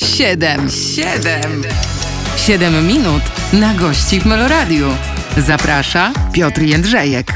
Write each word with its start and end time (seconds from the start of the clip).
Siedem, 0.00 0.70
siedem, 0.70 1.62
siedem 2.36 2.86
minut 2.86 3.22
na 3.52 3.74
gości 3.74 4.20
w 4.20 4.26
Meloradiu. 4.26 4.86
Zaprasza 5.36 6.12
Piotr 6.32 6.62
Jędrzejek. 6.62 7.32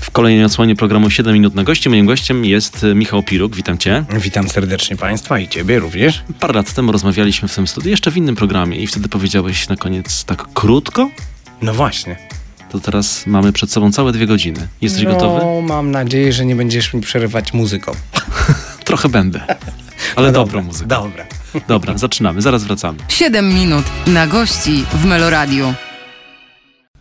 W 0.00 0.10
kolejnej 0.10 0.44
odsłonie 0.44 0.76
programu 0.76 1.10
7 1.10 1.32
minut 1.34 1.54
na 1.54 1.64
gości 1.64 1.88
moim 1.88 2.06
gościem 2.06 2.44
jest 2.44 2.84
e, 2.84 2.94
Michał 2.94 3.22
Piruk. 3.22 3.56
Witam 3.56 3.78
cię. 3.78 4.04
Witam 4.20 4.48
serdecznie 4.48 4.96
Państwa 4.96 5.38
i 5.38 5.48
Ciebie 5.48 5.78
również. 5.78 6.22
Parę 6.40 6.54
lat 6.54 6.72
temu 6.72 6.92
rozmawialiśmy 6.92 7.48
w 7.48 7.54
tym 7.54 7.66
studiu, 7.66 7.90
jeszcze 7.90 8.10
w 8.10 8.16
innym 8.16 8.36
programie 8.36 8.76
i 8.76 8.86
wtedy 8.86 9.08
powiedziałeś 9.08 9.68
na 9.68 9.76
koniec 9.76 10.24
tak 10.24 10.46
krótko. 10.54 11.10
No 11.62 11.74
właśnie. 11.74 12.16
To 12.70 12.80
teraz 12.80 13.26
mamy 13.26 13.52
przed 13.52 13.72
sobą 13.72 13.92
całe 13.92 14.12
dwie 14.12 14.26
godziny. 14.26 14.68
Jesteś 14.80 15.04
no, 15.04 15.10
gotowy? 15.10 15.62
mam 15.62 15.90
nadzieję, 15.90 16.32
że 16.32 16.46
nie 16.46 16.56
będziesz 16.56 16.94
mi 16.94 17.00
przerywać 17.00 17.52
muzyką. 17.52 17.92
Trochę 18.84 19.08
będę. 19.08 19.40
Ale 20.16 20.26
No 20.26 20.32
dobrą 20.32 20.44
dobra, 20.44 20.62
muzykę. 20.62 20.88
Dobra. 20.88 21.24
Dobra, 21.68 21.98
zaczynamy. 21.98 22.42
Zaraz 22.42 22.64
wracamy. 22.64 22.98
Siedem 23.08 23.54
minut 23.54 23.84
na 24.06 24.26
gości 24.26 24.84
w 24.94 25.04
Meloradiu. 25.04 25.74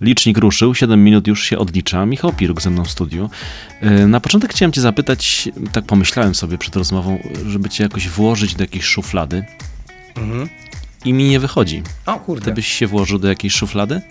Licznik 0.01 0.37
ruszył, 0.37 0.75
7 0.75 1.03
minut 1.03 1.27
już 1.27 1.43
się 1.43 1.57
odlicza. 1.57 2.05
Michał 2.05 2.33
Piruk 2.33 2.61
ze 2.61 2.69
mną 2.69 2.85
w 2.85 2.91
studiu. 2.91 3.29
E, 3.81 4.07
Na 4.07 4.19
początek 4.19 4.51
chciałem 4.51 4.71
cię 4.71 4.81
zapytać, 4.81 5.49
tak 5.71 5.85
pomyślałem 5.85 6.35
sobie 6.35 6.57
przed 6.57 6.75
rozmową, 6.75 7.19
żeby 7.47 7.69
cię 7.69 7.83
jakoś 7.83 8.07
włożyć 8.09 8.55
do 8.55 8.63
jakiejś 8.63 8.85
szuflady 8.85 9.45
Mhm. 10.15 10.49
i 11.05 11.13
mi 11.13 11.23
nie 11.23 11.39
wychodzi. 11.39 11.83
O 12.05 12.19
kurde. 12.19 12.45
Ty 12.45 12.51
byś 12.53 12.67
się 12.67 12.87
włożył 12.87 13.19
do 13.19 13.27
jakiejś 13.27 13.53
szuflady? 13.53 14.01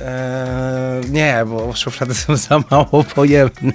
Eee, 0.00 1.10
nie, 1.10 1.44
bo 1.46 1.72
szuflady 1.76 2.14
są 2.14 2.36
za 2.36 2.64
mało 2.70 3.04
pojemne. 3.14 3.72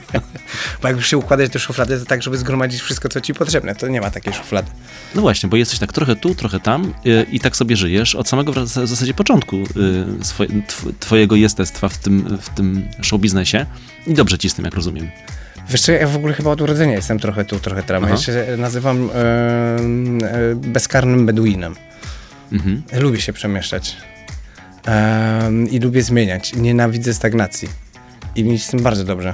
bo 0.81 0.87
jak 0.87 0.97
już 0.97 1.07
się 1.07 1.17
układać 1.17 1.51
te 1.51 1.59
szuflady, 1.59 1.99
to 1.99 2.05
tak, 2.05 2.23
żeby 2.23 2.37
zgromadzić 2.37 2.81
wszystko, 2.81 3.09
co 3.09 3.21
ci 3.21 3.33
potrzebne. 3.33 3.75
To 3.75 3.87
nie 3.87 4.01
ma 4.01 4.11
takiej 4.11 4.33
szuflady. 4.33 4.71
No 5.15 5.21
właśnie, 5.21 5.49
bo 5.49 5.57
jesteś 5.57 5.79
tak 5.79 5.93
trochę 5.93 6.15
tu, 6.15 6.35
trochę 6.35 6.59
tam 6.59 6.93
y, 7.05 7.25
i 7.31 7.39
tak 7.39 7.55
sobie 7.55 7.75
żyjesz 7.77 8.15
od 8.15 8.27
samego 8.29 8.53
w 8.53 8.55
zas- 8.55 8.83
w 8.83 8.87
zasadzie 8.87 9.13
początku 9.13 9.55
y, 10.21 10.25
swoje, 10.25 10.49
tw, 10.67 10.85
twojego 10.99 11.35
jestestwa 11.35 11.89
w 11.89 11.97
tym, 11.97 12.37
w 12.41 12.49
tym 12.49 12.87
showbiznesie 13.01 13.65
i 14.07 14.13
dobrze 14.13 14.37
ci 14.37 14.49
z 14.49 14.53
tym, 14.53 14.65
jak 14.65 14.73
rozumiem. 14.75 15.09
Wiesz 15.69 15.81
co, 15.81 15.91
ja 15.91 16.07
w 16.07 16.15
ogóle 16.15 16.33
chyba 16.33 16.49
od 16.51 16.61
urodzenia 16.61 16.93
jestem 16.95 17.19
trochę 17.19 17.45
tu, 17.45 17.59
trochę 17.59 17.83
tam. 17.83 18.03
Aha. 18.03 18.11
Ja 18.13 18.17
się 18.17 18.45
nazywam 18.57 19.09
bezkarnym 20.55 21.25
beduinem. 21.25 21.75
Mhm. 22.51 22.83
Lubię 22.93 23.21
się 23.21 23.33
przemieszczać. 23.33 23.97
Em, 24.85 25.69
I 25.69 25.79
lubię 25.79 26.03
zmieniać. 26.03 26.53
Nienawidzę 26.53 27.13
stagnacji. 27.13 27.69
I 28.35 28.43
mi 28.43 28.59
z 28.59 28.67
tym 28.67 28.79
bardzo 28.83 29.03
dobrze. 29.03 29.33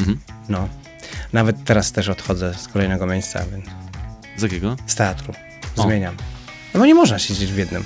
Mhm. 0.00 0.18
No. 0.48 0.68
Nawet 1.32 1.64
teraz 1.64 1.92
też 1.92 2.08
odchodzę 2.08 2.54
z 2.54 2.68
kolejnego 2.68 3.06
miejsca, 3.06 3.44
więc 3.52 3.64
Z 4.36 4.42
jakiego? 4.42 4.76
z 4.86 4.94
teatru. 4.94 5.34
O. 5.76 5.82
Zmieniam. 5.82 6.14
No 6.74 6.80
bo 6.80 6.86
nie 6.86 6.94
można 6.94 7.18
siedzieć 7.18 7.52
w 7.52 7.56
jednym. 7.56 7.84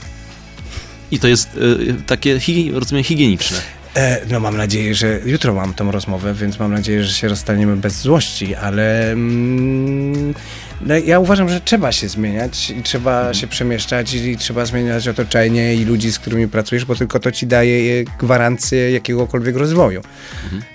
I 1.10 1.18
to 1.18 1.28
jest 1.28 1.48
y, 1.56 1.94
takie, 2.06 2.40
hi, 2.40 2.70
rozumiem, 2.72 3.04
higieniczne. 3.04 3.58
E, 3.96 4.20
no 4.30 4.40
mam 4.40 4.56
nadzieję, 4.56 4.94
że 4.94 5.20
jutro 5.24 5.54
mam 5.54 5.74
tą 5.74 5.90
rozmowę, 5.90 6.34
więc 6.34 6.58
mam 6.58 6.72
nadzieję, 6.72 7.04
że 7.04 7.12
się 7.12 7.28
rozstaniemy 7.28 7.76
bez 7.76 8.00
złości, 8.00 8.54
ale 8.54 9.12
mm, 9.12 10.34
no, 10.80 10.98
ja 10.98 11.18
uważam, 11.18 11.48
że 11.48 11.60
trzeba 11.60 11.92
się 11.92 12.08
zmieniać 12.08 12.70
i 12.70 12.82
trzeba 12.82 13.34
się 13.34 13.46
przemieszczać 13.46 14.14
i, 14.14 14.30
i 14.30 14.36
trzeba 14.36 14.66
zmieniać 14.66 15.08
otoczenie 15.08 15.74
i 15.74 15.84
ludzi, 15.84 16.12
z 16.12 16.18
którymi 16.18 16.48
pracujesz, 16.48 16.84
bo 16.84 16.94
tylko 16.94 17.20
to 17.20 17.32
ci 17.32 17.46
daje 17.46 18.04
gwarancję 18.04 18.90
jakiegokolwiek 18.90 19.56
rozwoju. 19.56 20.02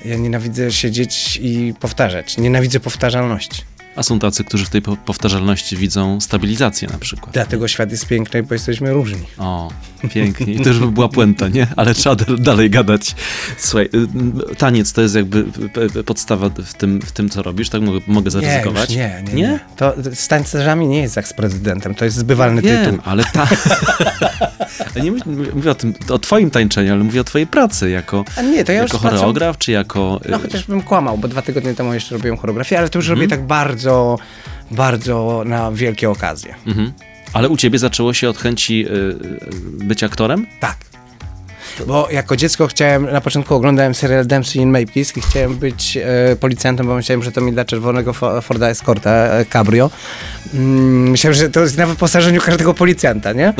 Ja 0.05 0.15
nienawidzę 0.15 0.71
siedzieć 0.71 1.39
i 1.41 1.73
powtarzać. 1.79 2.37
Nienawidzę 2.37 2.79
powtarzalności. 2.79 3.72
A 3.95 4.03
są 4.03 4.19
tacy, 4.19 4.43
którzy 4.43 4.65
w 4.65 4.69
tej 4.69 4.81
po- 4.81 4.97
powtarzalności 4.97 5.77
widzą 5.77 6.21
stabilizację 6.21 6.87
na 6.91 6.97
przykład. 6.97 7.33
Dlatego 7.33 7.67
świat 7.67 7.91
jest 7.91 8.07
piękny, 8.07 8.43
bo 8.43 8.55
jesteśmy 8.55 8.93
różni. 8.93 9.21
O, 9.37 9.71
pięknie. 10.13 10.53
I 10.53 10.59
to 10.61 10.69
już 10.69 10.79
by 10.79 10.87
była 10.91 11.09
puenta, 11.09 11.47
nie? 11.47 11.67
Ale 11.75 11.93
trzeba 11.93 12.15
dalej 12.37 12.69
gadać. 12.69 13.15
Słuchaj, 13.57 13.89
y, 14.51 14.55
taniec 14.55 14.93
to 14.93 15.01
jest 15.01 15.15
jakby 15.15 15.43
p- 15.43 16.03
podstawa 16.03 16.49
w 16.49 16.73
tym, 16.73 17.01
w 17.01 17.11
tym 17.11 17.29
co 17.29 17.41
robisz, 17.43 17.69
tak 17.69 17.81
mogę, 17.81 17.99
mogę 18.07 18.31
zaryzykować? 18.31 18.89
Nie, 18.89 19.17
już 19.23 19.33
nie, 19.33 19.41
nie, 19.41 19.47
nie. 19.49 19.59
To 19.77 19.93
z 20.13 20.27
tańcerzami 20.27 20.87
nie 20.87 21.01
jest 21.01 21.15
jak 21.15 21.27
z 21.27 21.33
prezydentem, 21.33 21.95
to 21.95 22.05
jest 22.05 22.17
zbywalny 22.17 22.61
Wiem, 22.61 22.85
tytuł. 22.85 22.99
ale 23.05 23.23
ta... 23.23 23.47
Nie 25.03 25.11
mówię, 25.55 25.71
o 25.71 25.75
tym, 25.75 25.93
o 26.09 26.19
twoim 26.19 26.49
tańczeniu, 26.51 26.93
ale 26.93 27.03
mówię 27.03 27.21
o 27.21 27.23
twojej 27.23 27.47
pracy 27.47 27.89
jako, 27.89 28.25
A 28.37 28.41
nie, 28.41 28.63
to 28.65 28.71
ja 28.71 28.81
jako 28.81 28.97
choreograf, 28.97 29.57
czy 29.57 29.71
jako... 29.71 30.19
y, 30.25 30.31
No 30.31 30.39
chociaż 30.39 30.63
bym 30.63 30.81
kłamał, 30.81 31.17
bo 31.17 31.27
dwa 31.27 31.41
tygodnie 31.41 31.73
temu 31.73 31.93
jeszcze 31.93 32.15
robiłem 32.15 32.37
choreografię, 32.37 32.79
ale 32.79 32.89
to 32.89 32.99
już 32.99 33.05
Mhm. 33.05 33.19
robię 33.19 33.29
tak 33.37 33.47
bardzo, 33.47 33.82
bardzo 34.71 35.43
na 35.45 35.71
wielkie 35.71 36.09
okazje. 36.09 36.55
Mhm. 36.67 36.93
Ale 37.33 37.49
u 37.49 37.57
ciebie 37.57 37.79
zaczęło 37.79 38.13
się 38.13 38.29
od 38.29 38.37
chęci 38.37 38.85
y, 38.87 38.91
y, 38.91 39.85
bycia 39.85 40.05
aktorem? 40.05 40.47
Tak. 40.59 40.77
Bo 41.87 42.07
jako 42.11 42.35
dziecko 42.35 42.67
chciałem, 42.67 43.11
na 43.11 43.21
początku 43.21 43.55
oglądałem 43.55 43.95
serial 43.95 44.25
Dempsey 44.25 44.61
in 44.61 44.71
Mapekiss 44.71 45.17
i 45.17 45.21
chciałem 45.21 45.55
być 45.55 45.97
e, 45.97 46.35
policjantem, 46.35 46.87
bo 46.87 46.95
myślałem, 46.95 47.23
że 47.23 47.31
to 47.31 47.41
mi 47.41 47.53
da 47.53 47.65
czerwonego 47.65 48.11
Fo- 48.11 48.41
Forda 48.41 48.69
Escorta 48.69 49.11
e, 49.11 49.45
Cabrio. 49.45 49.89
Mm, 50.53 51.09
myślałem, 51.09 51.33
że 51.39 51.49
to 51.49 51.59
jest 51.61 51.77
na 51.77 51.85
wyposażeniu 51.87 52.41
każdego 52.41 52.73
policjanta, 52.73 53.33
nie? 53.33 53.53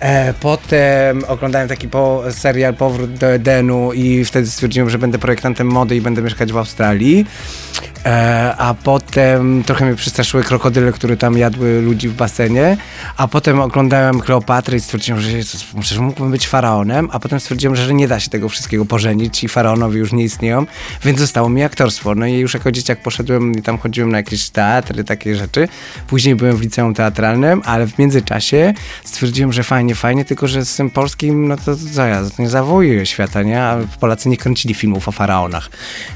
E, 0.00 0.34
potem 0.40 1.24
oglądałem 1.28 1.68
taki 1.68 1.88
po, 1.88 2.22
serial 2.30 2.74
Powrót 2.74 3.14
do 3.14 3.26
Edenu 3.26 3.92
i 3.92 4.24
wtedy 4.24 4.46
stwierdziłem, 4.50 4.90
że 4.90 4.98
będę 4.98 5.18
projektantem 5.18 5.66
mody 5.66 5.96
i 5.96 6.00
będę 6.00 6.22
mieszkać 6.22 6.52
w 6.52 6.56
Australii. 6.56 7.26
E, 8.06 8.54
a 8.58 8.74
potem 8.74 9.64
trochę 9.64 9.84
mnie 9.84 9.94
przestraszyły 9.94 10.42
krokodyle, 10.42 10.92
które 10.92 11.16
tam 11.16 11.38
jadły 11.38 11.80
ludzi 11.82 12.08
w 12.08 12.14
basenie. 12.14 12.76
A 13.16 13.28
potem 13.28 13.60
oglądałem 13.60 14.20
Kleopatrę 14.20 14.76
i 14.76 14.80
stwierdziłem, 14.80 15.20
że 15.20 15.30
przecież 15.80 15.98
mógłbym 15.98 16.30
być 16.30 16.48
faraonem. 16.48 17.08
A 17.12 17.18
potem 17.18 17.40
stwierdziłem, 17.40 17.76
że 17.76 17.94
nie 17.94 18.08
da 18.08 18.20
się 18.20 18.30
tego 18.30 18.48
wszystkiego 18.48 18.84
pożenić 18.84 19.44
i 19.44 19.48
faraonowie 19.48 19.98
już 19.98 20.12
nie 20.12 20.24
istnieją, 20.24 20.66
więc 21.04 21.18
zostało 21.18 21.48
mi 21.48 21.62
aktorstwo. 21.62 22.14
No 22.14 22.26
i 22.26 22.32
już 22.32 22.54
jako 22.54 22.72
dzieciak 22.72 23.02
poszedłem 23.02 23.52
i 23.52 23.62
tam 23.62 23.78
chodziłem 23.78 24.10
na 24.10 24.16
jakieś 24.16 24.50
teatry, 24.50 25.04
takie 25.04 25.36
rzeczy. 25.36 25.68
Później 26.06 26.34
byłem 26.34 26.56
w 26.56 26.60
liceum 26.60 26.94
teatralnym, 26.94 27.62
ale 27.64 27.86
w 27.86 27.98
międzyczasie 27.98 28.74
stwierdziłem, 29.04 29.52
że 29.52 29.62
fajnie, 29.62 29.94
fajnie, 29.94 30.24
tylko 30.24 30.48
że 30.48 30.64
z 30.64 30.76
tym 30.76 30.90
polskim, 30.90 31.48
no 31.48 31.56
to 31.56 31.76
co 31.94 32.06
ja, 32.06 32.22
to 32.36 32.42
nie 32.42 32.48
zawojuję 32.48 33.06
świata, 33.06 33.42
nie? 33.42 33.62
A 33.62 33.78
Polacy 34.00 34.28
nie 34.28 34.36
kręcili 34.36 34.74
filmów 34.74 35.08
o 35.08 35.12
faraonach. 35.12 35.70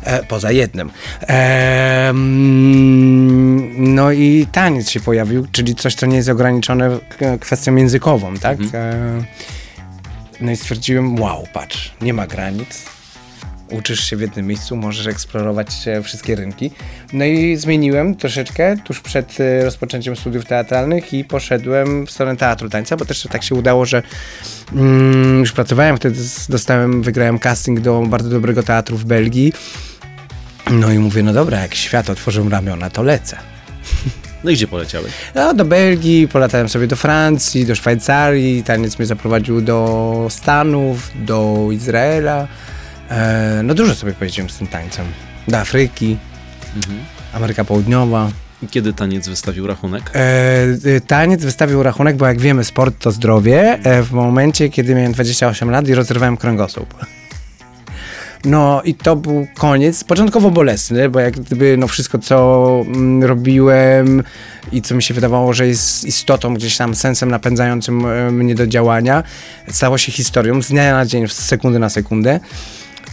E, 0.05 0.25
poza 0.25 0.53
jednym. 0.53 0.91
E, 1.29 1.80
no 3.77 4.13
i 4.13 4.47
taniec 4.53 4.91
się 4.91 5.01
pojawił, 5.01 5.47
czyli 5.53 5.75
coś, 5.75 5.95
co 5.95 6.07
nie 6.07 6.17
jest 6.17 6.29
ograniczone 6.29 6.99
kwestią 7.41 7.77
językową, 7.77 8.35
tak? 8.35 8.59
E, 8.75 9.23
no 10.41 10.51
i 10.53 10.57
stwierdziłem, 10.57 11.21
wow, 11.21 11.47
patrz, 11.53 11.95
nie 12.01 12.15
ma 12.15 12.27
granic. 12.27 12.85
Uczysz 13.71 14.05
się 14.05 14.17
w 14.17 14.21
jednym 14.21 14.47
miejscu, 14.47 14.77
możesz 14.77 15.07
eksplorować 15.07 15.69
wszystkie 16.03 16.37
rynki. 16.37 16.71
No 17.13 17.25
i 17.25 17.57
zmieniłem 17.57 18.15
troszeczkę 18.15 18.77
tuż 18.85 19.01
przed 19.01 19.41
e, 19.41 19.65
rozpoczęciem 19.65 20.17
studiów 20.17 20.45
teatralnych 20.45 21.15
i 21.15 21.25
poszedłem 21.25 22.07
w 22.07 22.11
stronę 22.11 22.37
teatru 22.37 22.69
tańca, 22.69 22.97
bo 22.97 23.05
też 23.05 23.29
tak 23.31 23.43
się 23.43 23.55
udało, 23.55 23.87
że 23.87 24.03
mm, 24.73 25.39
już 25.39 25.53
pracowałem 25.53 25.97
wtedy, 25.97 26.21
dostałem, 26.49 27.03
wygrałem 27.03 27.39
casting 27.39 27.81
do 27.81 28.03
bardzo 28.03 28.31
dobrego 28.31 28.63
teatru 28.63 28.97
w 28.97 29.05
Belgii. 29.05 29.53
No 30.71 30.93
i 30.93 30.99
mówię, 30.99 31.23
no 31.23 31.33
dobra, 31.33 31.61
jak 31.61 31.75
świat 31.75 32.11
otworzył 32.11 32.49
ramiona, 32.49 32.91
to 32.91 33.03
lecę. 33.03 33.37
No 34.45 34.51
i 34.51 34.55
gdzie 34.55 34.67
poleciały? 34.67 35.09
No, 35.35 35.55
do 35.55 35.65
Belgii, 35.65 36.29
polatałem 36.29 36.69
sobie 36.69 36.87
do 36.87 36.97
Francji, 36.97 37.67
do 37.67 37.75
Szwajcarii, 37.75 38.63
taniec 38.63 38.99
mnie 38.99 39.07
zaprowadził 39.07 39.61
do 39.61 40.27
Stanów, 40.31 41.11
do 41.15 41.69
Izraela. 41.73 42.49
E, 43.11 43.61
no 43.65 43.75
dużo 43.75 43.95
sobie 43.95 44.13
pojeździłem 44.13 44.51
z 44.51 44.59
tym 44.59 44.67
tańcem. 44.67 45.07
Do 45.49 45.59
Afryki, 45.59 46.17
Ameryka 47.33 47.65
Południowa. 47.65 48.31
I 48.63 48.67
Kiedy 48.69 48.93
taniec 48.93 49.29
wystawił 49.29 49.67
rachunek? 49.67 50.11
E, 50.15 50.19
e, 50.97 51.01
taniec 51.01 51.45
wystawił 51.45 51.83
rachunek, 51.83 52.17
bo 52.17 52.27
jak 52.27 52.41
wiemy, 52.41 52.65
sport 52.65 52.99
to 52.99 53.11
zdrowie, 53.11 53.79
e, 53.83 54.03
w 54.03 54.13
momencie, 54.13 54.69
kiedy 54.69 54.95
miałem 54.95 55.13
28 55.13 55.71
lat 55.71 55.89
i 55.89 55.95
rozrywałem 55.95 56.37
kręgosłup. 56.37 56.95
No 58.45 58.83
i 58.85 58.95
to 58.95 59.17
był 59.17 59.47
koniec, 59.55 60.05
początkowo 60.05 60.51
bolesny, 60.51 61.09
bo 61.09 61.21
jak 61.21 61.41
gdyby 61.41 61.77
no 61.77 61.89
wszystko, 61.89 62.19
co 62.19 62.83
mm, 62.87 63.25
robiłem 63.25 64.23
i 64.73 64.83
co 64.83 64.95
mi 64.95 65.03
się 65.03 65.15
wydawało, 65.15 65.53
że 65.53 65.67
jest 65.67 66.05
istotą, 66.05 66.55
gdzieś 66.55 66.77
tam 66.77 66.95
sensem 66.95 67.31
napędzającym 67.31 68.07
e, 68.07 68.31
mnie 68.31 68.55
do 68.55 68.67
działania, 68.67 69.23
stało 69.69 69.99
się 69.99 70.13
historią 70.13 70.63
z 70.63 70.69
dnia 70.69 70.93
na 70.93 71.07
dzień, 71.07 71.29
z 71.29 71.33
sekundy 71.33 71.79
na 71.79 71.89
sekundę. 71.89 72.41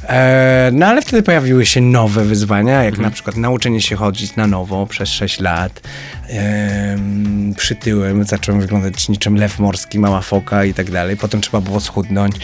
E, 0.07 0.69
no 0.73 0.85
ale 0.85 1.01
wtedy 1.01 1.23
pojawiły 1.23 1.65
się 1.65 1.81
nowe 1.81 2.23
wyzwania, 2.25 2.83
jak 2.83 2.97
na 2.97 3.11
przykład 3.11 3.37
nauczenie 3.37 3.81
się 3.81 3.95
chodzić 3.95 4.35
na 4.35 4.47
nowo 4.47 4.85
przez 4.85 5.09
6 5.09 5.39
lat. 5.39 5.81
Em, 6.29 7.53
przytyłem, 7.57 8.23
zacząłem 8.23 8.61
wyglądać 8.61 9.09
niczym 9.09 9.35
lew 9.35 9.59
morski, 9.59 9.99
mała 9.99 10.21
foka 10.21 10.65
i 10.65 10.73
tak 10.73 10.91
dalej. 10.91 11.17
Potem 11.17 11.41
trzeba 11.41 11.61
było 11.61 11.79
schudnąć. 11.79 12.35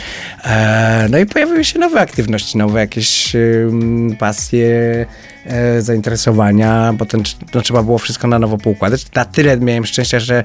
E, 0.44 1.08
no 1.10 1.18
i 1.18 1.26
pojawiły 1.26 1.64
się 1.66 1.80
nowe 1.80 2.00
aktywności, 2.00 2.58
nowe 2.58 2.80
jakieś 2.80 3.36
em, 3.36 4.16
pasje, 4.20 5.06
e, 5.46 5.82
zainteresowania. 5.82 6.94
Potem 7.00 7.24
no, 7.54 7.62
trzeba 7.62 7.84
było 7.84 7.98
wszystko 7.98 8.28
na 8.28 8.40
nowo 8.40 8.58
poukładać. 8.58 9.06
Na 9.16 9.26
tyle 9.26 9.58
miałem 9.58 9.86
szczęścia, 9.86 10.20
że 10.20 10.44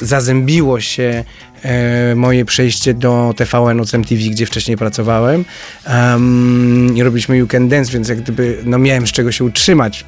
zazębiło 0.00 0.80
się 0.80 1.24
e, 1.62 2.14
moje 2.14 2.44
przejście 2.44 2.94
do 2.94 3.34
TVN-u 3.36 3.86
z 3.86 3.94
MTV, 3.94 4.22
gdzie 4.22 4.46
wcześniej 4.46 4.76
pracowałem. 4.76 5.44
Um, 5.86 6.96
I 6.96 7.02
robiliśmy 7.02 7.36
You 7.36 7.46
Can 7.46 7.68
Dance, 7.68 7.92
więc 7.92 8.08
jak 8.08 8.20
gdyby 8.20 8.58
no, 8.64 8.78
miałem 8.78 9.06
z 9.06 9.12
czego 9.12 9.32
się 9.32 9.44
utrzymać, 9.44 10.04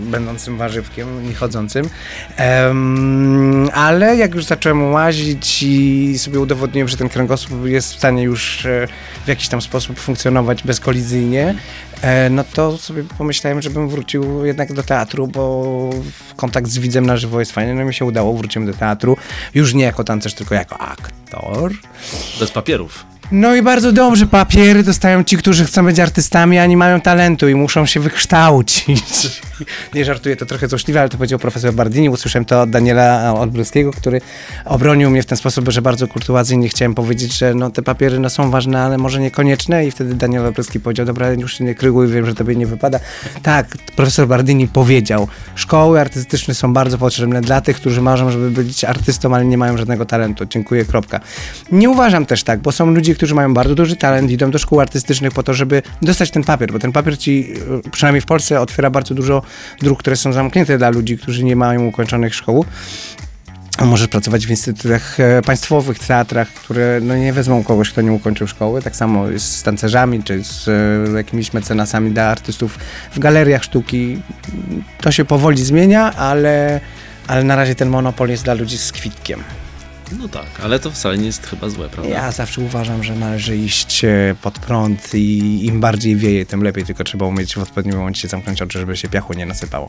będącym 0.00 0.56
warzywkiem, 0.56 1.28
nie 1.28 1.34
chodzącym. 1.34 1.88
Um, 2.38 3.68
ale 3.72 4.16
jak 4.16 4.34
już 4.34 4.44
zacząłem 4.44 4.92
łazić 4.92 5.62
i 5.62 6.18
sobie 6.18 6.40
udowodniłem, 6.40 6.88
że 6.88 6.96
ten 6.96 7.08
kręgosłup 7.08 7.66
jest 7.66 7.94
w 7.94 7.98
stanie 7.98 8.22
już 8.22 8.66
e, 8.66 8.88
w 9.24 9.28
jakiś 9.28 9.48
tam 9.48 9.62
sposób 9.62 9.98
funkcjonować 9.98 10.62
bezkolizyjnie, 10.62 11.54
no 12.30 12.44
to 12.44 12.78
sobie 12.78 13.04
pomyślałem, 13.18 13.62
żebym 13.62 13.88
wrócił 13.88 14.44
jednak 14.44 14.72
do 14.72 14.82
teatru, 14.82 15.26
bo 15.26 15.90
kontakt 16.36 16.68
z 16.68 16.78
widzem 16.78 17.06
na 17.06 17.16
żywo 17.16 17.40
jest 17.40 17.52
fajny. 17.52 17.74
No 17.74 17.84
mi 17.84 17.94
się 17.94 18.04
udało, 18.04 18.34
wróciłem 18.34 18.66
do 18.66 18.74
teatru. 18.74 19.16
Już 19.54 19.74
nie 19.74 19.84
jako 19.84 20.04
tancerz, 20.04 20.34
tylko 20.34 20.54
jako 20.54 20.78
aktor. 20.78 21.72
Bez 22.40 22.50
papierów. 22.50 23.15
No 23.32 23.54
i 23.54 23.62
bardzo 23.62 23.92
dobrze, 23.92 24.26
papiery 24.26 24.82
dostają 24.82 25.24
ci, 25.24 25.36
którzy 25.36 25.64
chcą 25.64 25.84
być 25.84 26.00
artystami, 26.00 26.58
a 26.58 26.66
nie 26.66 26.76
mają 26.76 27.00
talentu 27.00 27.48
i 27.48 27.54
muszą 27.54 27.86
się 27.86 28.00
wykształcić. 28.00 29.04
nie 29.94 30.04
żartuję, 30.04 30.36
to 30.36 30.46
trochę 30.46 30.68
złośliwe, 30.68 31.00
ale 31.00 31.08
to 31.08 31.16
powiedział 31.16 31.38
profesor 31.38 31.74
Bardini. 31.74 32.08
Usłyszałem 32.08 32.44
to 32.44 32.62
od 32.62 32.70
Daniela 32.70 33.34
Odbryskiego, 33.34 33.92
który 33.92 34.20
obronił 34.64 35.10
mnie 35.10 35.22
w 35.22 35.26
ten 35.26 35.38
sposób, 35.38 35.68
że 35.68 35.82
bardzo 35.82 36.08
kurtuazyjnie 36.08 36.68
chciałem 36.68 36.94
powiedzieć, 36.94 37.38
że 37.38 37.54
no, 37.54 37.70
te 37.70 37.82
papiery 37.82 38.18
no, 38.18 38.30
są 38.30 38.50
ważne, 38.50 38.82
ale 38.82 38.98
może 38.98 39.20
niekonieczne 39.20 39.86
i 39.86 39.90
wtedy 39.90 40.14
Daniel 40.14 40.46
Odbryski 40.46 40.80
powiedział, 40.80 41.06
dobra, 41.06 41.30
już 41.30 41.58
się 41.58 41.64
nie 41.64 41.74
kryguj, 41.74 42.08
wiem, 42.08 42.26
że 42.26 42.34
tobie 42.34 42.56
nie 42.56 42.66
wypada. 42.66 43.00
Tak, 43.42 43.66
profesor 43.96 44.28
Bardini 44.28 44.68
powiedział, 44.68 45.28
szkoły 45.54 46.00
artystyczne 46.00 46.54
są 46.54 46.72
bardzo 46.72 46.98
potrzebne 46.98 47.40
dla 47.40 47.60
tych, 47.60 47.76
którzy 47.76 48.02
marzą, 48.02 48.30
żeby 48.30 48.50
być 48.50 48.84
artystą, 48.84 49.34
ale 49.34 49.44
nie 49.44 49.58
mają 49.58 49.76
żadnego 49.76 50.06
talentu. 50.06 50.46
Dziękuję, 50.46 50.84
kropka. 50.84 51.20
Nie 51.72 51.90
uważam 51.90 52.26
też 52.26 52.42
tak, 52.42 52.60
bo 52.60 52.72
są 52.72 52.86
ludzie, 52.90 53.15
którzy 53.16 53.34
mają 53.34 53.54
bardzo 53.54 53.74
duży 53.74 53.96
talent, 53.96 54.30
idą 54.30 54.50
do 54.50 54.58
szkół 54.58 54.80
artystycznych 54.80 55.32
po 55.32 55.42
to, 55.42 55.54
żeby 55.54 55.82
dostać 56.02 56.30
ten 56.30 56.44
papier, 56.44 56.72
bo 56.72 56.78
ten 56.78 56.92
papier 56.92 57.18
ci, 57.18 57.52
e, 57.86 57.90
przynajmniej 57.90 58.20
w 58.20 58.26
Polsce, 58.26 58.60
otwiera 58.60 58.90
bardzo 58.90 59.14
dużo 59.14 59.42
dróg, 59.82 59.98
które 59.98 60.16
są 60.16 60.32
zamknięte 60.32 60.78
dla 60.78 60.90
ludzi, 60.90 61.18
którzy 61.18 61.44
nie 61.44 61.56
mają 61.56 61.86
ukończonych 61.86 62.34
szkół. 62.34 62.64
Możesz 63.84 64.08
pracować 64.08 64.46
w 64.46 64.50
instytutach 64.50 65.20
e, 65.20 65.42
państwowych, 65.42 65.98
teatrach, 65.98 66.48
które 66.48 67.00
no, 67.02 67.16
nie 67.16 67.32
wezmą 67.32 67.64
kogoś, 67.64 67.90
kto 67.90 68.00
nie 68.02 68.12
ukończył 68.12 68.46
szkoły. 68.46 68.82
Tak 68.82 68.96
samo 68.96 69.28
jest 69.28 69.56
z 69.56 69.62
tancerzami, 69.62 70.22
czy 70.22 70.44
z 70.44 70.68
e, 70.68 71.16
jakimiś 71.16 71.52
mecenasami 71.52 72.10
dla 72.10 72.24
artystów 72.24 72.78
w 73.12 73.18
galeriach 73.18 73.64
sztuki. 73.64 74.22
To 75.00 75.12
się 75.12 75.24
powoli 75.24 75.64
zmienia, 75.64 76.12
ale, 76.14 76.80
ale 77.26 77.44
na 77.44 77.56
razie 77.56 77.74
ten 77.74 77.88
monopol 77.88 78.28
jest 78.28 78.44
dla 78.44 78.54
ludzi 78.54 78.78
z 78.78 78.92
kwitkiem. 78.92 79.42
No 80.12 80.28
tak, 80.28 80.46
ale 80.62 80.78
to 80.78 80.90
wcale 80.90 81.18
nie 81.18 81.26
jest 81.26 81.46
chyba 81.46 81.68
złe, 81.68 81.88
prawda? 81.88 82.12
Ja 82.12 82.32
zawsze 82.32 82.60
uważam, 82.60 83.02
że 83.04 83.14
należy 83.14 83.56
iść 83.56 84.04
e, 84.04 84.34
pod 84.42 84.58
prąd 84.58 85.14
i 85.14 85.66
im 85.66 85.80
bardziej 85.80 86.16
wieje, 86.16 86.46
tym 86.46 86.62
lepiej, 86.62 86.84
tylko 86.84 87.04
trzeba 87.04 87.26
umieć 87.26 87.54
w 87.54 87.58
odpowiednim 87.58 87.98
momencie 87.98 88.28
zamknąć 88.28 88.62
oczy, 88.62 88.78
żeby 88.78 88.96
się 88.96 89.08
piachu 89.08 89.32
nie 89.32 89.46
nasypało. 89.46 89.88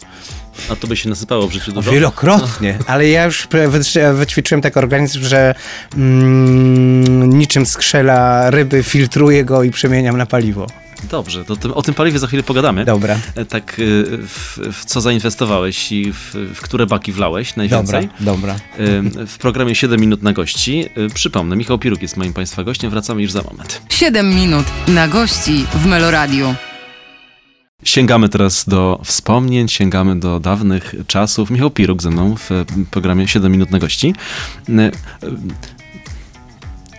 A 0.71 0.75
to 0.75 0.87
by 0.87 0.97
się 0.97 1.09
nasypało 1.09 1.47
w 1.47 1.51
życiu 1.53 1.71
dużo? 1.71 1.91
Wielokrotnie, 1.91 2.77
ale 2.87 3.07
ja 3.09 3.25
już 3.25 3.47
wyć- 3.47 4.13
wyćwiczyłem 4.15 4.61
tak 4.61 4.77
organizm, 4.77 5.23
że 5.23 5.55
mm, 5.95 7.29
niczym 7.37 7.65
skrzela 7.65 8.49
ryby, 8.49 8.83
filtruję 8.83 9.45
go 9.45 9.63
i 9.63 9.71
przemieniam 9.71 10.17
na 10.17 10.25
paliwo. 10.25 10.67
Dobrze, 11.11 11.45
to 11.45 11.55
tym, 11.55 11.71
o 11.73 11.81
tym 11.81 11.93
paliwie 11.93 12.19
za 12.19 12.27
chwilę 12.27 12.43
pogadamy. 12.43 12.85
Dobra. 12.85 13.17
E, 13.35 13.45
Tak, 13.45 13.79
y, 13.79 14.05
w, 14.27 14.59
w 14.73 14.85
co 14.85 15.01
zainwestowałeś 15.01 15.91
i 15.91 16.13
w, 16.13 16.33
w 16.55 16.61
które 16.61 16.85
baki 16.85 17.11
wlałeś 17.11 17.49
Dobra, 17.49 17.57
najwięcej? 17.57 18.09
dobra. 18.19 18.55
Y, 19.23 19.27
W 19.27 19.37
programie 19.37 19.75
7 19.75 19.99
minut 20.01 20.23
na 20.23 20.33
gości. 20.33 20.85
Przypomnę, 21.13 21.55
Michał 21.55 21.79
Piruk 21.79 22.01
jest 22.01 22.17
moim 22.17 22.33
Państwa 22.33 22.63
gościem, 22.63 22.89
wracamy 22.91 23.21
już 23.21 23.31
za 23.31 23.41
moment. 23.41 23.81
7 23.89 24.35
minut 24.35 24.65
na 24.87 25.07
gości 25.07 25.65
w 25.75 25.85
Meloradiu. 25.85 26.55
Sięgamy 27.83 28.29
teraz 28.29 28.65
do 28.69 29.01
wspomnień, 29.03 29.67
sięgamy 29.67 30.19
do 30.19 30.39
dawnych 30.39 30.95
czasów. 31.07 31.49
Michał 31.49 31.71
Piruk 31.71 32.01
ze 32.01 32.09
mną 32.09 32.35
w 32.35 32.51
e, 32.51 32.65
programie 32.91 33.27
7 33.27 33.51
minut 33.51 33.71
na 33.71 33.79
gości. 33.79 34.13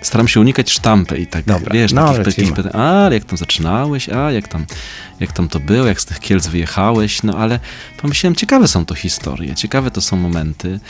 Staram 0.03 0.29
się 0.29 0.41
unikać 0.41 0.71
sztampy 0.71 1.19
i 1.19 1.27
tak, 1.27 1.45
Dobra, 1.45 1.73
wiesz, 1.75 1.93
no, 1.93 2.09
takich, 2.09 2.25
takich 2.25 2.53
pytań, 2.53 2.73
a 2.75 3.09
jak 3.13 3.25
tam 3.25 3.39
zaczynałeś, 3.39 4.09
a 4.09 4.33
jak 4.33 4.49
tam, 4.49 4.67
jak 5.21 5.33
tam 5.33 5.49
to 5.49 5.61
było, 5.61 5.87
jak 5.87 6.01
z 6.01 6.05
tych 6.05 6.21
Kielc 6.21 6.47
wyjechałeś, 6.47 7.23
no 7.23 7.39
ale 7.39 7.61
pomyślałem, 7.97 8.35
ciekawe 8.35 8.69
są 8.69 8.87
to 8.87 8.95
historie, 8.95 9.55
ciekawe 9.55 9.91
to 9.91 10.01
są 10.01 10.17
momenty. 10.17 10.81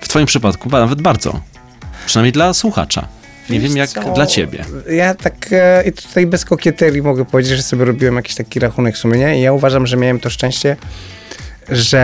W 0.00 0.08
twoim 0.08 0.26
przypadku 0.26 0.70
nawet 0.70 1.02
bardzo, 1.02 1.40
przynajmniej 2.06 2.32
dla 2.32 2.54
słuchacza. 2.54 3.08
Nie 3.50 3.60
Wiesz 3.60 3.68
wiem 3.68 3.76
jak 3.76 3.90
co, 3.90 4.12
dla 4.12 4.26
ciebie. 4.26 4.64
Ja 4.90 5.14
tak 5.14 5.34
e, 5.52 5.82
i 5.88 5.92
tutaj 5.92 6.26
bez 6.26 6.44
kokieterii 6.44 7.02
mogę 7.02 7.24
powiedzieć, 7.24 7.56
że 7.56 7.62
sobie 7.62 7.84
robiłem 7.84 8.16
jakiś 8.16 8.34
taki 8.34 8.60
rachunek 8.60 8.98
sumienia 8.98 9.34
i 9.34 9.40
ja 9.40 9.52
uważam, 9.52 9.86
że 9.86 9.96
miałem 9.96 10.20
to 10.20 10.30
szczęście, 10.30 10.76
że 11.68 11.98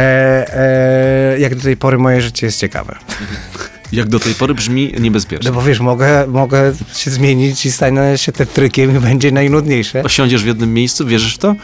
e, 1.35 1.41
jak 1.41 1.55
do 1.55 1.63
tej 1.63 1.77
pory 1.77 1.99
moje 1.99 2.23
życie 2.23 2.47
jest 2.47 2.61
ciekawe. 2.61 2.97
Jak 3.93 4.09
do 4.09 4.21
tej 4.21 4.35
pory 4.35 4.55
brzmi 4.55 4.95
niebezpiecznie. 5.01 5.51
No 5.51 5.55
bo 5.55 5.63
wiesz, 5.63 5.81
mogę, 5.81 6.27
mogę 6.27 6.73
się 6.97 7.11
zmienić 7.11 7.67
i 7.67 7.73
stanę 7.73 8.19
się 8.19 8.33
tetrykiem 8.33 8.97
i 8.97 9.01
będzie 9.01 9.33
najnudniejsze. 9.33 10.03
Osiądziesz 10.03 10.43
w 10.43 10.47
jednym 10.47 10.75
miejscu, 10.75 11.07
wierzysz 11.07 11.35
w 11.35 11.39
to? 11.39 11.55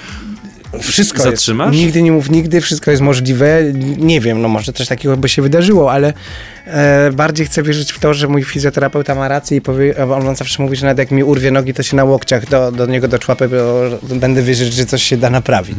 Wszystko 0.81 1.23
Zatrzymasz? 1.23 1.73
Jest, 1.73 1.85
nigdy 1.85 2.03
nie 2.03 2.13
mów 2.13 2.31
nigdy, 2.31 2.61
wszystko 2.61 2.91
jest 2.91 3.03
możliwe. 3.03 3.63
Nie 3.99 4.21
wiem, 4.21 4.43
no 4.43 4.49
może 4.49 4.73
coś 4.73 4.87
takiego 4.89 5.17
by 5.17 5.29
się 5.29 5.43
wydarzyło, 5.43 5.93
ale 5.93 6.13
e, 6.67 7.11
bardziej 7.13 7.47
chcę 7.47 7.63
wierzyć 7.63 7.93
w 7.93 7.99
to, 7.99 8.15
że 8.15 8.29
mój 8.29 8.45
fizjoterapeuta 8.45 9.15
ma 9.15 9.29
rację 9.29 9.57
i 9.57 9.61
powie, 9.61 9.95
on 10.07 10.37
zawsze 10.37 10.63
mówi, 10.63 10.77
że 10.77 10.87
nawet 10.87 10.99
jak 10.99 11.11
mi 11.11 11.25
urwie 11.25 11.51
nogi, 11.51 11.75
to 11.75 11.83
się 11.83 11.97
na 11.97 12.05
łokciach 12.05 12.49
do, 12.49 12.73
do 12.73 12.87
niego 12.87 13.09
doczłapę, 13.09 13.49
bo 13.49 14.17
będę 14.17 14.43
wierzyć, 14.43 14.75
że 14.75 14.87
coś 14.87 15.03
się 15.03 15.17
da 15.17 15.31
naprawić. 15.31 15.79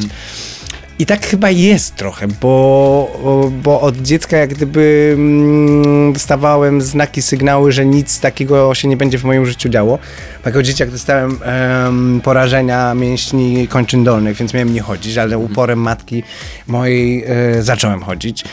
I 0.99 1.05
tak 1.05 1.25
chyba 1.25 1.49
jest 1.49 1.95
trochę, 1.95 2.27
bo, 2.27 3.51
bo 3.63 3.81
od 3.81 3.97
dziecka 3.97 4.37
jak 4.37 4.53
gdyby 4.53 5.11
mm, 5.13 6.13
dostawałem 6.13 6.81
znaki, 6.81 7.21
sygnały, 7.21 7.71
że 7.71 7.85
nic 7.85 8.19
takiego 8.19 8.75
się 8.75 8.87
nie 8.87 8.97
będzie 8.97 9.17
w 9.17 9.23
moim 9.23 9.45
życiu 9.45 9.69
działo. 9.69 9.99
Jako 10.45 10.63
dzieciak 10.63 10.91
dostałem 10.91 11.39
em, 11.43 12.21
porażenia 12.23 12.93
mięśni 12.93 13.67
kończyn 13.67 14.03
dolnych, 14.03 14.37
więc 14.37 14.53
miałem 14.53 14.73
nie 14.73 14.81
chodzić, 14.81 15.17
ale 15.17 15.37
uporem 15.37 15.79
matki 15.79 16.23
mojej 16.67 17.23
e, 17.27 17.63
zacząłem 17.63 18.01
chodzić. 18.01 18.43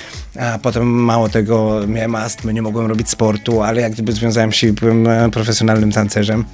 A 0.40 0.58
potem 0.58 0.86
mało 0.86 1.28
tego, 1.28 1.80
miałem 1.86 2.14
astmę, 2.14 2.54
nie 2.54 2.62
mogłem 2.62 2.86
robić 2.86 3.10
sportu, 3.10 3.62
ale 3.62 3.80
jak 3.80 3.92
gdyby 3.92 4.12
związałem 4.12 4.52
się 4.52 4.66
i 4.66 4.72
byłem 4.72 5.06
e, 5.06 5.30
profesjonalnym 5.30 5.92
tancerzem. 5.92 6.44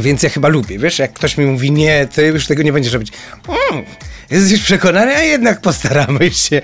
Więc 0.00 0.22
ja 0.22 0.30
chyba 0.30 0.48
lubię, 0.48 0.78
wiesz, 0.78 0.98
jak 0.98 1.12
ktoś 1.12 1.38
mi 1.38 1.46
mówi, 1.46 1.72
nie, 1.72 2.08
ty 2.14 2.26
już 2.26 2.46
tego 2.46 2.62
nie 2.62 2.72
będziesz 2.72 2.92
robić. 2.92 3.12
Mm, 3.48 3.84
jesteś 4.30 4.62
przekonany, 4.62 5.16
a 5.16 5.22
jednak 5.22 5.60
postaramy 5.60 6.30
się. 6.30 6.62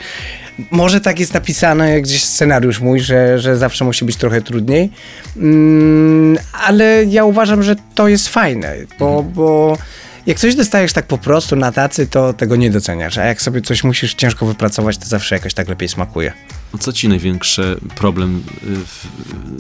Może 0.71 1.01
tak 1.01 1.21
jest 1.21 1.35
napisane 1.35 1.91
jak 1.91 2.03
gdzieś 2.03 2.25
scenariusz 2.25 2.81
mój, 2.81 3.01
że, 3.01 3.39
że 3.39 3.57
zawsze 3.57 3.85
musi 3.85 4.05
być 4.05 4.17
trochę 4.17 4.43
trudniej, 4.43 4.91
mm, 5.37 6.39
ale 6.53 7.05
ja 7.05 7.25
uważam, 7.25 7.63
że 7.63 7.77
to 7.95 8.09
jest 8.09 8.29
fajne, 8.29 8.75
bo, 8.99 9.23
bo 9.23 9.79
jak 10.27 10.39
coś 10.39 10.55
dostajesz 10.55 10.93
tak 10.93 11.07
po 11.07 11.19
prostu 11.19 11.57
na 11.57 11.73
tacy, 11.73 12.07
to 12.07 12.33
tego 12.33 12.57
nie 12.57 12.71
doceniasz, 12.71 13.19
a 13.19 13.25
jak 13.25 13.43
sobie 13.43 13.61
coś 13.61 13.85
musisz 13.85 14.15
ciężko 14.15 14.47
wypracować, 14.47 14.99
to 14.99 15.07
zawsze 15.07 15.35
jakoś 15.35 15.55
tak 15.55 15.69
lepiej 15.69 15.89
smakuje. 15.89 16.33
Co 16.81 16.93
ci 16.93 17.09
największy 17.09 17.77
problem, 17.95 18.43
y, 18.63 18.77
w, 18.87 19.07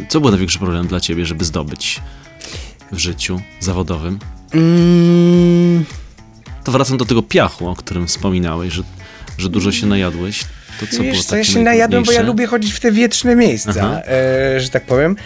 co 0.08 0.20
był 0.20 0.30
największy 0.30 0.58
problem 0.58 0.86
dla 0.86 1.00
ciebie, 1.00 1.26
żeby 1.26 1.44
zdobyć 1.44 2.02
w 2.92 2.98
życiu 2.98 3.40
zawodowym? 3.60 4.18
Mm, 4.54 5.84
To 6.64 6.72
wracam 6.72 6.96
do 6.96 7.04
tego 7.04 7.22
piachu, 7.22 7.68
o 7.68 7.76
którym 7.76 8.06
wspominałeś, 8.06 8.72
że, 8.72 8.82
że 9.38 9.48
dużo 9.48 9.72
się 9.72 9.86
najadłeś. 9.86 10.44
To 10.80 10.86
co 10.86 10.96
było 10.96 11.12
Wiesz 11.12 11.24
co, 11.24 11.30
takie 11.30 11.38
ja 11.38 11.44
się 11.44 11.60
najadłem, 11.60 12.04
bo 12.04 12.12
ja 12.12 12.22
lubię 12.22 12.46
chodzić 12.46 12.72
w 12.72 12.80
te 12.80 12.92
wieczne 12.92 13.36
miejsca, 13.36 14.02
e, 14.06 14.60
że 14.60 14.68
tak 14.68 14.86
powiem. 14.86 15.16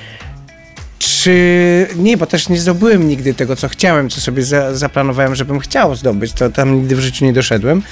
Czy... 0.99 1.87
Nie, 1.97 2.17
bo 2.17 2.27
też 2.27 2.49
nie 2.49 2.61
zdobyłem 2.61 3.09
nigdy 3.09 3.35
tego, 3.35 3.57
co 3.57 3.69
chciałem, 3.69 4.11
co 4.11 4.21
sobie 4.21 4.43
za, 4.43 4.75
zaplanowałem, 4.75 5.35
żebym 5.35 5.59
chciał 5.59 5.97
zdobyć. 5.97 6.33
To 6.33 6.51
tam 6.51 6.77
nigdy 6.77 6.97
w 6.97 7.01
życiu 7.01 7.25
nie 7.25 7.33
doszedłem. 7.33 7.83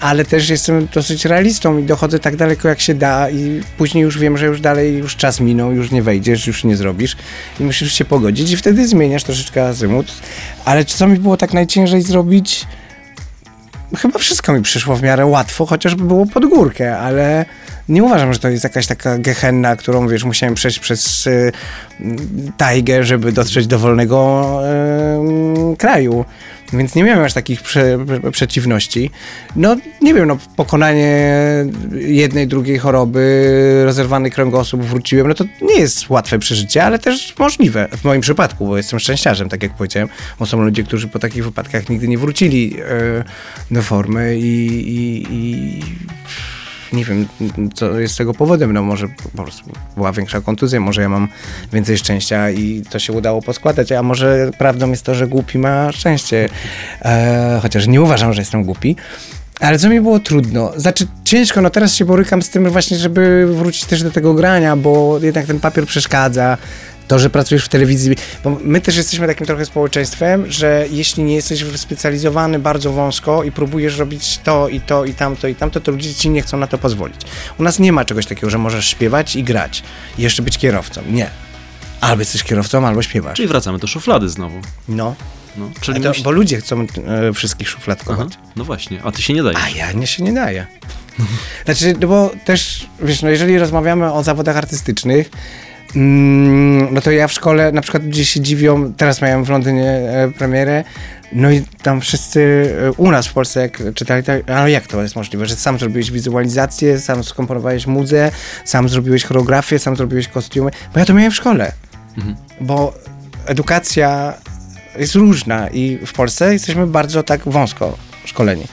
Ale 0.00 0.24
też 0.24 0.48
jestem 0.48 0.88
dosyć 0.94 1.24
realistą 1.24 1.78
i 1.78 1.82
dochodzę 1.82 2.18
tak 2.18 2.36
daleko, 2.36 2.68
jak 2.68 2.80
się 2.80 2.94
da 2.94 3.30
i 3.30 3.62
później 3.78 4.04
już 4.04 4.18
wiem, 4.18 4.38
że 4.38 4.46
już 4.46 4.60
dalej, 4.60 4.98
już 4.98 5.16
czas 5.16 5.40
minął, 5.40 5.72
już 5.72 5.90
nie 5.90 6.02
wejdziesz, 6.02 6.46
już 6.46 6.64
nie 6.64 6.76
zrobisz 6.76 7.16
i 7.60 7.64
musisz 7.64 7.92
się 7.92 8.04
pogodzić 8.04 8.50
i 8.50 8.56
wtedy 8.56 8.88
zmieniasz 8.88 9.24
troszeczkę 9.24 9.66
azymut. 9.66 10.12
Ale 10.64 10.84
co 10.84 11.06
mi 11.06 11.18
było 11.18 11.36
tak 11.36 11.52
najciężej 11.52 12.02
zrobić? 12.02 12.66
Chyba 13.96 14.18
wszystko 14.18 14.52
mi 14.52 14.62
przyszło 14.62 14.96
w 14.96 15.02
miarę 15.02 15.26
łatwo, 15.26 15.66
chociażby 15.66 16.04
było 16.04 16.26
pod 16.26 16.46
górkę, 16.46 16.98
ale 16.98 17.44
nie 17.88 18.04
uważam, 18.04 18.32
że 18.32 18.38
to 18.38 18.48
jest 18.48 18.64
jakaś 18.64 18.86
taka 18.86 19.18
gehenna, 19.18 19.76
którą, 19.76 20.08
wiesz, 20.08 20.24
musiałem 20.24 20.54
przejść 20.54 20.78
przez 20.78 21.26
y, 21.26 21.52
tajgę, 22.56 23.04
żeby 23.04 23.32
dotrzeć 23.32 23.66
do 23.66 23.78
wolnego 23.78 24.60
y, 25.72 25.76
kraju. 25.76 26.24
Więc 26.72 26.94
nie 26.94 27.04
miałem 27.04 27.24
aż 27.24 27.32
takich 27.32 27.62
prze, 27.62 27.98
prze, 28.06 28.30
przeciwności. 28.30 29.10
No, 29.56 29.76
nie 30.02 30.14
wiem, 30.14 30.28
no, 30.28 30.38
pokonanie 30.56 31.34
jednej, 31.92 32.46
drugiej 32.46 32.78
choroby, 32.78 33.82
rozerwany 33.84 34.30
kręgosłup, 34.30 34.82
wróciłem, 34.82 35.28
no 35.28 35.34
to 35.34 35.44
nie 35.62 35.80
jest 35.80 36.10
łatwe 36.10 36.38
przeżycie, 36.38 36.84
ale 36.84 36.98
też 36.98 37.34
możliwe 37.38 37.88
w 37.96 38.04
moim 38.04 38.20
przypadku, 38.20 38.66
bo 38.66 38.76
jestem 38.76 38.98
szczęściarzem, 38.98 39.48
tak 39.48 39.62
jak 39.62 39.72
powiedziałem, 39.72 40.08
bo 40.38 40.46
są 40.46 40.62
ludzie, 40.62 40.84
którzy 40.84 41.08
po 41.08 41.18
takich 41.18 41.44
wypadkach 41.44 41.88
nigdy 41.88 42.08
nie 42.08 42.18
wrócili 42.18 42.76
e, 42.80 43.24
do 43.70 43.82
formy 43.82 44.38
i, 44.38 44.66
i, 44.96 45.26
i 45.30 45.82
nie 46.92 47.04
wiem, 47.04 47.28
co 47.74 48.00
jest 48.00 48.18
tego 48.18 48.34
powodem. 48.34 48.72
No 48.72 48.82
może 48.82 49.08
po 49.08 49.42
prostu 49.42 49.70
była 49.96 50.12
większa 50.12 50.40
kontuzja, 50.40 50.80
może 50.80 51.02
ja 51.02 51.08
mam 51.08 51.28
więcej 51.72 51.98
szczęścia 51.98 52.50
i 52.50 52.82
to 52.90 52.98
się 52.98 53.12
udało 53.12 53.42
poskładać, 53.42 53.92
a 53.92 54.02
może 54.02 54.50
prawdą 54.58 54.90
jest 54.90 55.02
to, 55.02 55.14
że 55.14 55.26
głupi 55.26 55.58
ma 55.58 55.92
szczęście. 55.92 56.48
E, 57.02 57.58
chociaż 57.62 57.86
nie 57.86 58.02
uważam, 58.02 58.32
że 58.32 58.42
jestem 58.42 58.64
głupi. 58.64 58.96
Ale 59.60 59.78
co 59.78 59.88
mi 59.88 60.00
było 60.00 60.18
trudno? 60.18 60.72
Znaczy 60.76 61.06
ciężko, 61.24 61.60
no 61.62 61.70
teraz 61.70 61.94
się 61.94 62.04
borykam 62.04 62.42
z 62.42 62.50
tym 62.50 62.70
właśnie, 62.70 62.96
żeby 62.96 63.46
wrócić 63.54 63.84
też 63.84 64.02
do 64.02 64.10
tego 64.10 64.34
grania, 64.34 64.76
bo 64.76 65.18
jednak 65.22 65.46
ten 65.46 65.60
papier 65.60 65.86
przeszkadza. 65.86 66.58
To, 67.08 67.18
że 67.18 67.30
pracujesz 67.30 67.64
w 67.64 67.68
telewizji, 67.68 68.16
bo 68.44 68.58
my 68.62 68.80
też 68.80 68.96
jesteśmy 68.96 69.26
takim 69.26 69.46
trochę 69.46 69.66
społeczeństwem, 69.66 70.52
że 70.52 70.86
jeśli 70.90 71.22
nie 71.24 71.34
jesteś 71.34 71.64
wyspecjalizowany 71.64 72.58
bardzo 72.58 72.92
wąsko 72.92 73.44
i 73.44 73.52
próbujesz 73.52 73.98
robić 73.98 74.38
to 74.44 74.68
i 74.68 74.80
to 74.80 75.04
i 75.04 75.14
tamto 75.14 75.48
i 75.48 75.54
tamto, 75.54 75.80
to 75.80 75.92
ludzie 75.92 76.14
ci 76.14 76.30
nie 76.30 76.42
chcą 76.42 76.56
na 76.56 76.66
to 76.66 76.78
pozwolić. 76.78 77.20
U 77.58 77.62
nas 77.62 77.78
nie 77.78 77.92
ma 77.92 78.04
czegoś 78.04 78.26
takiego, 78.26 78.50
że 78.50 78.58
możesz 78.58 78.86
śpiewać 78.86 79.36
i 79.36 79.44
grać 79.44 79.82
i 80.18 80.22
jeszcze 80.22 80.42
być 80.42 80.58
kierowcą. 80.58 81.02
Nie. 81.10 81.30
Albo 82.00 82.20
jesteś 82.20 82.42
kierowcą, 82.42 82.86
albo 82.86 83.02
śpiewasz. 83.02 83.36
Czyli 83.36 83.48
wracamy 83.48 83.78
do 83.78 83.86
szuflady 83.86 84.28
znowu. 84.28 84.60
No. 84.88 85.14
No, 85.56 85.70
Czyli 85.80 86.00
to, 86.00 86.12
Bo 86.24 86.30
ludzie 86.30 86.60
chcą 86.60 86.86
e, 87.06 87.32
wszystkich 87.32 87.68
szufladkować. 87.68 88.28
Aha, 88.32 88.50
no 88.56 88.64
właśnie, 88.64 89.02
a 89.04 89.12
ty 89.12 89.22
się 89.22 89.34
nie 89.34 89.42
dajesz. 89.42 89.60
A 89.64 89.70
ja 89.70 89.92
nie 89.92 90.06
się 90.06 90.22
nie 90.22 90.32
daję. 90.32 90.66
Znaczy, 91.64 91.94
no 92.00 92.08
bo 92.08 92.30
też, 92.44 92.86
wiesz, 93.02 93.22
no 93.22 93.28
jeżeli 93.28 93.58
rozmawiamy 93.58 94.12
o 94.12 94.22
zawodach 94.22 94.56
artystycznych, 94.56 95.30
mm, 95.96 96.94
no 96.94 97.00
to 97.00 97.10
ja 97.10 97.28
w 97.28 97.32
szkole 97.32 97.72
na 97.72 97.80
przykład 97.80 98.06
gdzieś 98.06 98.30
się 98.30 98.40
dziwią, 98.40 98.92
teraz 98.92 99.22
miałem 99.22 99.44
w 99.44 99.48
Londynie 99.48 99.90
e, 99.90 100.30
premierę, 100.38 100.84
no 101.32 101.50
i 101.50 101.62
tam 101.82 102.00
wszyscy 102.00 102.72
e, 102.88 102.92
u 102.92 103.10
nas 103.10 103.26
w 103.26 103.32
Polsce 103.32 103.60
jak 103.60 103.94
czytali, 103.94 104.22
tak, 104.22 104.50
ale 104.50 104.70
jak 104.70 104.86
to 104.86 105.02
jest 105.02 105.16
możliwe, 105.16 105.46
że 105.46 105.56
sam 105.56 105.78
zrobiłeś 105.78 106.10
wizualizację, 106.10 107.00
sam 107.00 107.24
skomponowałeś 107.24 107.86
muzę, 107.86 108.30
sam 108.64 108.88
zrobiłeś 108.88 109.24
choreografię, 109.24 109.78
sam 109.78 109.96
zrobiłeś 109.96 110.28
kostiumy, 110.28 110.70
bo 110.92 110.98
ja 110.98 111.06
to 111.06 111.14
miałem 111.14 111.32
w 111.32 111.36
szkole, 111.36 111.72
bo 112.60 112.94
edukacja 113.46 114.34
jest 114.98 115.14
różna 115.14 115.68
i 115.68 115.98
w 116.06 116.12
Polsce 116.12 116.52
jesteśmy 116.52 116.86
bardzo 116.86 117.22
tak 117.22 117.40
wąsko 117.44 117.98
szkoleni. 118.24 118.66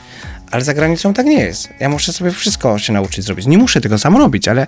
Ale 0.51 0.63
za 0.63 0.73
granicą 0.73 1.13
tak 1.13 1.25
nie 1.25 1.39
jest. 1.39 1.69
Ja 1.79 1.89
muszę 1.89 2.13
sobie 2.13 2.31
wszystko 2.31 2.79
się 2.79 2.93
nauczyć 2.93 3.25
zrobić. 3.25 3.45
Nie 3.45 3.57
muszę 3.57 3.81
tego 3.81 3.99
sam 3.99 4.17
robić, 4.17 4.47
ale 4.47 4.67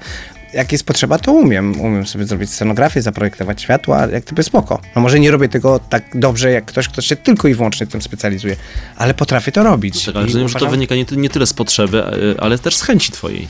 jak 0.53 0.71
jest 0.71 0.83
potrzeba, 0.83 1.19
to 1.19 1.31
umiem. 1.31 1.81
Umiem 1.81 2.07
sobie 2.07 2.25
zrobić 2.25 2.49
scenografię, 2.53 3.01
zaprojektować 3.01 3.61
światła, 3.61 4.07
jak 4.07 4.23
gdyby 4.25 4.43
spoko. 4.43 4.81
No 4.95 5.01
może 5.01 5.19
nie 5.19 5.31
robię 5.31 5.49
tego 5.49 5.79
tak 5.89 6.03
dobrze, 6.13 6.51
jak 6.51 6.65
ktoś, 6.65 6.87
kto 6.89 7.01
się 7.01 7.15
tylko 7.15 7.47
i 7.47 7.53
wyłącznie 7.53 7.87
tym 7.87 8.01
specjalizuje, 8.01 8.55
ale 8.97 9.13
potrafię 9.13 9.51
to 9.51 9.63
robić. 9.63 10.05
Tak, 10.05 10.15
ale 10.15 10.25
rozumiem, 10.25 10.47
że 10.47 10.53
to 10.53 10.59
uważam- 10.59 10.71
wynika 10.71 10.95
nie, 10.95 11.05
nie 11.11 11.29
tyle 11.29 11.45
z 11.47 11.53
potrzeby, 11.53 12.03
e, 12.03 12.11
ale 12.41 12.59
też 12.59 12.75
z 12.75 12.81
chęci 12.81 13.11
twojej. 13.11 13.47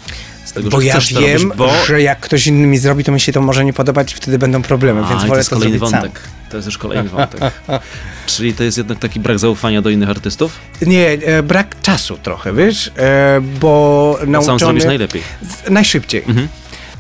Tego, 0.54 0.70
Bo 0.70 0.82
ja 0.82 1.00
wiem, 1.00 1.42
robić, 1.42 1.58
bo... 1.58 1.72
że 1.88 2.02
jak 2.02 2.20
ktoś 2.20 2.48
inny 2.48 2.68
mi 2.68 2.78
zrobi, 2.78 3.04
to 3.04 3.12
mi 3.12 3.20
się 3.20 3.32
to 3.34 3.42
może 3.42 3.66
nie 3.66 3.74
podobać, 3.74 4.14
wtedy 4.14 4.40
będą 4.40 4.62
problemy, 4.62 5.02
A, 5.06 5.10
więc 5.10 5.20
i 5.20 5.24
to 5.24 5.28
wolę 5.28 5.40
jest 5.40 5.50
to 5.50 5.56
kolejny 5.56 5.80
wątek. 5.80 6.22
To 6.50 6.58
jest 6.58 6.66
już 6.68 6.78
kolejny 6.78 7.10
wątek. 7.10 7.42
Czyli 8.26 8.54
to 8.54 8.64
jest 8.64 8.78
jednak 8.78 9.00
taki 9.00 9.20
brak 9.20 9.40
zaufania 9.40 9.82
do 9.82 9.90
innych 9.90 10.10
artystów? 10.10 10.60
sam. 10.80 10.90
Nie, 10.90 11.08
e, 11.10 11.44
brak 11.44 11.82
czasu 11.82 12.18
trochę, 12.24 12.54
wiesz, 12.54 12.92
e, 12.98 13.42
bo 13.62 14.12
To 14.14 14.22
sam 14.22 14.32
nauczony... 14.32 14.60
zrobisz 14.60 14.86
najlepiej. 14.86 15.22
Z- 15.42 15.70
Najszybciej. 15.70 16.24
Mhm. 16.28 16.48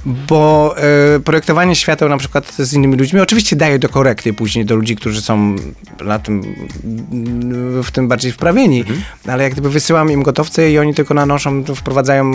Bo 0.07 0.75
e, 1.15 1.19
projektowanie 1.19 1.75
świateł 1.75 2.09
na 2.09 2.17
przykład 2.17 2.53
z 2.59 2.73
innymi 2.73 2.95
ludźmi 2.95 3.19
oczywiście 3.19 3.55
daje 3.55 3.79
do 3.79 3.89
korekty 3.89 4.33
później 4.33 4.65
do 4.65 4.75
ludzi, 4.75 4.95
którzy 4.95 5.21
są 5.21 5.55
na 6.05 6.19
tym, 6.19 6.41
w 7.83 7.91
tym 7.91 8.07
bardziej 8.07 8.31
wprawieni, 8.31 8.79
Mhm. 8.79 9.01
ale 9.27 9.43
jak 9.43 9.51
gdyby 9.53 9.69
wysyłam 9.69 10.11
im 10.11 10.23
gotowce 10.23 10.71
i 10.71 10.77
oni 10.79 10.93
tylko 10.93 11.13
nanoszą, 11.13 11.63
wprowadzają 11.75 12.31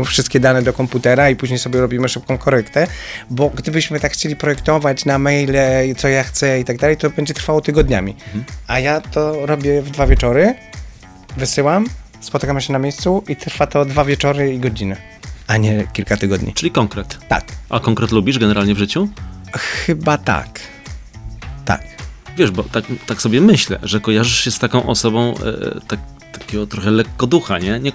e, 0.00 0.04
wszystkie 0.04 0.40
dane 0.40 0.62
do 0.62 0.72
komputera 0.72 1.30
i 1.30 1.36
później 1.36 1.58
sobie 1.58 1.80
robimy 1.80 2.08
szybką 2.08 2.38
korektę, 2.38 2.86
bo 3.30 3.50
gdybyśmy 3.50 4.00
tak 4.00 4.12
chcieli 4.12 4.36
projektować 4.36 5.04
na 5.04 5.18
maile, 5.18 5.56
co 5.96 6.08
ja 6.08 6.22
chcę 6.22 6.60
i 6.60 6.64
tak 6.64 6.78
dalej, 6.78 6.96
to 6.96 7.10
będzie 7.10 7.34
trwało 7.34 7.60
tygodniami. 7.60 8.16
Mhm. 8.26 8.44
A 8.66 8.78
ja 8.78 9.00
to 9.00 9.46
robię 9.46 9.82
w 9.82 9.90
dwa 9.90 10.06
wieczory, 10.06 10.54
wysyłam, 11.36 11.86
spotykamy 12.20 12.62
się 12.62 12.72
na 12.72 12.78
miejscu 12.78 13.24
i 13.28 13.36
trwa 13.36 13.66
to 13.66 13.84
dwa 13.84 14.04
wieczory 14.04 14.54
i 14.54 14.58
godziny, 14.58 14.96
a 15.52 15.56
nie 15.56 15.86
kilka 15.92 16.16
tygodni. 16.16 16.52
Czyli 16.52 16.70
konkret. 16.70 17.18
Tak. 17.28 17.44
A 17.70 17.80
konkret 17.80 18.12
lubisz 18.12 18.38
generalnie 18.38 18.74
w 18.74 18.78
życiu? 18.78 19.08
Chyba 19.52 20.18
tak. 20.18 20.60
Tak. 21.64 21.82
Wiesz, 22.36 22.50
bo 22.50 22.62
tak, 22.62 22.84
tak 23.06 23.22
sobie 23.22 23.40
myślę, 23.40 23.78
że 23.82 24.00
kojarzysz 24.00 24.44
się 24.44 24.50
z 24.50 24.58
taką 24.58 24.86
osobą 24.86 25.34
e, 25.34 25.80
tak, 25.88 26.00
takiego 26.32 26.66
trochę 26.66 26.90
lekko 26.90 27.26
ducha, 27.26 27.58
nie? 27.58 27.80
nie? 27.80 27.92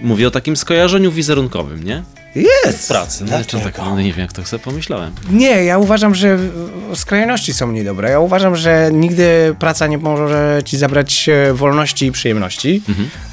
Mówię 0.00 0.28
o 0.28 0.30
takim 0.30 0.56
skojarzeniu 0.56 1.12
wizerunkowym, 1.12 1.84
nie? 1.84 2.02
Jest! 2.34 2.88
Pracy. 2.88 3.24
No, 3.24 3.60
tak, 3.64 3.78
no, 3.78 4.00
nie 4.00 4.12
wiem, 4.12 4.20
jak 4.20 4.32
to 4.32 4.44
sobie 4.44 4.62
pomyślałem. 4.64 5.12
Nie, 5.30 5.64
ja 5.64 5.78
uważam, 5.78 6.14
że 6.14 6.36
w- 6.36 6.52
skrajności 6.94 7.54
są 7.54 7.72
niedobre. 7.72 8.10
Ja 8.10 8.20
uważam, 8.20 8.56
że 8.56 8.90
nigdy 8.92 9.54
praca 9.58 9.86
nie 9.86 9.98
może 9.98 10.60
ci 10.64 10.76
zabrać 10.78 11.28
e, 11.28 11.54
wolności 11.54 12.06
i 12.06 12.12
przyjemności, 12.12 12.82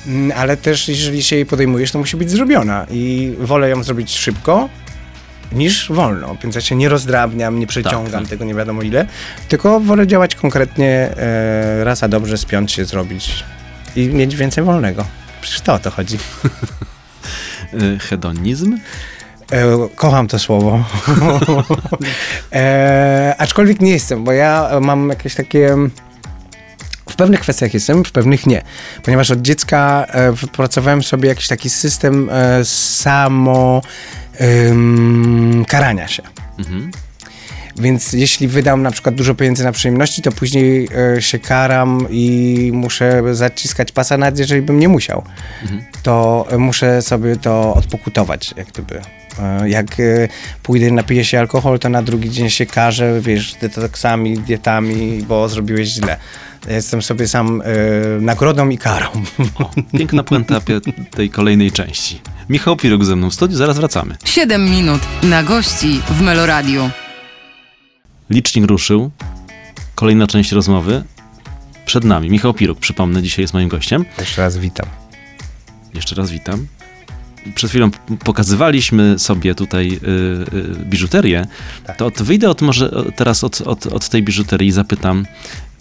Mm, 0.07 0.31
ale 0.37 0.57
też 0.57 0.87
jeżeli 0.87 1.23
się 1.23 1.35
jej 1.35 1.45
podejmujesz, 1.45 1.91
to 1.91 1.99
musi 1.99 2.17
być 2.17 2.29
zrobiona 2.31 2.85
i 2.91 3.33
wolę 3.39 3.69
ją 3.69 3.83
zrobić 3.83 4.15
szybko 4.17 4.69
niż 5.51 5.91
wolno, 5.91 6.35
więc 6.43 6.55
ja 6.55 6.61
się 6.61 6.75
nie 6.75 6.89
rozdrabniam, 6.89 7.59
nie 7.59 7.67
przeciągam 7.67 8.21
tak. 8.21 8.29
tego 8.29 8.45
nie 8.45 8.53
wiadomo 8.55 8.81
ile, 8.81 9.07
tylko 9.47 9.79
wolę 9.79 10.07
działać 10.07 10.35
konkretnie, 10.35 10.89
e, 11.17 11.83
raz 11.83 12.03
a 12.03 12.07
dobrze 12.07 12.37
spiąć 12.37 12.71
się, 12.71 12.85
zrobić 12.85 13.43
i 13.95 14.07
mieć 14.07 14.35
więcej 14.35 14.63
wolnego. 14.63 15.05
Przecież 15.41 15.61
to 15.61 15.73
o 15.73 15.79
to 15.79 15.91
chodzi. 15.91 16.17
E, 17.95 17.99
hedonizm? 17.99 18.77
E, 19.51 19.89
kocham 19.95 20.27
to 20.27 20.39
słowo. 20.39 20.83
e, 22.53 23.35
aczkolwiek 23.37 23.81
nie 23.81 23.91
jestem, 23.91 24.23
bo 24.23 24.31
ja 24.31 24.69
mam 24.81 25.09
jakieś 25.09 25.35
takie. 25.35 25.75
W 27.09 27.15
pewnych 27.15 27.39
kwestiach 27.39 27.73
jestem, 27.73 28.05
w 28.05 28.11
pewnych 28.11 28.47
nie. 28.47 28.61
Ponieważ 29.03 29.31
od 29.31 29.41
dziecka 29.41 30.05
e, 30.09 30.31
wypracowałem 30.31 31.03
sobie 31.03 31.29
jakiś 31.29 31.47
taki 31.47 31.69
system 31.69 32.29
e, 32.31 32.65
samo 32.65 33.81
karania 35.67 36.07
się. 36.07 36.23
Mhm. 36.59 36.91
Więc 37.79 38.13
jeśli 38.13 38.47
wydam 38.47 38.81
na 38.83 38.91
przykład 38.91 39.15
dużo 39.15 39.35
pieniędzy 39.35 39.63
na 39.63 39.71
przyjemności, 39.71 40.21
to 40.21 40.31
później 40.31 40.87
e, 41.17 41.21
się 41.21 41.39
karam 41.39 42.07
i 42.09 42.71
muszę 42.73 43.35
zaciskać 43.35 43.91
pasa, 43.91 44.17
nawet 44.17 44.39
jeżeli 44.39 44.61
bym 44.61 44.79
nie 44.79 44.87
musiał. 44.89 45.23
To 46.03 46.45
e, 46.49 46.57
muszę 46.57 47.01
sobie 47.01 47.35
to 47.35 47.73
odpokutować, 47.73 48.53
jak 48.57 48.67
gdyby. 48.67 49.01
E, 49.39 49.69
Jak 49.69 49.99
e, 49.99 50.27
pójdę 50.63 50.91
napiję 50.91 51.25
się 51.25 51.39
alkohol, 51.39 51.79
to 51.79 51.89
na 51.89 52.01
drugi 52.03 52.29
dzień 52.31 52.49
się 52.49 52.65
karzę, 52.65 53.21
wiesz, 53.21 53.53
detoksami, 53.61 54.37
dietami, 54.39 55.23
bo 55.27 55.49
zrobiłeś 55.49 55.87
źle. 55.89 56.17
Jestem 56.69 57.01
sobie 57.01 57.27
sam 57.27 57.61
e, 57.61 58.21
nagrodą 58.21 58.69
i 58.69 58.77
karą. 58.77 59.07
O, 59.59 59.69
piękna 59.97 60.23
puenta 60.23 60.61
tej 61.11 61.29
kolejnej 61.29 61.71
części. 61.71 62.21
Michał 62.49 62.75
Piruk 62.77 63.05
ze 63.05 63.15
mną 63.15 63.29
w 63.29 63.33
studiu, 63.33 63.57
zaraz 63.57 63.77
wracamy. 63.77 64.15
7 64.25 64.65
minut 64.71 65.01
na 65.23 65.43
gości 65.43 66.01
w 66.09 66.21
Meloradiu. 66.21 66.89
Licznik 68.29 68.65
ruszył. 68.65 69.11
Kolejna 69.95 70.27
część 70.27 70.51
rozmowy 70.51 71.03
przed 71.85 72.03
nami. 72.03 72.29
Michał 72.29 72.53
Piruk, 72.53 72.79
przypomnę, 72.79 73.23
dzisiaj 73.23 73.43
jest 73.43 73.53
moim 73.53 73.69
gościem. 73.69 74.05
Jeszcze 74.19 74.41
raz 74.41 74.57
witam. 74.57 74.85
Jeszcze 75.93 76.15
raz 76.15 76.31
witam. 76.31 76.67
Przed 77.55 77.69
chwilą 77.69 77.91
pokazywaliśmy 78.23 79.19
sobie 79.19 79.55
tutaj 79.55 79.99
y, 80.03 80.57
y, 80.57 80.85
biżuterię. 80.85 81.47
Tak. 81.85 81.97
To 81.97 82.05
od, 82.05 82.21
wyjdę 82.21 82.49
od, 82.49 82.61
może 82.61 82.91
teraz 83.15 83.43
od, 83.43 83.61
od, 83.61 83.85
od 83.87 84.09
tej 84.09 84.23
biżuterii 84.23 84.67
i 84.67 84.71
zapytam 84.71 85.25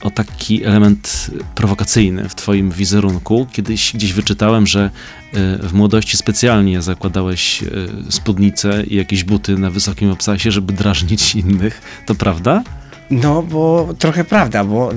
o 0.02 0.10
taki 0.10 0.64
element 0.64 1.30
prowokacyjny 1.54 2.28
w 2.28 2.34
twoim 2.34 2.70
wizerunku. 2.70 3.46
Kiedyś 3.52 3.92
gdzieś 3.94 4.12
wyczytałem, 4.12 4.66
że 4.66 4.90
y, 5.34 5.68
w 5.68 5.72
młodości 5.72 6.16
specjalnie 6.16 6.82
zakładałeś 6.82 7.62
y, 7.62 8.12
spódnice 8.12 8.82
i 8.86 8.96
jakieś 8.96 9.24
buty 9.24 9.58
na 9.58 9.70
wysokim 9.70 10.10
obcasie, 10.10 10.50
żeby 10.50 10.72
drażnić 10.72 11.34
innych. 11.34 12.02
To 12.06 12.14
prawda? 12.14 12.62
No, 13.10 13.42
bo 13.42 13.94
trochę 13.98 14.24
prawda, 14.24 14.64
bo 14.64 14.90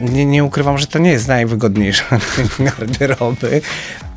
nie, 0.00 0.26
nie 0.26 0.44
ukrywam, 0.44 0.78
że 0.78 0.86
to 0.86 0.98
nie 0.98 1.10
jest 1.10 1.28
najwygodniejsza 1.28 2.18
garderoby, 2.58 3.60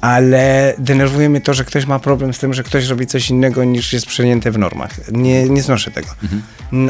ale 0.02 0.74
denerwuje 0.78 1.30
mnie 1.30 1.42
to, 1.42 1.54
że 1.54 1.66
ktoś 1.66 1.86
ma 1.86 2.00
problem 2.00 2.34
z 2.34 2.40
tym, 2.40 2.54
że 2.54 2.64
ktoś 2.64 2.88
robi 2.88 3.08
coś 3.08 3.30
innego 3.30 3.64
niż 3.64 3.94
jest 3.94 4.06
przyjęte 4.06 4.52
w 4.52 4.58
normach. 4.58 5.12
Nie, 5.12 5.50
nie 5.50 5.62
znoszę 5.62 5.92
tego. 5.92 6.08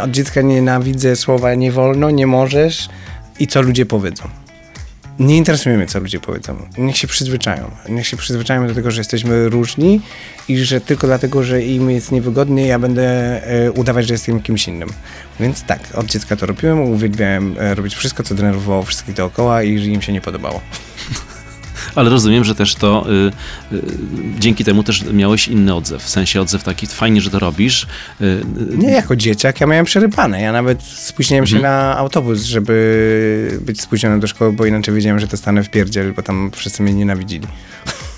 Od 0.02 0.12
dziecka 0.12 0.42
nienawidzę 0.42 1.16
słowa 1.16 1.56
nie 1.56 1.72
wolno, 1.72 2.10
nie 2.10 2.28
możesz 2.28 2.90
i 3.40 3.48
co 3.48 3.62
ludzie 3.62 3.86
powiedzą. 3.86 4.24
Nie 5.20 5.38
interesuje 5.38 5.78
mnie, 5.78 5.88
co 5.88 6.00
ludzie 6.00 6.20
powiedzą. 6.20 6.58
Niech 6.78 6.98
się 6.98 7.08
przyzwyczają. 7.08 7.72
Niech 7.90 8.08
się 8.08 8.18
przyzwyczają 8.18 8.68
do 8.68 8.74
tego, 8.74 8.92
że 8.92 9.02
jesteśmy 9.02 9.50
różni 9.50 10.02
i 10.48 10.58
że 10.58 10.82
tylko 10.82 11.08
dlatego, 11.08 11.44
że 11.44 11.64
im 11.64 11.90
jest 11.90 12.12
niewygodnie, 12.12 12.68
ja 12.68 12.80
będę 12.80 13.04
e, 13.48 13.72
udawać, 13.72 14.08
że 14.08 14.14
jestem 14.14 14.42
kimś 14.42 14.68
innym. 14.68 14.90
Więc 15.40 15.64
tak, 15.64 15.80
od 15.94 16.06
dziecka 16.06 16.36
to 16.36 16.46
robiłem, 16.46 16.80
uwielbiałem 16.80 17.56
e, 17.60 17.76
robić 17.76 17.96
wszystko, 17.96 18.24
co 18.24 18.36
denerwowało 18.36 18.84
wszystkich 18.84 19.16
dookoła 19.16 19.64
i 19.64 19.86
im 19.86 20.02
się 20.02 20.14
nie 20.14 20.22
podobało. 20.22 20.62
Ale 21.98 22.10
rozumiem, 22.10 22.44
że 22.44 22.56
też 22.56 22.76
to 22.76 23.06
y, 23.72 23.76
y, 23.76 23.82
dzięki 24.40 24.64
temu 24.66 24.84
też 24.84 25.04
miałeś 25.04 25.48
inny 25.48 25.76
odzew. 25.76 26.04
W 26.04 26.10
sensie 26.10 26.42
odzew 26.42 26.64
taki, 26.64 26.88
fajnie, 26.88 27.22
że 27.22 27.30
to 27.30 27.40
robisz. 27.40 27.88
Y, 28.22 28.42
Nie 28.78 28.92
jako 28.92 29.16
dzieciak, 29.16 29.62
ja 29.62 29.68
miałem 29.68 29.86
przerypane. 29.86 30.42
Ja 30.42 30.52
nawet 30.52 30.84
spóźniłem 30.84 31.48
się 31.48 31.60
na 31.60 31.98
autobus, 31.98 32.44
żeby 32.44 33.58
być 33.62 33.82
spóźniony 33.82 34.20
do 34.20 34.28
szkoły, 34.28 34.54
bo 34.54 34.66
inaczej 34.66 34.94
wiedziałem, 34.94 35.20
że 35.20 35.28
dostanę 35.28 35.64
w 35.64 35.70
pierdziel, 35.70 36.14
bo 36.14 36.24
tam 36.24 36.52
wszyscy 36.56 36.84
mnie 36.84 36.94
nienawidzili. 36.94 37.48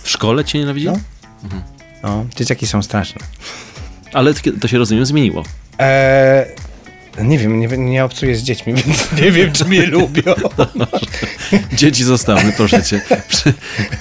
w 0.03 0.09
szkole 0.09 0.45
cię 0.45 0.59
nienawidzili? 0.59 0.93
No. 1.43 1.49
No, 2.03 2.25
dzieciaki 2.35 2.67
są 2.67 2.81
straszne. 2.83 3.21
Ale 4.13 4.33
to 4.33 4.39
to 4.61 4.67
się 4.67 4.77
rozumiem 4.77 5.05
zmieniło. 5.05 5.43
Eee, 5.79 6.45
nie 7.23 7.39
wiem, 7.39 7.59
nie, 7.59 7.67
nie 7.67 8.05
obcuję 8.05 8.35
z 8.35 8.43
dziećmi, 8.43 8.73
więc 8.83 9.11
nie 9.21 9.31
wiem, 9.31 9.51
czy 9.51 9.65
mnie 9.65 9.85
lubią. 9.85 10.33
Dzieci 11.73 12.03
zostały, 12.03 12.41
proszę 12.57 12.83
cię. 12.83 13.01
Prze, 13.27 13.53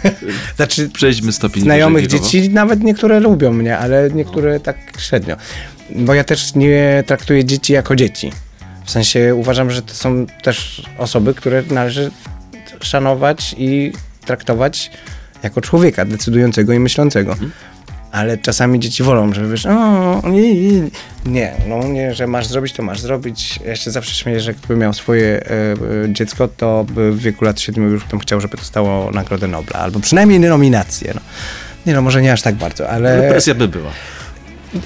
Znaczy, 0.56 0.88
przejdźmy 0.88 1.32
stopień 1.32 1.62
znajomych 1.62 2.06
dzieci 2.06 2.50
nawet 2.50 2.82
niektóre 2.82 3.20
lubią 3.20 3.52
mnie, 3.52 3.78
ale 3.78 4.10
niektóre 4.10 4.60
tak 4.60 4.76
średnio. 4.98 5.36
Bo 5.90 6.14
ja 6.14 6.24
też 6.24 6.54
nie 6.54 7.04
traktuję 7.06 7.44
dzieci 7.44 7.72
jako 7.72 7.96
dzieci. 7.96 8.32
W 8.84 8.90
sensie 8.90 9.34
uważam, 9.34 9.70
że 9.70 9.82
to 9.82 9.94
są 9.94 10.26
też 10.42 10.82
osoby, 10.98 11.34
które 11.34 11.62
należy 11.70 12.10
szanować 12.80 13.54
i 13.58 13.92
traktować 14.26 14.90
jako 15.42 15.60
człowieka 15.60 16.04
decydującego 16.04 16.72
i 16.72 16.78
myślącego. 16.78 17.36
Ale 18.18 18.38
czasami 18.38 18.80
dzieci 18.80 19.02
wolą, 19.02 19.32
że 19.34 19.48
wiesz, 19.48 19.66
o, 19.66 20.22
nie, 20.30 20.54
nie, 21.26 21.52
no 21.68 21.82
nie, 21.88 22.14
że 22.14 22.26
masz 22.26 22.46
zrobić, 22.46 22.72
to 22.72 22.82
masz 22.82 23.00
zrobić. 23.00 23.60
Ja 23.66 23.76
się 23.76 23.90
zawsze 23.90 24.14
śmieję, 24.14 24.40
że 24.40 24.54
gdyby 24.54 24.76
miał 24.76 24.92
swoje 24.92 25.40
e, 26.06 26.12
dziecko, 26.12 26.48
to 26.56 26.84
by 26.90 27.12
w 27.12 27.18
wieku 27.18 27.44
lat 27.44 27.60
7 27.60 27.92
już 27.92 28.04
bym 28.04 28.18
chciał, 28.20 28.40
żeby 28.40 28.56
dostało 28.56 29.10
Nagrodę 29.10 29.48
Nobla, 29.48 29.78
albo 29.80 30.00
przynajmniej 30.00 30.40
nominację. 30.40 31.12
No. 31.14 31.20
Nie 31.86 31.94
no, 31.94 32.02
może 32.02 32.22
nie 32.22 32.32
aż 32.32 32.42
tak 32.42 32.54
bardzo, 32.54 32.88
Ale 32.90 33.12
ale 33.12 33.28
presja 33.30 33.54
by 33.54 33.68
była. 33.68 33.90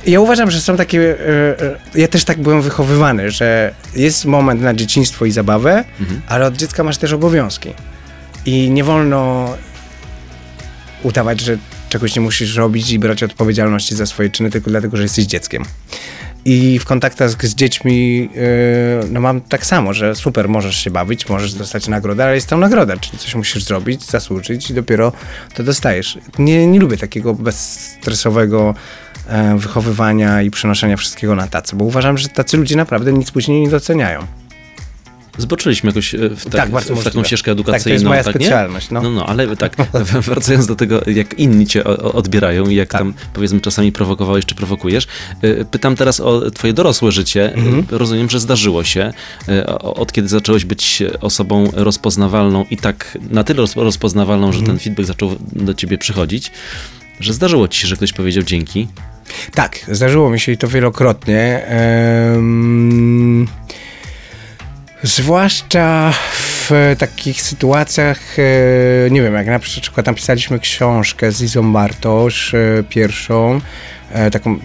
ja 0.06 0.20
uważam, 0.20 0.50
że 0.50 0.60
są 0.60 0.76
takie. 0.76 1.00
e, 1.94 2.00
Ja 2.00 2.08
też 2.08 2.24
tak 2.24 2.40
byłem 2.42 2.62
wychowywany, 2.62 3.30
że 3.30 3.74
jest 3.96 4.24
moment 4.24 4.60
na 4.62 4.74
dzieciństwo 4.74 5.24
i 5.24 5.30
zabawę, 5.30 5.84
ale 6.28 6.46
od 6.46 6.56
dziecka 6.56 6.84
masz 6.84 6.98
też 6.98 7.12
obowiązki. 7.12 7.70
I 8.46 8.70
nie 8.70 8.84
wolno 8.84 9.50
udawać, 11.02 11.40
że 11.40 11.56
czegoś 11.92 12.16
nie 12.16 12.20
musisz 12.20 12.56
robić 12.56 12.92
i 12.92 12.98
brać 12.98 13.22
odpowiedzialności 13.22 13.94
za 13.94 14.06
swoje 14.06 14.30
czyny 14.30 14.50
tylko 14.50 14.70
dlatego, 14.70 14.96
że 14.96 15.02
jesteś 15.02 15.24
dzieckiem. 15.24 15.64
I 16.44 16.78
w 16.78 16.84
kontaktach 16.84 17.46
z 17.46 17.54
dziećmi 17.54 18.28
e, 18.36 19.06
no 19.10 19.20
mam 19.20 19.40
tak 19.40 19.66
samo, 19.66 19.94
że 19.94 20.14
super, 20.14 20.48
możesz 20.48 20.76
się 20.76 20.90
bawić, 20.90 21.28
możesz 21.28 21.54
dostać 21.54 21.88
nagrodę, 21.88 22.24
ale 22.24 22.34
jest 22.34 22.48
tam 22.48 22.60
nagroda, 22.60 22.96
czyli 22.96 23.18
coś 23.18 23.34
musisz 23.34 23.64
zrobić, 23.64 24.04
zasłużyć 24.04 24.70
i 24.70 24.74
dopiero 24.74 25.12
to 25.54 25.62
dostajesz. 25.62 26.18
Nie, 26.38 26.66
nie 26.66 26.80
lubię 26.80 26.96
takiego 26.96 27.34
bezstresowego 27.34 28.74
e, 29.28 29.58
wychowywania 29.58 30.42
i 30.42 30.50
przenoszenia 30.50 30.96
wszystkiego 30.96 31.34
na 31.34 31.46
tacy, 31.46 31.76
bo 31.76 31.84
uważam, 31.84 32.18
że 32.18 32.28
tacy 32.28 32.56
ludzie 32.56 32.76
naprawdę 32.76 33.12
nic 33.12 33.30
później 33.30 33.60
nie 33.60 33.68
doceniają. 33.68 34.26
Zboczyliśmy 35.38 35.88
jakoś 35.90 36.14
e, 36.14 36.18
w, 36.18 36.44
tak, 36.44 36.70
Tak, 36.70 36.82
w, 36.84 37.00
w 37.00 37.04
taką 37.04 37.24
ścieżkę 37.24 37.50
Tak, 37.50 37.56
to 37.56 37.60
edukacyjną. 37.62 37.92
jest 37.94 38.04
moja 38.04 38.22
nie? 38.22 38.30
specjalność, 38.30 38.90
no. 38.90 39.02
no, 39.02 39.10
no, 39.10 39.26
ale 39.26 39.56
tak, 39.56 39.76
wracając 40.28 40.66
do 40.66 40.76
tego, 40.76 41.00
jak 41.06 41.38
inni 41.38 41.66
cię 41.66 41.84
odbierają 41.84 42.66
i 42.68 42.74
jak 42.74 42.88
Tak. 42.88 43.00
tam 43.00 43.14
powiedzmy 43.34 43.60
czasami 43.60 43.92
prowokowałeś 43.92 44.46
czy 44.46 44.54
prowokujesz. 44.54 45.06
e, 45.42 45.64
Pytam 45.64 45.96
teraz 45.96 46.20
o 46.20 46.50
twoje 46.50 46.72
dorosłe 46.72 47.12
życie. 47.12 47.54
Mhm. 47.54 47.86
E, 47.92 47.98
Rozumiem, 47.98 48.30
że 48.30 48.40
zdarzyło 48.40 48.84
się, 48.84 49.12
od 49.80 50.12
kiedy 50.12 50.28
zacząłeś 50.28 50.64
być 50.64 51.02
osobą 51.20 51.70
rozpoznawalną 51.72 52.64
i 52.70 52.76
tak 52.76 53.18
na 53.30 53.44
tyle 53.44 53.60
roz- 53.62 53.76
rozpoznawalną, 53.76 54.46
Mhm. 54.46 54.60
że 54.64 54.70
ten 54.72 54.78
feedback 54.78 55.06
zaczął 55.06 55.30
do 55.52 55.74
ciebie 55.74 55.98
przychodzić, 55.98 56.50
że 57.20 57.32
zdarzyło 57.32 57.68
ci 57.68 57.80
się, 57.80 57.86
że 57.88 57.96
ktoś 57.96 58.12
powiedział 58.12 58.42
dzięki. 58.44 58.88
Tak, 59.54 59.78
zdarzyło 59.92 60.30
mi 60.30 60.40
się 60.40 60.52
i 60.52 60.56
to 60.58 60.68
wielokrotnie. 60.68 61.66
Em, 61.66 63.46
zwłaszcza 65.02 66.12
w 66.32 66.70
takich 66.98 67.42
sytuacjach, 67.42 68.38
e, 68.38 69.10
nie 69.10 69.22
wiem, 69.22 69.34
jak 69.34 69.46
na 69.46 69.58
przykład 69.58 70.06
napisaliśmy 70.06 70.60
książkę 70.60 71.32
z 71.32 71.42
Izą 71.42 71.72
Bartosz, 71.72 72.54
e, 72.54 72.84
pierwszą, 72.88 73.60
e, 74.12 74.30
taką 74.30 74.58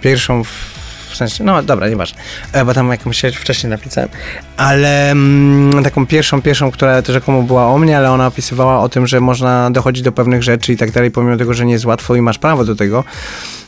pierwszą 0.00 0.44
w 0.44 0.81
w 1.12 1.16
sensie, 1.16 1.44
no 1.44 1.62
dobra, 1.62 1.88
nieważne, 1.88 2.20
e, 2.52 2.64
bo 2.64 2.74
tam 2.74 2.90
jakąś 2.90 3.22
wcześniej 3.34 3.70
napisałem, 3.70 4.08
ale 4.56 5.10
mm, 5.10 5.84
taką 5.84 6.06
pierwszą, 6.06 6.42
pierwszą, 6.42 6.70
która 6.70 7.02
rzekomo 7.08 7.42
była 7.42 7.66
o 7.66 7.78
mnie, 7.78 7.98
ale 7.98 8.10
ona 8.10 8.26
opisywała 8.26 8.80
o 8.80 8.88
tym, 8.88 9.06
że 9.06 9.20
można 9.20 9.70
dochodzić 9.70 10.02
do 10.02 10.12
pewnych 10.12 10.42
rzeczy 10.42 10.72
i 10.72 10.76
tak 10.76 10.90
dalej, 10.90 11.10
pomimo 11.10 11.36
tego, 11.36 11.54
że 11.54 11.66
nie 11.66 11.72
jest 11.72 11.84
łatwo 11.84 12.16
i 12.16 12.20
masz 12.20 12.38
prawo 12.38 12.64
do 12.64 12.76
tego. 12.76 13.04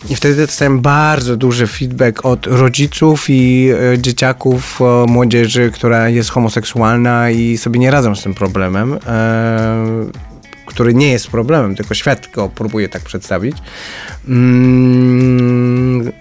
I 0.08 0.16
wtedy 0.16 0.36
dostałem 0.36 0.80
bardzo 0.80 1.36
duży 1.36 1.66
feedback 1.66 2.26
od 2.26 2.46
rodziców 2.46 3.26
i 3.28 3.70
e, 3.94 3.98
dzieciaków, 3.98 4.80
e, 4.80 5.06
młodzieży, 5.06 5.70
która 5.74 6.08
jest 6.08 6.30
homoseksualna 6.30 7.30
i 7.30 7.58
sobie 7.58 7.80
nie 7.80 7.90
radzą 7.90 8.14
z 8.14 8.22
tym 8.22 8.34
problemem. 8.34 8.98
E, 9.06 10.34
który 10.66 10.94
nie 10.94 11.12
jest 11.12 11.28
problemem, 11.28 11.74
tylko 11.74 11.94
świat 11.94 12.28
go 12.32 12.48
próbuje 12.48 12.88
tak 12.88 13.02
przedstawić. 13.02 13.56
Mm, 14.28 16.12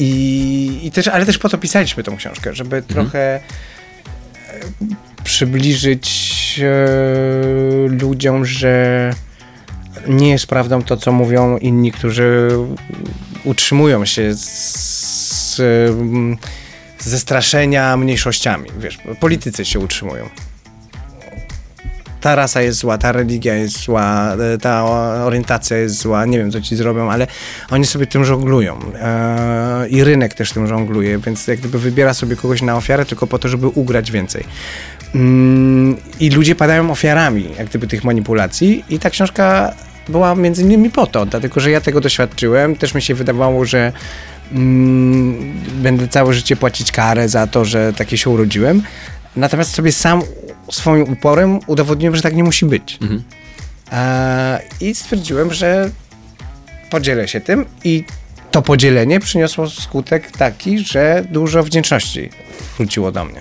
i, 0.00 0.80
i 0.82 0.90
też, 0.90 1.08
ale 1.08 1.26
też 1.26 1.38
po 1.38 1.48
to 1.48 1.58
pisaliśmy 1.58 2.02
tą 2.02 2.16
książkę, 2.16 2.54
żeby 2.54 2.82
trochę 2.82 3.18
e, 3.18 3.40
przybliżyć 5.24 6.60
e, 6.62 7.88
ludziom, 7.88 8.44
że 8.44 9.14
nie 10.08 10.30
jest 10.30 10.46
prawdą 10.46 10.82
to, 10.82 10.96
co 10.96 11.12
mówią 11.12 11.58
inni, 11.58 11.92
którzy 11.92 12.48
utrzymują 13.44 14.04
się 14.04 14.34
z, 14.34 14.44
z, 14.44 15.60
em, 15.60 16.36
ze 16.98 17.18
straszenia 17.18 17.96
mniejszościami. 17.96 18.68
Wiesz, 18.78 18.98
politycy 19.20 19.64
się 19.64 19.78
utrzymują. 19.78 20.28
Ta 22.20 22.34
rasa 22.34 22.62
jest 22.62 22.78
zła, 22.78 22.98
ta 22.98 23.12
religia 23.12 23.54
jest 23.54 23.80
zła, 23.80 24.36
e, 24.54 24.58
ta 24.58 24.84
orientacja 25.24 25.76
jest 25.76 25.94
zła, 25.94 26.26
nie 26.26 26.38
wiem 26.38 26.50
co 26.50 26.60
ci 26.60 26.76
zrobią, 26.76 27.10
ale 27.10 27.26
oni 27.70 27.86
sobie 27.86 28.06
tym 28.06 28.24
żonglują. 28.24 28.78
E, 28.94 29.88
I 29.88 30.04
rynek 30.04 30.34
też 30.34 30.52
tym 30.52 30.66
żongluje, 30.66 31.18
więc 31.18 31.46
jak 31.46 31.58
gdyby 31.58 31.78
wybiera 31.78 32.14
sobie 32.14 32.36
kogoś 32.36 32.62
na 32.62 32.76
ofiarę 32.76 33.04
tylko 33.04 33.26
po 33.26 33.38
to, 33.38 33.48
żeby 33.48 33.68
ugrać 33.68 34.10
więcej. 34.10 34.44
Mm, 35.14 35.96
I 36.20 36.30
ludzie 36.30 36.54
padają 36.54 36.90
ofiarami 36.90 37.48
jak 37.58 37.68
gdyby 37.68 37.86
tych 37.86 38.04
manipulacji 38.04 38.84
i 38.88 38.98
ta 38.98 39.10
książka 39.10 39.74
była 40.08 40.34
między 40.34 40.62
innymi 40.62 40.90
po 40.90 41.06
to, 41.06 41.26
dlatego 41.26 41.60
że 41.60 41.70
ja 41.70 41.80
tego 41.80 42.00
doświadczyłem. 42.00 42.76
Też 42.76 42.94
mi 42.94 43.02
się 43.02 43.14
wydawało, 43.14 43.64
że 43.64 43.92
mm, 44.52 45.54
będę 45.82 46.08
całe 46.08 46.34
życie 46.34 46.56
płacić 46.56 46.92
karę 46.92 47.28
za 47.28 47.46
to, 47.46 47.64
że 47.64 47.92
takie 47.92 48.18
się 48.18 48.30
urodziłem. 48.30 48.82
Natomiast 49.36 49.74
sobie 49.74 49.92
sam 49.92 50.22
swoim 50.70 51.12
uporem 51.12 51.58
udowodniłem, 51.66 52.16
że 52.16 52.22
tak 52.22 52.34
nie 52.34 52.44
musi 52.44 52.66
być. 52.66 52.98
E, 53.92 54.62
I 54.80 54.94
stwierdziłem, 54.94 55.52
że 55.52 55.90
podzielę 56.90 57.28
się 57.28 57.40
tym 57.40 57.64
i 57.84 58.04
to 58.50 58.62
podzielenie 58.62 59.20
przyniosło 59.20 59.70
skutek 59.70 60.30
taki, 60.30 60.78
że 60.78 61.24
dużo 61.30 61.62
wdzięczności 61.62 62.30
wróciło 62.76 63.12
do 63.12 63.24
mnie 63.24 63.40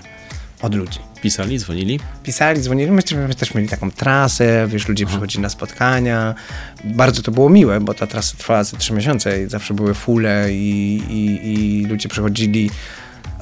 od 0.62 0.76
ludzi 0.76 1.00
Pisali, 1.22 1.60
dzwonili. 1.60 2.00
pisali, 2.24 2.62
dzwonili. 2.62 2.92
My 2.92 3.04
też 3.38 3.54
mieli 3.54 3.68
taką 3.70 3.92
trasę, 3.92 4.68
wiesz, 4.68 4.88
ludzie 4.88 5.06
przychodzili 5.06 5.42
na 5.42 5.50
spotkania. 5.50 6.36
Bardzo 6.84 7.22
to 7.22 7.32
było 7.32 7.50
miłe, 7.50 7.80
bo 7.80 7.94
ta 7.94 8.08
trasa 8.08 8.38
trwała 8.38 8.63
ze 8.63 8.78
trzy 8.78 8.94
miesiące 8.94 9.44
i 9.44 9.50
zawsze 9.50 9.74
były 9.74 9.94
fule 9.94 10.54
i, 10.54 11.02
i, 11.10 11.52
i 11.54 11.86
ludzie 11.86 12.10
przychodzili 12.10 12.70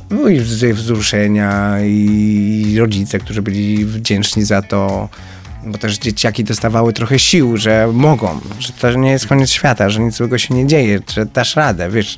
no 0.09 0.27
i 0.27 0.39
ze 0.39 0.73
wzruszenia 0.73 1.77
i 1.81 2.75
rodzice, 2.79 3.19
którzy 3.19 3.41
byli 3.41 3.85
wdzięczni 3.85 4.45
za 4.45 4.61
to, 4.61 5.09
bo 5.65 5.77
też 5.77 5.97
dzieciaki 5.97 6.43
dostawały 6.43 6.93
trochę 6.93 7.19
sił, 7.19 7.57
że 7.57 7.89
mogą, 7.93 8.39
że 8.59 8.73
to 8.73 8.93
nie 8.93 9.11
jest 9.11 9.27
koniec 9.27 9.49
świata, 9.49 9.89
że 9.89 9.99
nic 9.99 10.15
złego 10.15 10.37
się 10.37 10.53
nie 10.53 10.67
dzieje, 10.67 10.99
że 11.13 11.25
dasz 11.25 11.55
radę, 11.55 11.89
wiesz. 11.89 12.17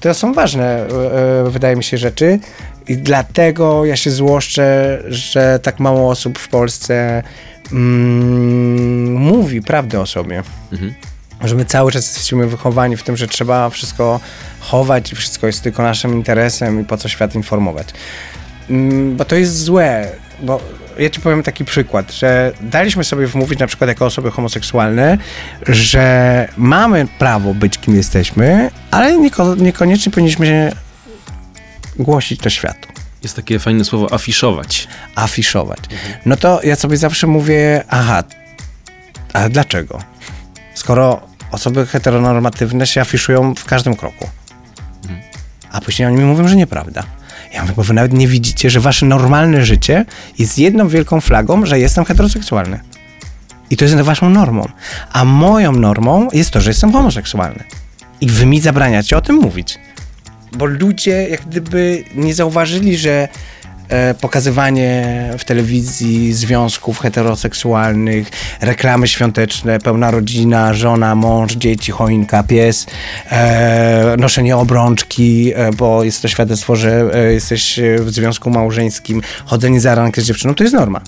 To 0.00 0.14
są 0.14 0.32
ważne, 0.32 0.64
e, 0.64 1.46
e, 1.46 1.50
wydaje 1.50 1.76
mi 1.76 1.84
się, 1.84 1.98
rzeczy 1.98 2.38
i 2.88 2.96
dlatego 2.96 3.84
ja 3.84 3.96
się 3.96 4.10
złoszczę, 4.10 4.98
że 5.08 5.60
tak 5.62 5.80
mało 5.80 6.10
osób 6.10 6.38
w 6.38 6.48
Polsce 6.48 7.22
mm, 7.72 9.14
mówi 9.14 9.62
prawdę 9.62 10.00
o 10.00 10.06
sobie. 10.06 10.42
Że 11.44 11.54
my 11.54 11.64
cały 11.64 11.92
czas 11.92 12.06
jesteśmy 12.06 12.46
wychowani 12.46 12.96
w 12.96 13.02
tym, 13.02 13.16
że 13.16 13.28
trzeba 13.28 13.70
wszystko 13.70 14.20
chować 14.60 15.12
i 15.12 15.16
wszystko 15.16 15.46
jest 15.46 15.62
tylko 15.62 15.82
naszym 15.82 16.14
interesem 16.14 16.80
i 16.80 16.84
po 16.84 16.96
co 16.96 17.08
świat 17.08 17.34
informować. 17.34 17.88
Mm, 18.70 19.16
Bo 19.16 19.24
to 19.24 19.36
jest 19.36 19.62
złe, 19.64 20.12
bo 20.42 20.60
ja 20.98 21.10
ci 21.10 21.20
powiem 21.20 21.42
taki 21.42 21.64
przykład, 21.64 22.12
że 22.12 22.52
daliśmy 22.60 23.04
sobie 23.04 23.26
wmówić 23.26 23.58
na 23.60 23.66
przykład 23.66 23.88
jako 23.88 24.06
osoby 24.06 24.30
homoseksualne, 24.30 25.18
że 25.66 26.48
mamy 26.56 27.06
prawo 27.18 27.54
być 27.54 27.78
kim 27.78 27.96
jesteśmy, 27.96 28.70
ale 28.90 29.18
nieko, 29.18 29.54
niekoniecznie 29.54 30.12
powinniśmy 30.12 30.72
głosić 31.98 32.40
to 32.40 32.50
światu. 32.50 32.88
Jest 33.22 33.36
takie 33.36 33.58
fajne 33.58 33.84
słowo 33.84 34.12
afiszować. 34.14 34.88
Afiszować. 35.14 35.78
No 36.26 36.36
to 36.36 36.60
ja 36.64 36.76
sobie 36.76 36.96
zawsze 36.96 37.26
mówię, 37.26 37.84
aha, 37.88 38.24
ale 39.32 39.50
dlaczego? 39.50 40.02
Skoro 40.88 41.20
osoby 41.50 41.86
heteronormatywne 41.86 42.86
się 42.86 43.00
afiszują 43.00 43.54
w 43.54 43.64
każdym 43.64 43.96
kroku. 43.96 44.28
A 45.72 45.80
później 45.80 46.08
oni 46.08 46.16
mi 46.16 46.24
mówią, 46.24 46.48
że 46.48 46.56
nieprawda. 46.56 47.02
Ja 47.54 47.62
mówię, 47.62 47.74
bo 47.76 47.82
wy 47.82 47.94
nawet 47.94 48.12
nie 48.12 48.28
widzicie, 48.28 48.70
że 48.70 48.80
wasze 48.80 49.06
normalne 49.06 49.64
życie 49.64 50.04
jest 50.38 50.58
jedną 50.58 50.88
wielką 50.88 51.20
flagą, 51.20 51.66
że 51.66 51.78
jestem 51.78 52.04
heteroseksualny. 52.04 52.80
I 53.70 53.76
to 53.76 53.84
jest 53.84 53.96
waszą 53.96 54.30
normą. 54.30 54.68
A 55.12 55.24
moją 55.24 55.72
normą 55.72 56.28
jest 56.32 56.50
to, 56.50 56.60
że 56.60 56.70
jestem 56.70 56.92
homoseksualny. 56.92 57.64
I 58.20 58.26
wy 58.26 58.46
mi 58.46 58.60
zabraniacie 58.60 59.16
o 59.16 59.20
tym 59.20 59.36
mówić. 59.36 59.78
Bo 60.52 60.66
ludzie 60.66 61.28
jak 61.28 61.40
gdyby 61.46 62.04
nie 62.14 62.34
zauważyli, 62.34 62.98
że 62.98 63.28
pokazywanie 64.20 65.04
w 65.38 65.44
telewizji 65.44 66.32
związków 66.32 66.98
heteroseksualnych, 67.00 68.30
reklamy 68.60 69.08
świąteczne, 69.08 69.78
pełna 69.78 70.10
rodzina, 70.10 70.74
żona, 70.74 71.14
mąż, 71.14 71.52
dzieci, 71.52 71.92
choinka, 71.92 72.42
pies, 72.42 72.86
e, 73.30 74.16
noszenie 74.18 74.56
obrączki, 74.56 75.52
e, 75.54 75.70
bo 75.72 76.04
jest 76.04 76.22
to 76.22 76.28
świadectwo, 76.28 76.76
że 76.76 77.10
e, 77.14 77.32
jesteś 77.32 77.80
w 77.98 78.10
związku 78.10 78.50
małżeńskim, 78.50 79.22
chodzenie 79.44 79.80
za 79.80 79.94
rankę 79.94 80.20
z 80.20 80.24
dziewczyną, 80.24 80.54
to 80.54 80.64
jest 80.64 80.74
norma. 80.74 81.00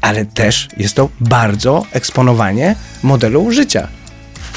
Ale 0.00 0.24
też 0.24 0.68
jest 0.76 0.94
to 0.94 1.08
bardzo 1.20 1.86
eksponowanie 1.92 2.74
modelu 3.02 3.50
życia, 3.50 3.88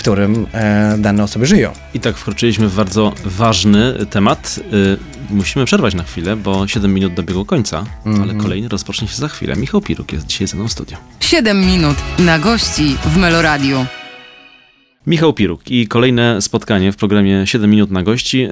którym 0.09 0.47
e, 0.53 0.95
dane 0.97 1.23
osoby 1.23 1.45
żyją. 1.45 1.71
I 1.93 1.99
tak 1.99 2.17
wkroczyliśmy 2.17 2.69
w 2.69 2.75
bardzo 2.75 3.13
ważny 3.25 4.05
temat. 4.09 4.59
Y, 4.73 4.97
Musimy 5.29 5.65
przerwać 5.65 5.93
na 5.93 6.03
chwilę, 6.03 6.35
bo 6.35 6.67
7 6.67 6.93
minut 6.93 7.13
dobiegło 7.13 7.45
końca, 7.45 7.83
ale 8.21 8.33
kolejny 8.33 8.67
rozpocznie 8.67 9.07
się 9.07 9.15
za 9.15 9.27
chwilę. 9.27 9.55
Michał 9.55 9.81
Piruk 9.81 10.13
jest 10.13 10.27
dzisiaj 10.27 10.47
ze 10.47 10.57
mną 10.57 10.67
w 10.67 10.71
studiu. 10.71 10.97
7 11.19 11.65
minut 11.65 11.97
na 12.19 12.39
gości 12.39 12.95
w 13.05 13.17
Meloradiu. 13.17 13.85
Michał 15.09 15.33
Piruk 15.33 15.71
i 15.71 15.87
kolejne 15.87 16.41
spotkanie 16.41 16.91
w 16.91 16.95
programie 16.95 17.47
7 17.47 17.69
minut 17.69 17.91
na 17.91 18.03
gości. 18.03 18.43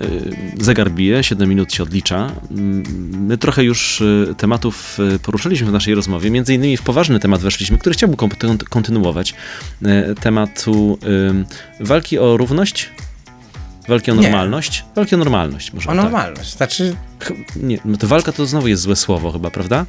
Y, 0.60 0.64
Zegar 0.64 0.92
bije, 0.92 1.24
7 1.24 1.50
minut 1.50 1.74
się 1.74 1.84
odlicza. 1.84 2.32
Mm, 2.52 2.84
My 3.28 3.38
trochę 3.38 3.64
już 3.64 4.02
y, 4.02 4.36
tematów 4.38 4.98
y, 5.16 5.20
poruszyliśmy 5.20 5.68
w 5.68 5.72
naszej 5.72 5.96
rozmowie. 5.96 6.32
Między 6.32 6.54
innymi 6.54 6.78
w 6.78 6.82
poważny 6.82 7.20
temat 7.20 7.42
weszliśmy, 7.42 7.78
który 7.78 7.94
chciałbym 7.94 8.18
konty- 8.18 8.64
kontynuować. 8.70 9.34
Tematu 10.22 11.00
walki 11.80 12.20
o 12.20 12.38
równość, 12.38 12.90
walki 13.88 14.12
o 14.12 14.16
Nie. 14.16 14.22
normalność. 14.22 14.86
Walki 14.96 15.16
o 15.16 15.18
normalność, 15.18 15.74
może 15.74 15.90
O 15.90 15.94
tak. 15.94 16.04
normalność. 16.04 16.54
Znaczy, 16.58 16.96
Nie, 17.56 17.78
no 17.86 17.98
to 17.98 18.08
walka 18.08 18.32
to 18.32 18.46
znowu 18.46 18.68
jest 18.68 18.82
złe 18.84 18.96
słowo 18.96 19.32
chyba, 19.32 19.52
prawda? 19.52 19.86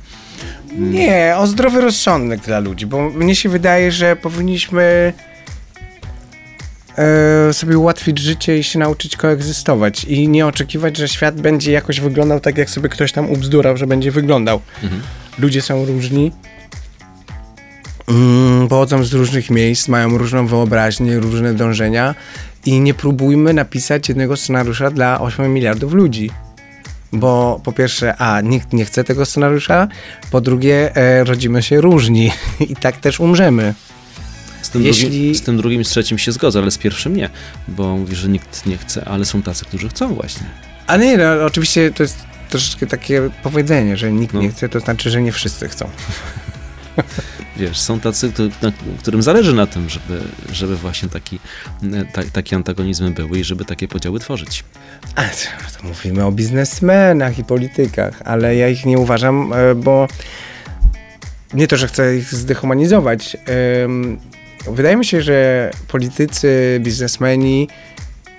Nie, 0.78 1.34
o 1.38 1.46
zdrowy 1.46 1.80
rozsądek 1.80 2.40
dla 2.40 2.58
ludzi, 2.58 2.86
bo 2.86 3.10
mnie 3.10 3.34
się 3.34 3.48
wydaje, 3.48 3.92
że 3.92 4.16
powinniśmy 4.16 5.12
e, 6.98 7.52
sobie 7.52 7.78
ułatwić 7.78 8.18
życie 8.18 8.58
i 8.58 8.64
się 8.64 8.78
nauczyć 8.78 9.16
koegzystować 9.16 10.04
i 10.04 10.28
nie 10.28 10.46
oczekiwać, 10.46 10.96
że 10.96 11.08
świat 11.08 11.40
będzie 11.40 11.72
jakoś 11.72 12.00
wyglądał 12.00 12.40
tak, 12.40 12.58
jak 12.58 12.70
sobie 12.70 12.88
ktoś 12.88 13.12
tam 13.12 13.30
ubzdurał, 13.30 13.76
że 13.76 13.86
będzie 13.86 14.10
wyglądał. 14.10 14.60
Mhm. 14.82 15.02
Ludzie 15.38 15.62
są 15.62 15.84
różni, 15.84 16.32
mm, 18.08 18.68
pochodzą 18.68 19.04
z 19.04 19.12
różnych 19.12 19.50
miejsc, 19.50 19.88
mają 19.88 20.18
różną 20.18 20.46
wyobraźnię, 20.46 21.18
różne 21.18 21.54
dążenia 21.54 22.14
i 22.66 22.80
nie 22.80 22.94
próbujmy 22.94 23.54
napisać 23.54 24.08
jednego 24.08 24.36
scenariusza 24.36 24.90
dla 24.90 25.20
8 25.20 25.54
miliardów 25.54 25.92
ludzi. 25.92 26.30
Bo 27.12 27.60
po 27.64 27.72
pierwsze, 27.72 28.16
a 28.16 28.40
nikt 28.40 28.72
nie 28.72 28.84
chce 28.84 29.04
tego 29.04 29.26
scenariusza, 29.26 29.88
po 30.30 30.40
drugie, 30.40 30.96
e, 30.96 31.24
rodzimy 31.24 31.62
się 31.62 31.80
różni 31.80 32.32
i 32.70 32.76
tak 32.76 32.96
też 32.96 33.20
umrzemy. 33.20 33.74
Z 34.68 34.70
tym, 34.70 34.82
Jeśli- 34.82 35.02
drugim, 35.10 35.34
z 35.34 35.42
tym 35.42 35.56
drugim, 35.56 35.84
z 35.84 35.88
trzecim 35.88 36.18
się 36.18 36.32
zgodzę, 36.32 36.58
ale 36.58 36.70
z 36.70 36.78
pierwszym 36.78 37.16
nie, 37.16 37.30
bo 37.68 37.96
mówi, 37.96 38.16
że 38.16 38.28
nikt 38.28 38.66
nie 38.66 38.76
chce, 38.78 39.04
ale 39.04 39.24
są 39.24 39.42
tacy, 39.42 39.64
którzy 39.64 39.88
chcą 39.88 40.14
właśnie. 40.14 40.46
A 40.86 40.96
nie, 40.96 41.16
no, 41.16 41.44
oczywiście 41.44 41.90
to 41.92 42.02
jest 42.02 42.18
troszeczkę 42.50 42.86
takie 42.86 43.30
powiedzenie, 43.42 43.96
że 43.96 44.12
nikt 44.12 44.34
No. 44.34 44.40
nie 44.42 44.48
chce, 44.50 44.68
to 44.68 44.80
znaczy, 44.80 45.10
że 45.10 45.22
nie 45.22 45.32
wszyscy 45.32 45.68
chcą. 45.68 45.90
Wiesz, 47.56 47.78
są 47.78 48.00
tacy, 48.00 48.32
którym 48.98 49.22
zależy 49.22 49.54
na 49.54 49.66
tym, 49.66 49.88
żeby, 49.90 50.20
żeby 50.52 50.76
właśnie 50.76 51.08
taki, 51.08 51.38
e, 51.92 52.04
ta, 52.12 52.22
takie 52.32 52.56
antagonizmy 52.56 53.10
były 53.10 53.38
i 53.38 53.44
żeby 53.44 53.64
takie 53.64 53.88
podziały 53.88 54.20
tworzyć. 54.20 54.64
A, 55.14 55.22
to 55.22 55.88
mówimy 55.88 56.24
o 56.24 56.32
biznesmenach 56.32 57.38
i 57.38 57.44
politykach, 57.44 58.22
ale 58.24 58.56
ja 58.56 58.68
ich 58.68 58.86
nie 58.86 58.98
uważam, 58.98 59.52
e, 59.52 59.74
bo 59.74 60.08
nie 61.54 61.68
to, 61.68 61.76
że 61.76 61.88
chcę 61.88 62.16
ich 62.16 62.34
zdehumanizować. 62.34 63.36
Wydaje 64.72 64.96
mi 64.96 65.04
się, 65.04 65.22
że 65.22 65.70
politycy, 65.88 66.78
biznesmeni 66.82 67.68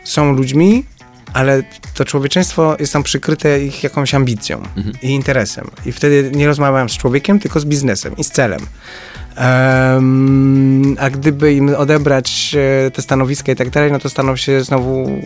są 0.03 0.31
ludźmi, 0.33 0.85
ale 1.33 1.63
to 1.93 2.05
człowieczeństwo 2.05 2.77
jest 2.79 2.93
tam 2.93 3.03
przykryte 3.03 3.63
ich 3.63 3.83
jakąś 3.83 4.13
ambicją 4.13 4.57
Mhm. 4.77 4.95
i 5.01 5.07
interesem. 5.09 5.67
I 5.85 5.91
wtedy 5.91 6.31
nie 6.35 6.47
rozmawiam 6.47 6.89
z 6.89 6.97
człowiekiem, 6.97 7.39
tylko 7.39 7.59
z 7.59 7.65
biznesem 7.65 8.17
i 8.17 8.23
z 8.23 8.31
celem. 8.31 8.59
A 10.99 11.09
gdyby 11.09 11.53
im 11.53 11.75
odebrać 11.75 12.55
e, 12.87 12.91
te 12.91 13.01
stanowiska 13.01 13.51
i 13.51 13.55
tak 13.55 13.69
dalej, 13.69 13.91
no 13.91 13.99
to 13.99 14.09
staną 14.09 14.35
się 14.35 14.63
znowu 14.63 15.21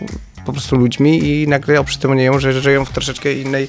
po 0.46 0.52
prostu 0.52 0.76
ludźmi 0.76 1.24
i 1.30 1.48
nagle 1.48 1.80
oprzytomnieją, 1.80 2.40
że 2.40 2.62
żyją 2.62 2.86
w 2.86 2.90
troszeczkę 2.90 3.34
innej 3.34 3.68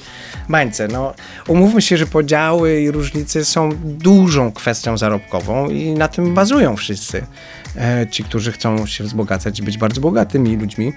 bańce. 0.49 0.87
No, 0.87 1.13
umówmy 1.47 1.81
się, 1.81 1.97
że 1.97 2.07
podziały 2.07 2.81
i 2.81 2.91
różnice 2.91 3.45
są 3.45 3.69
dużą 3.83 4.51
kwestią 4.51 4.97
zarobkową 4.97 5.69
i 5.69 5.89
na 5.91 6.07
tym 6.07 6.33
bazują 6.33 6.75
wszyscy. 6.75 7.25
E, 7.77 8.07
ci, 8.11 8.23
którzy 8.23 8.51
chcą 8.51 8.85
się 8.85 9.03
wzbogacać 9.03 9.59
i 9.59 9.63
być 9.63 9.77
bardzo 9.77 10.01
bogatymi 10.01 10.57
ludźmi. 10.57 10.93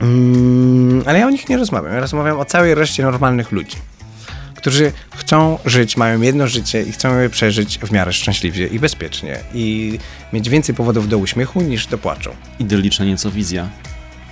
Mm, 0.00 1.02
ale 1.06 1.18
ja 1.18 1.26
o 1.26 1.30
nich 1.30 1.48
nie 1.48 1.56
rozmawiam. 1.56 1.92
Ja 1.92 2.00
rozmawiam 2.00 2.38
o 2.38 2.44
całej 2.44 2.74
reszcie 2.74 3.02
normalnych 3.02 3.52
ludzi, 3.52 3.76
którzy 4.64 4.92
chcą 5.16 5.58
żyć, 5.64 5.96
mają 5.96 6.20
jedno 6.20 6.46
życie 6.46 6.82
i 6.82 6.92
chcą 6.92 7.18
je 7.18 7.30
przeżyć 7.30 7.78
w 7.78 7.92
miarę 7.92 8.12
szczęśliwie 8.12 8.66
i 8.66 8.78
bezpiecznie 8.78 9.38
i 9.54 9.98
mieć 10.32 10.48
więcej 10.48 10.74
powodów 10.74 11.08
do 11.08 11.18
uśmiechu 11.18 11.60
niż 11.60 11.86
do 11.86 11.98
płaczu. 11.98 12.30
Idylliczna 12.58 13.04
nieco 13.04 13.30
wizja, 13.30 13.68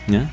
nie? 0.08 0.26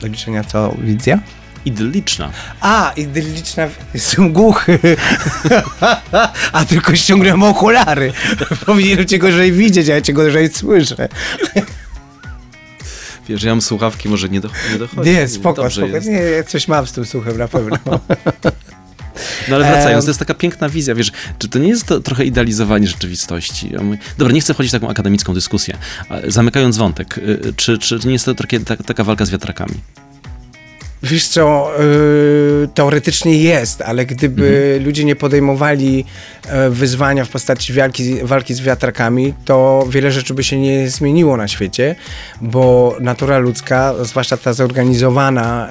Do 0.00 0.06
liczenia 0.06 0.44
co 0.44 0.74
wizja? 0.78 1.18
Idylliczna. 1.64 2.30
A, 2.60 2.92
idylliczna. 2.96 3.68
Jestem 3.94 4.32
głuchy. 4.32 4.78
A 6.52 6.64
tylko 6.64 6.96
ściągnąłem 6.96 7.42
okulary. 7.42 8.12
Powinienem 8.66 9.06
cię 9.06 9.18
gorzej 9.18 9.52
widzieć, 9.52 9.88
a 9.88 9.94
ja 9.94 10.00
cię 10.00 10.12
gorzej 10.12 10.48
słyszę. 10.48 11.08
Wiesz, 13.28 13.42
ja 13.42 13.50
mam 13.50 13.62
słuchawki, 13.62 14.08
może 14.08 14.28
nie, 14.28 14.40
do, 14.40 14.50
nie 14.72 14.78
dochodzi. 14.78 15.10
Nie, 15.10 15.28
spoko, 15.28 15.62
Dobrze 15.62 15.80
spoko. 15.80 15.96
jest. 15.96 16.08
Nie, 16.08 16.18
ja 16.18 16.44
coś 16.44 16.68
mam 16.68 16.86
z 16.86 16.92
tym 16.92 17.06
słuchem 17.06 17.38
na 17.38 17.48
pewno. 17.48 17.78
No 19.48 19.56
ale 19.56 19.64
wracając, 19.64 20.04
Em. 20.04 20.06
to 20.06 20.10
jest 20.10 20.18
taka 20.18 20.34
piękna 20.34 20.68
wizja, 20.68 20.94
wiesz, 20.94 21.12
czy 21.38 21.48
to 21.48 21.58
nie 21.58 21.68
jest 21.68 21.84
to 21.86 22.00
trochę 22.00 22.24
idealizowanie 22.24 22.86
rzeczywistości? 22.86 23.72
Dobra, 24.18 24.34
nie 24.34 24.40
chcę 24.40 24.54
wchodzić 24.54 24.70
w 24.70 24.74
taką 24.74 24.88
akademicką 24.88 25.34
dyskusję. 25.34 25.76
Zamykając 26.28 26.76
wątek, 26.76 27.18
y, 27.18 27.52
czy, 27.56 27.78
czy 27.78 27.98
nie 28.04 28.12
jest 28.12 28.24
to 28.24 28.34
takie, 28.34 28.60
ta, 28.60 28.76
taka 28.76 29.04
walka 29.04 29.24
z 29.24 29.30
wiatrakami? 29.30 29.74
Wiesz 31.04 31.28
co, 31.28 31.70
yy, 31.78 32.68
teoretycznie 32.74 33.38
jest, 33.38 33.82
ale 33.82 34.06
gdyby 34.06 34.80
ludzie 34.84 35.04
nie 35.04 35.16
podejmowali 35.16 36.04
e, 36.46 36.70
wyzwania 36.70 37.24
w 37.24 37.28
postaci 37.28 37.72
walki, 37.72 38.14
walki 38.22 38.54
z 38.54 38.60
wiatrakami, 38.60 39.34
to 39.44 39.86
wiele 39.88 40.12
rzeczy 40.12 40.34
by 40.34 40.44
się 40.44 40.60
nie 40.60 40.88
zmieniło 40.90 41.36
na 41.36 41.48
świecie, 41.48 41.96
bo 42.40 42.96
natura 43.00 43.38
ludzka, 43.38 43.94
zwłaszcza 44.02 44.36
ta 44.36 44.52
zorganizowana, 44.52 45.68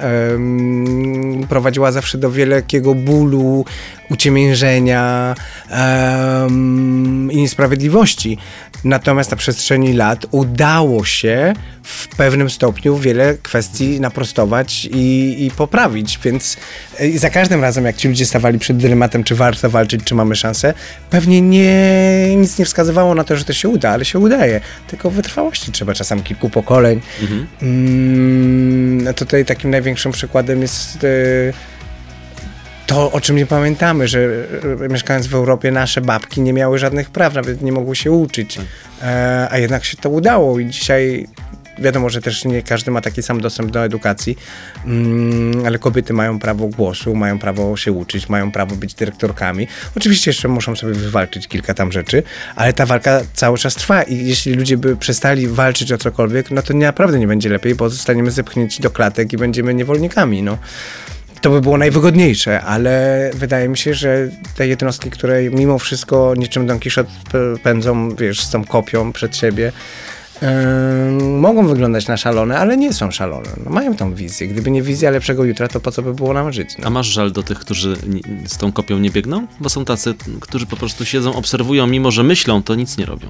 prowadziła 1.48 1.92
zawsze 1.92 2.18
do 2.18 2.30
wielkiego 2.30 2.94
bólu, 2.94 3.64
uciemiężenia 4.10 5.34
em, 5.70 7.32
i 7.32 7.36
niesprawiedliwości. 7.36 8.38
Natomiast 8.84 9.30
na 9.30 9.36
przestrzeni 9.36 9.92
lat 9.92 10.26
udało 10.30 11.04
się 11.04 11.54
w 11.82 12.08
pewnym 12.08 12.50
stopniu 12.50 12.96
wiele 12.96 13.34
kwestii 13.42 14.00
naprostować 14.00 14.84
i, 14.84 15.36
i 15.46 15.50
poprawić, 15.50 16.18
więc 16.24 16.56
e, 16.98 17.18
za 17.18 17.30
każdym 17.30 17.60
razem, 17.60 17.84
jak 17.84 17.96
ci 17.96 18.08
ludzie 18.08 18.26
stawali 18.26 18.58
przed 18.58 18.76
dylematem, 18.76 19.24
czy 19.24 19.34
warto 19.34 19.70
walczyć, 19.70 20.04
czy 20.04 20.14
mamy 20.14 20.36
szansę, 20.36 20.74
pewnie 21.10 21.40
nie, 21.40 22.36
nic 22.36 22.58
nie 22.58 22.64
wskazywało 22.64 23.14
na 23.14 23.24
to, 23.24 23.36
że 23.36 23.44
to 23.44 23.52
się 23.52 23.68
uda, 23.68 23.90
ale 23.90 24.04
się 24.04 24.18
udaje. 24.18 24.60
Tylko 24.86 25.10
wytrwałości 25.10 25.72
trzeba 25.72 25.94
czasem 25.94 26.22
kilku 26.22 26.50
pokoleń. 26.50 27.00
Mm, 27.62 29.08
a 29.08 29.12
tutaj 29.12 29.44
takim 29.44 29.70
największym 29.70 30.12
przykładem 30.12 30.62
jest 30.62 31.04
e, 31.04 31.73
to, 32.86 33.12
o 33.12 33.20
czym 33.20 33.36
nie 33.36 33.46
pamiętamy, 33.46 34.08
że 34.08 34.18
e, 34.84 34.88
mieszkając 34.88 35.26
w 35.26 35.34
Europie, 35.34 35.70
nasze 35.70 36.00
babki 36.00 36.40
nie 36.40 36.52
miały 36.52 36.78
żadnych 36.78 37.10
praw, 37.10 37.34
nawet 37.34 37.62
nie 37.62 37.72
mogły 37.72 37.96
się 37.96 38.10
uczyć. 38.10 38.58
E, 39.02 39.48
a 39.50 39.58
jednak 39.58 39.84
się 39.84 39.96
to 39.96 40.10
udało 40.10 40.58
i 40.58 40.66
dzisiaj 40.66 41.26
wiadomo, 41.78 42.10
że 42.10 42.20
też 42.20 42.44
nie 42.44 42.62
każdy 42.62 42.90
ma 42.90 43.00
taki 43.00 43.22
sam 43.22 43.40
dostęp 43.40 43.70
do 43.70 43.84
edukacji, 43.84 44.38
mm, 44.86 45.66
ale 45.66 45.78
kobiety 45.78 46.12
mają 46.12 46.38
prawo 46.38 46.66
głosu, 46.66 47.14
mają 47.14 47.38
prawo 47.38 47.76
się 47.76 47.92
uczyć, 47.92 48.28
mają 48.28 48.52
prawo 48.52 48.76
być 48.76 48.94
dyrektorkami. 48.94 49.68
Oczywiście 49.96 50.30
jeszcze 50.30 50.48
muszą 50.48 50.76
sobie 50.76 50.92
wywalczyć 50.92 51.48
kilka 51.48 51.74
tam 51.74 51.92
rzeczy, 51.92 52.22
ale 52.56 52.72
ta 52.72 52.86
walka 52.86 53.20
cały 53.32 53.58
czas 53.58 53.74
trwa 53.74 54.02
i 54.02 54.26
jeśli 54.26 54.54
ludzie 54.54 54.76
by 54.76 54.96
przestali 54.96 55.48
walczyć 55.48 55.92
o 55.92 55.98
cokolwiek, 55.98 56.50
no 56.50 56.62
to 56.62 56.74
naprawdę 56.74 57.18
nie 57.18 57.26
będzie 57.26 57.48
lepiej, 57.48 57.74
bo 57.74 57.90
zostaniemy 57.90 58.30
zepchnięci 58.30 58.82
do 58.82 58.90
klatek 58.90 59.32
i 59.32 59.36
będziemy 59.36 59.74
niewolnikami, 59.74 60.42
no 60.42 60.58
to 61.44 61.50
by 61.50 61.60
było 61.60 61.78
najwygodniejsze, 61.78 62.62
ale 62.62 63.30
wydaje 63.34 63.68
mi 63.68 63.78
się, 63.78 63.94
że 63.94 64.28
te 64.56 64.66
jednostki, 64.68 65.10
które 65.10 65.50
mimo 65.50 65.78
wszystko 65.78 66.34
niczym 66.36 66.66
Don 66.66 66.80
Quixote 66.80 67.10
pędzą, 67.62 68.14
wiesz, 68.14 68.40
z 68.40 68.50
tą 68.50 68.64
kopią 68.64 69.12
przed 69.12 69.36
siebie, 69.36 69.72
yy, 70.42 70.48
mogą 71.22 71.66
wyglądać 71.66 72.06
na 72.06 72.16
szalone, 72.16 72.58
ale 72.58 72.76
nie 72.76 72.92
są 72.92 73.10
szalone. 73.10 73.48
No, 73.64 73.70
mają 73.70 73.96
tą 73.96 74.14
wizję. 74.14 74.48
Gdyby 74.48 74.70
nie 74.70 74.82
wizja 74.82 75.10
lepszego 75.10 75.44
jutra, 75.44 75.68
to 75.68 75.80
po 75.80 75.92
co 75.92 76.02
by 76.02 76.14
było 76.14 76.32
nam 76.32 76.52
żyć? 76.52 76.78
No. 76.78 76.86
A 76.86 76.90
masz 76.90 77.06
żal 77.06 77.32
do 77.32 77.42
tych, 77.42 77.58
którzy 77.58 77.96
z 78.46 78.58
tą 78.58 78.72
kopią 78.72 78.98
nie 78.98 79.10
biegną? 79.10 79.46
Bo 79.60 79.68
są 79.68 79.84
tacy, 79.84 80.14
którzy 80.40 80.66
po 80.66 80.76
prostu 80.76 81.04
siedzą, 81.04 81.34
obserwują, 81.34 81.86
mimo 81.86 82.10
że 82.10 82.22
myślą, 82.22 82.62
to 82.62 82.74
nic 82.74 82.98
nie 82.98 83.06
robią. 83.06 83.28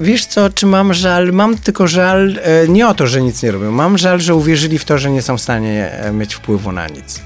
Wiesz 0.00 0.26
co, 0.26 0.50
czy 0.50 0.66
mam 0.66 0.94
żal? 0.94 1.32
Mam 1.32 1.58
tylko 1.58 1.88
żal 1.88 2.38
e, 2.42 2.68
nie 2.68 2.88
o 2.88 2.94
to, 2.94 3.06
że 3.06 3.22
nic 3.22 3.42
nie 3.42 3.50
robią. 3.50 3.70
Mam 3.70 3.98
żal, 3.98 4.20
że 4.20 4.34
uwierzyli 4.34 4.78
w 4.78 4.84
to, 4.84 4.98
że 4.98 5.10
nie 5.10 5.22
są 5.22 5.36
w 5.36 5.40
stanie 5.40 5.92
e, 5.92 6.12
mieć 6.12 6.34
wpływu 6.34 6.72
na 6.72 6.88
nic. 6.88 7.20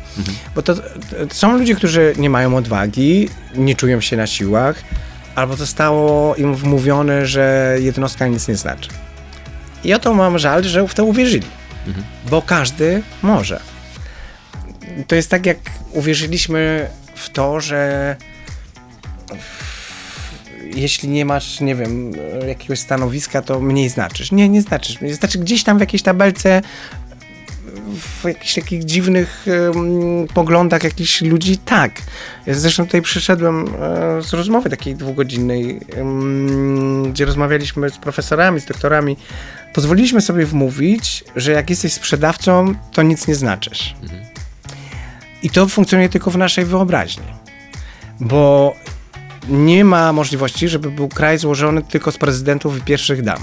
Bo 0.55 0.63
to, 0.63 0.75
to 0.75 1.35
są 1.35 1.59
ludzie, 1.59 1.75
którzy 1.75 2.15
nie 2.19 2.31
mają 2.31 2.57
odwagi, 2.57 3.29
nie 3.55 3.75
czują 3.75 4.01
się 4.01 4.17
na 4.17 4.27
siłach, 4.27 4.83
albo 5.35 5.57
zostało 5.57 6.35
im 6.35 6.55
wmówione, 6.55 7.27
że 7.27 7.77
jednostka 7.81 8.27
nic 8.27 8.49
nie 8.49 8.57
znaczy. 8.57 8.91
I 9.85 9.95
o 9.95 9.99
to 9.99 10.15
mam 10.15 10.39
żal, 10.39 10.65
że 10.65 10.89
w 10.89 10.95
to 10.95 11.05
uwierzyli. 11.05 11.47
Bo 12.31 12.43
każdy 12.43 13.03
może. 13.23 13.61
To 15.07 15.15
jest 15.15 15.31
tak, 15.31 15.47
jak 15.47 15.59
uwierzyliśmy 15.93 16.89
w 17.15 17.31
to, 17.31 17.61
że 17.61 18.17
jeśli 20.75 21.09
nie 21.09 21.25
masz, 21.25 21.61
nie 21.61 21.75
wiem, 21.75 22.13
jakiegoś 22.49 22.79
stanowiska, 22.79 23.43
to 23.43 23.61
mniej 23.61 23.89
znaczysz. 23.89 24.33
Nie, 24.33 24.49
nie 24.49 24.63
znaczysz. 24.63 24.99
Znaczy 25.13 25.39
gdzieś 25.39 25.65
tam 25.65 25.77
w 25.77 25.81
jakiejś 25.81 26.03
tabelce 26.03 26.63
w 27.97 28.25
jakichś 28.25 28.55
takich 28.55 28.85
dziwnych 28.85 29.47
um, 29.47 30.27
poglądach 30.35 30.85
jakichś 30.85 31.23
ludzi, 31.23 31.59
tak. 31.59 31.93
Ja 32.47 32.55
zresztą 32.55 32.85
tutaj 32.85 33.03
przyszedłem 33.03 33.65
e, 33.69 34.23
z 34.23 34.33
rozmowy 34.33 34.71
takiej 34.71 34.97
dwugodzinnej, 34.97 35.81
um, 35.97 37.13
gdzie 37.13 37.25
rozmawialiśmy 37.25 37.91
z 37.91 37.99
profesorami, 37.99 38.61
z 38.61 38.65
doktorami. 38.65 39.17
Pozwoliliśmy 39.75 40.21
sobie 40.21 40.47
wmówić, 40.47 41.25
że 41.37 41.53
jak 41.53 41.71
jesteś 41.71 41.93
sprzedawcą, 41.93 42.75
to 42.93 43.03
nic 43.03 43.27
nie 43.27 43.35
znaczysz. 43.35 43.95
I 45.43 45.51
to 45.51 45.69
funkcjonuje 45.69 46.09
tylko 46.09 46.31
w 46.31 46.37
naszej 46.37 46.65
wyobraźni. 46.65 47.25
Bo 48.21 48.75
nie 49.49 49.85
ma 49.85 50.13
możliwości, 50.13 50.69
żeby 50.69 50.91
był 50.91 51.09
kraj 51.09 51.39
złożony 51.39 51.83
tylko 51.83 52.13
z 52.13 52.19
prezydentów 52.19 52.79
i 52.79 52.81
pierwszych 52.81 53.23
dam. 53.23 53.39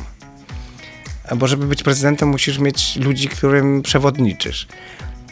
Bo 1.35 1.47
żeby 1.47 1.65
być 1.65 1.83
prezydentem, 1.83 2.29
musisz 2.29 2.59
mieć 2.59 2.95
ludzi, 2.95 3.27
którym 3.27 3.81
przewodniczysz. 3.81 4.67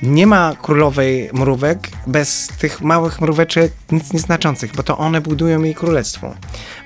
Nie 0.02 0.28
ma 0.28 0.56
królowej 0.62 1.30
mrówek 1.34 1.90
bez 2.08 2.48
tych 2.48 2.82
małych 2.82 3.22
mróweczek 3.22 3.72
nic 3.92 4.14
nieznaczących, 4.14 4.76
bo 4.76 4.84
to 4.84 4.98
one 4.98 5.22
budują 5.22 5.64
jej 5.64 5.76
królestwo. 5.76 6.36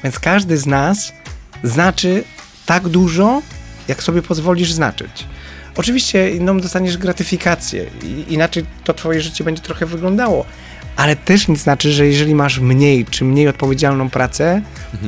Więc 0.03 0.19
każdy 0.19 0.57
z 0.57 0.65
nas 0.65 1.13
znaczy 1.63 2.23
tak 2.65 2.87
dużo, 2.87 3.41
jak 3.87 4.03
sobie 4.03 4.21
pozwolisz 4.21 4.71
znaczyć. 4.71 5.25
Oczywiście 5.75 6.31
inną 6.31 6.59
dostaniesz 6.59 6.97
gratyfikację, 6.97 7.85
inaczej 8.29 8.65
to 8.83 8.93
twoje 8.93 9.21
życie 9.21 9.43
będzie 9.43 9.61
trochę 9.61 9.85
wyglądało, 9.85 10.45
ale 10.97 11.15
też 11.15 11.47
nie 11.47 11.55
znaczy, 11.55 11.91
że 11.91 12.07
jeżeli 12.07 12.35
masz 12.35 12.59
mniej 12.59 13.05
czy 13.05 13.25
mniej 13.25 13.47
odpowiedzialną 13.47 14.09
pracę, 14.09 14.61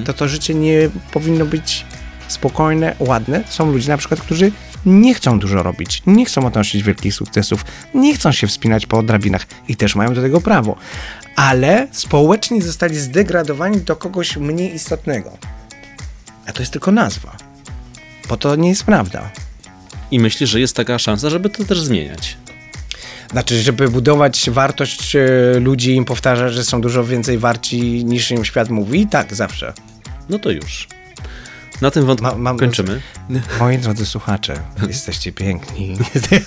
to 0.05 0.13
to 0.13 0.27
życie 0.27 0.55
nie 0.55 0.89
powinno 1.11 1.45
być 1.45 1.85
spokojne, 2.27 2.95
ładne. 2.99 3.43
Są 3.49 3.71
ludzie 3.71 3.89
na 3.89 3.97
przykład, 3.97 4.21
którzy 4.21 4.51
nie 4.85 5.13
chcą 5.13 5.39
dużo 5.39 5.63
robić, 5.63 6.03
nie 6.05 6.25
chcą 6.25 6.47
odnosić 6.47 6.83
wielkich 6.83 7.13
sukcesów, 7.13 7.65
nie 7.93 8.15
chcą 8.15 8.31
się 8.31 8.47
wspinać 8.47 8.85
po 8.85 9.03
drabinach 9.03 9.45
i 9.67 9.75
też 9.75 9.95
mają 9.95 10.13
do 10.13 10.21
tego 10.21 10.41
prawo. 10.41 10.75
Ale 11.35 11.87
społecznie 11.91 12.61
zostali 12.61 12.99
zdegradowani 12.99 13.81
do 13.81 13.95
kogoś 13.95 14.37
mniej 14.37 14.75
istotnego. 14.75 15.37
A 16.47 16.51
to 16.51 16.61
jest 16.61 16.71
tylko 16.71 16.91
nazwa. 16.91 17.37
Bo 18.29 18.37
to 18.37 18.55
nie 18.55 18.69
jest 18.69 18.83
prawda. 18.83 19.29
I 20.11 20.19
myślisz, 20.19 20.49
że 20.49 20.59
jest 20.59 20.75
taka 20.75 20.99
szansa, 20.99 21.29
żeby 21.29 21.49
to 21.49 21.63
też 21.63 21.81
zmieniać. 21.81 22.37
Znaczy, 23.31 23.61
żeby 23.61 23.89
budować 23.89 24.49
wartość 24.49 25.15
e, 25.15 25.19
ludzi, 25.59 25.95
im 25.95 26.05
powtarzać, 26.05 26.53
że 26.53 26.63
są 26.63 26.81
dużo 26.81 27.03
więcej 27.03 27.37
warci 27.37 28.05
niż 28.05 28.31
im 28.31 28.45
świat 28.45 28.69
mówi? 28.69 29.07
Tak, 29.07 29.35
zawsze. 29.35 29.73
No 30.29 30.39
to 30.39 30.51
już. 30.51 30.87
Na 31.81 31.91
tym 31.91 32.05
wątku 32.05 32.37
Ma- 32.37 32.55
kończymy. 32.55 33.01
Moi 33.59 33.77
drodzy 33.77 34.05
słuchacze, 34.05 34.59
jesteście 34.87 35.31
piękni. 35.31 35.97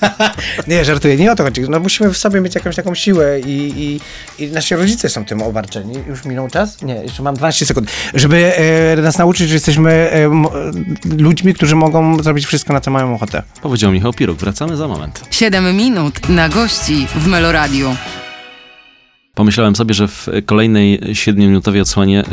nie, 0.68 0.84
żartuję, 0.84 1.16
nie 1.16 1.32
o 1.32 1.36
to 1.36 1.44
chodzi. 1.44 1.60
No 1.68 1.80
musimy 1.80 2.12
w 2.12 2.18
sobie 2.18 2.40
mieć 2.40 2.54
jakąś 2.54 2.76
taką 2.76 2.94
siłę 2.94 3.40
i, 3.40 3.50
i, 3.76 4.00
i 4.44 4.50
nasi 4.50 4.74
rodzice 4.74 5.08
są 5.08 5.24
tym 5.24 5.42
obarczeni. 5.42 5.94
Już 6.06 6.24
minął 6.24 6.48
czas? 6.48 6.82
Nie, 6.82 6.94
jeszcze 6.94 7.22
mam 7.22 7.34
12 7.34 7.66
sekund. 7.66 7.90
Żeby 8.14 8.56
e, 8.56 9.02
nas 9.02 9.18
nauczyć, 9.18 9.48
że 9.48 9.54
jesteśmy 9.54 10.10
e, 10.10 10.28
mo, 10.28 10.52
ludźmi, 11.18 11.54
którzy 11.54 11.76
mogą 11.76 12.22
zrobić 12.22 12.46
wszystko, 12.46 12.72
na 12.72 12.80
co 12.80 12.90
mają 12.90 13.14
ochotę. 13.14 13.42
Powiedział 13.62 13.92
Michał 13.92 14.12
Piruk. 14.12 14.38
Wracamy 14.38 14.76
za 14.76 14.88
moment. 14.88 15.24
7 15.30 15.76
minut 15.76 16.28
na 16.28 16.48
gości 16.48 17.06
w 17.14 17.26
Meloradiu. 17.26 17.96
Pomyślałem 19.34 19.76
sobie, 19.76 19.94
że 19.94 20.08
w 20.08 20.28
kolejnej 20.46 21.00
7-minutowej 21.00 21.80
odsłonie 21.80 22.20
e, 22.20 22.26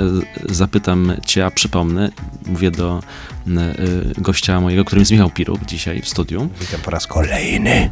zapytam 0.49 1.13
cię, 1.25 1.45
a 1.45 1.51
przypomnę, 1.51 2.09
mówię 2.45 2.71
do 2.71 3.03
e, 3.47 3.75
gościa 4.17 4.61
mojego, 4.61 4.85
którym 4.85 5.01
jest 5.01 5.11
Michał 5.11 5.29
Piruk 5.29 5.65
dzisiaj 5.65 6.01
w 6.01 6.09
studiu, 6.09 6.49
Witam 6.61 6.81
po 6.81 6.91
raz 6.91 7.07
kolejny. 7.07 7.89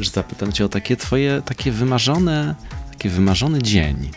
że 0.00 0.10
zapytam 0.10 0.52
cię 0.52 0.64
o 0.64 0.68
takie 0.68 0.96
twoje, 0.96 1.42
takie 1.44 1.72
wymarzone, 1.72 2.54
taki 2.90 3.08
wymarzony 3.08 3.62
dzień. 3.62 4.10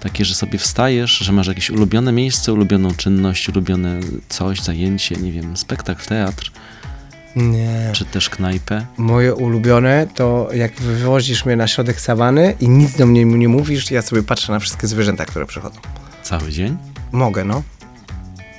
Takie, 0.00 0.24
że 0.24 0.34
sobie 0.34 0.58
wstajesz, 0.58 1.18
że 1.18 1.32
masz 1.32 1.46
jakieś 1.46 1.70
ulubione 1.70 2.12
miejsce, 2.12 2.52
ulubioną 2.52 2.94
czynność, 2.94 3.48
ulubione 3.48 4.00
coś, 4.28 4.60
zajęcie, 4.60 5.16
nie 5.16 5.32
wiem, 5.32 5.56
spektakl, 5.56 6.06
teatr, 6.06 6.52
Nie. 7.36 7.90
czy 7.92 8.04
też 8.04 8.30
knajpę. 8.30 8.86
Moje 8.98 9.34
ulubione 9.34 10.06
to 10.14 10.48
jak 10.54 10.74
wywozisz 10.74 11.44
mnie 11.44 11.56
na 11.56 11.68
środek 11.68 12.00
sawany 12.00 12.54
i 12.60 12.68
nic 12.68 12.96
do 12.96 13.06
mnie 13.06 13.24
nie 13.24 13.48
mówisz, 13.48 13.90
ja 13.90 14.02
sobie 14.02 14.22
patrzę 14.22 14.52
na 14.52 14.58
wszystkie 14.58 14.86
zwierzęta, 14.86 15.24
które 15.24 15.46
przychodzą. 15.46 15.80
Cały 16.22 16.50
dzień? 16.52 16.76
Mogę, 17.12 17.44
no. 17.44 17.62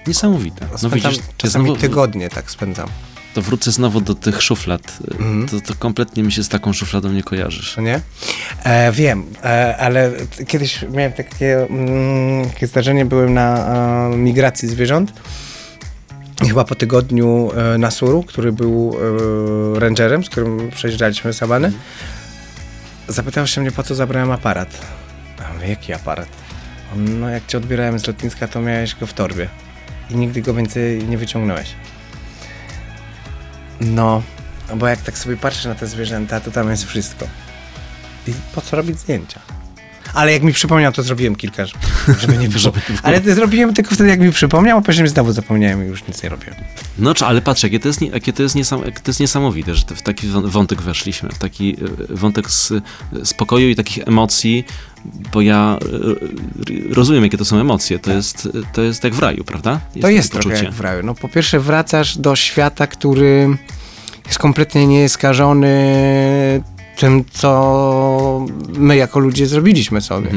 Niesamowite. 0.08 0.68
No 0.72 0.78
Spędzam 0.78 1.12
widzisz, 1.12 1.24
czasami 1.38 1.66
znowu, 1.66 1.82
tygodnie 1.82 2.30
tak 2.30 2.52
spędzam. 2.52 2.88
to 3.34 3.42
wrócę 3.42 3.72
znowu 3.72 4.02
do 4.02 4.16
tych 4.16 4.42
szuflad. 4.42 4.98
Mhm. 5.12 5.48
To, 5.48 5.62
to 5.62 5.74
kompletnie 5.80 6.24
mi 6.24 6.32
się 6.32 6.44
z 6.44 6.50
taką 6.50 6.74
szufladą 6.74 7.12
nie 7.12 7.24
kojarzysz. 7.24 7.78
No 7.78 7.84
nie? 7.84 8.02
E, 8.64 8.92
wiem, 8.92 9.26
e, 9.44 9.78
ale 9.78 10.12
kiedyś 10.48 10.86
miałem 10.92 11.14
takie, 11.14 11.68
mm, 11.70 12.50
takie 12.50 12.68
zdarzenie, 12.68 13.06
byłem 13.06 13.34
na 13.34 13.68
e, 14.14 14.18
migracji 14.18 14.68
zwierząt. 14.70 15.14
Chyba 16.44 16.64
po 16.64 16.76
tygodniu 16.76 17.52
e, 17.56 17.78
Nasuru, 17.78 18.24
który 18.24 18.52
był 18.52 18.98
e, 19.76 19.80
rangerem, 19.80 20.24
z 20.24 20.30
którym 20.30 20.72
przejeżdżaliśmy 20.72 21.34
sawany, 21.34 21.72
zapytał 23.08 23.48
się 23.48 23.62
mnie, 23.62 23.72
po 23.72 23.84
co 23.84 23.96
zabrałem 23.96 24.32
aparat. 24.32 24.82
A 25.50 25.54
mówię, 25.54 25.68
jaki 25.68 25.94
aparat? 25.94 26.28
On, 26.94 27.20
no 27.20 27.30
jak 27.30 27.46
cię 27.46 27.58
odbierałem 27.58 28.00
z 28.00 28.08
lotniska, 28.08 28.48
to 28.48 28.62
miałeś 28.62 28.96
go 28.96 29.08
w 29.08 29.14
torbie. 29.14 29.50
I 30.10 30.16
nigdy 30.16 30.42
go 30.42 30.54
więcej 30.54 31.04
nie 31.04 31.18
wyciągnąłeś. 31.18 31.76
No, 33.82 34.24
bo 34.76 34.88
jak 34.88 35.02
tak 35.02 35.18
sobie 35.18 35.38
patrzę 35.38 35.70
na 35.70 35.76
te 35.76 35.88
zwierzęta, 35.88 36.40
to 36.40 36.52
tam 36.52 36.70
jest 36.70 36.86
wszystko. 36.86 37.28
I 38.28 38.34
po 38.56 38.62
co 38.62 38.76
robić 38.76 39.00
zdjęcia? 39.00 39.55
Ale 40.16 40.32
jak 40.34 40.44
mi 40.44 40.54
przypomniał, 40.54 40.92
to 40.92 41.04
zrobiłem 41.04 41.36
kilka, 41.36 41.66
żeby- 42.22 42.38
nie 42.38 42.50
było. 42.50 42.74
Ale 43.04 43.22
to 43.22 43.36
zrobiłem 43.36 43.74
tylko 43.74 43.96
wtedy, 43.96 44.10
jak 44.10 44.20
mi 44.20 44.32
przypomniał, 44.32 44.78
a 44.78 44.82
później 44.82 45.08
znowu 45.08 45.32
zapomniałem 45.32 45.86
i 45.86 45.88
już 45.88 46.08
nic 46.08 46.24
nie 46.24 46.30
robiłem. 46.30 46.56
No 47.00 47.14
ale 47.26 47.42
patrz, 47.42 47.64
jakie 47.64 47.80
to 47.80 47.88
jest, 47.88 48.02
jakie 48.02 48.34
to 48.34 48.44
jest, 48.44 48.56
niesam, 48.56 48.82
jakie 48.86 49.00
to 49.00 49.10
jest 49.10 49.20
niesamowite, 49.20 49.76
że 49.76 49.84
w 49.96 50.02
taki 50.02 50.28
wą- 50.28 50.50
wątek 50.50 50.82
weszliśmy, 50.82 51.30
w 51.30 51.38
taki 51.38 51.76
e, 52.12 52.16
wątek 52.16 52.52
z, 52.52 52.74
spokoju 53.24 53.70
i 53.70 53.76
takich 53.76 54.08
emocji, 54.08 54.66
bo 55.34 55.42
ja 55.42 55.78
e, 56.90 56.94
rozumiem, 56.94 57.24
jakie 57.24 57.38
to 57.38 57.46
są 57.46 57.60
emocje. 57.60 58.00
To, 58.00 58.12
jest, 58.12 58.50
to 58.74 58.82
jest 58.82 59.04
jak 59.04 59.14
w 59.16 59.20
raju, 59.20 59.44
prawda? 59.44 59.80
to 59.94 60.00
takie 60.02 60.14
jest 60.14 60.32
trochę 60.32 60.50
poczucie. 60.50 60.66
jak 60.66 60.74
w 60.74 60.82
raju. 60.82 61.04
No 61.04 61.16
po 61.16 61.28
pierwsze 61.30 61.60
wracasz 61.60 62.18
do 62.18 62.36
świata, 62.36 62.88
który 62.88 63.58
jest 64.26 64.40
kompletnie 64.40 64.88
nieskażony 64.88 65.70
tym, 66.96 67.26
co 67.32 68.46
my 68.68 68.96
jako 68.96 69.20
ludzie 69.20 69.48
zrobiliśmy 69.48 70.02
sobie. 70.02 70.30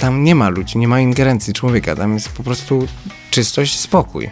Tam 0.00 0.24
nie 0.24 0.34
ma 0.34 0.48
ludzi, 0.48 0.78
nie 0.78 0.88
ma 0.88 1.00
ingerencji 1.00 1.52
człowieka, 1.52 1.96
tam 1.96 2.14
jest 2.14 2.28
po 2.28 2.42
prostu 2.42 2.86
czystość 3.30 3.78
spokój. 3.78 4.30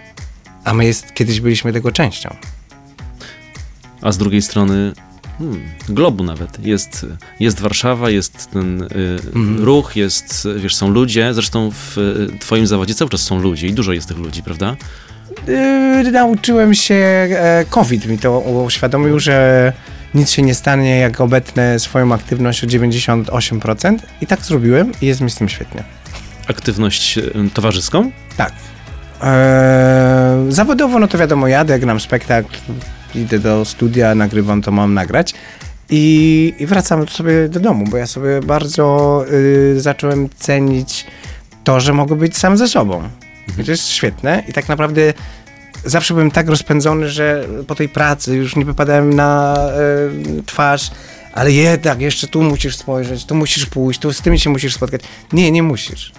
A 0.64 0.74
my 0.74 0.84
jest, 0.84 1.14
kiedyś 1.14 1.40
byliśmy 1.40 1.72
tego 1.72 1.92
częścią. 1.92 2.36
A 4.02 4.12
z 4.12 4.18
drugiej 4.18 4.42
strony 4.42 4.92
hmm, 5.38 5.60
globu 5.88 6.24
nawet. 6.24 6.66
Jest, 6.66 7.06
jest 7.40 7.60
Warszawa, 7.60 8.10
jest 8.10 8.50
ten 8.50 8.82
y, 8.82 8.88
ruch, 9.58 9.96
jest, 9.96 10.48
wiesz, 10.56 10.76
są 10.76 10.90
ludzie. 10.90 11.34
Zresztą 11.34 11.70
w 11.70 11.98
y, 11.98 12.38
twoim 12.38 12.66
zawodzie 12.66 12.94
cały 12.94 13.10
czas 13.10 13.20
są 13.20 13.38
ludzie 13.38 13.66
i 13.66 13.72
dużo 13.72 13.92
jest 13.92 14.08
tych 14.08 14.18
ludzi, 14.18 14.42
prawda? 14.42 14.76
Yy, 15.46 16.10
nauczyłem 16.12 16.74
się, 16.74 16.94
e, 16.94 17.64
COVID 17.70 18.06
mi 18.06 18.18
to 18.18 18.40
uświadomił, 18.40 19.20
że 19.20 19.72
nic 20.16 20.30
się 20.30 20.42
nie 20.42 20.54
stanie, 20.54 20.98
jak 20.98 21.20
obetnę 21.20 21.78
swoją 21.78 22.12
aktywność 22.12 22.64
o 22.64 22.66
98% 22.66 23.98
i 24.20 24.26
tak 24.26 24.40
zrobiłem 24.40 24.92
i 25.02 25.06
jest 25.06 25.20
mi 25.20 25.30
z 25.30 25.34
tym 25.34 25.48
świetnie. 25.48 25.84
Aktywność 26.48 27.18
towarzyską? 27.54 28.10
Tak. 28.36 28.52
Eee, 29.22 30.52
zawodowo, 30.52 30.98
no 30.98 31.08
to 31.08 31.18
wiadomo, 31.18 31.48
jadę, 31.48 31.78
gram 31.78 32.00
spektakl, 32.00 32.56
idę 33.14 33.38
do 33.38 33.64
studia, 33.64 34.14
nagrywam, 34.14 34.62
to 34.62 34.70
mam 34.72 34.94
nagrać. 34.94 35.34
I, 35.90 36.54
I 36.58 36.66
wracam 36.66 37.08
sobie 37.08 37.48
do 37.48 37.60
domu, 37.60 37.84
bo 37.90 37.96
ja 37.96 38.06
sobie 38.06 38.40
bardzo 38.40 39.24
y, 39.30 39.80
zacząłem 39.80 40.28
cenić 40.38 41.06
to, 41.64 41.80
że 41.80 41.92
mogę 41.92 42.16
być 42.16 42.36
sam 42.36 42.56
ze 42.56 42.68
sobą. 42.68 43.08
I 43.58 43.64
to 43.64 43.70
jest 43.70 43.88
świetne. 43.88 44.42
I 44.48 44.52
tak 44.52 44.68
naprawdę 44.68 45.14
zawsze 45.86 46.14
byłem 46.14 46.30
tak 46.30 46.48
rozpędzony, 46.48 47.08
że 47.08 47.48
po 47.66 47.74
tej 47.74 47.88
pracy 47.88 48.36
już 48.36 48.56
nie 48.56 48.64
wypadałem 48.64 49.12
na 49.12 49.56
y, 50.38 50.42
twarz, 50.42 50.90
ale 51.32 51.52
jednak 51.52 52.00
jeszcze 52.00 52.28
tu 52.28 52.42
musisz 52.42 52.76
spojrzeć, 52.76 53.24
tu 53.24 53.34
musisz 53.34 53.66
pójść, 53.66 54.00
tu 54.00 54.12
z 54.12 54.20
tymi 54.20 54.38
się 54.38 54.50
musisz 54.50 54.74
spotkać. 54.74 55.00
Nie, 55.32 55.50
nie 55.50 55.62
musisz 55.62 56.12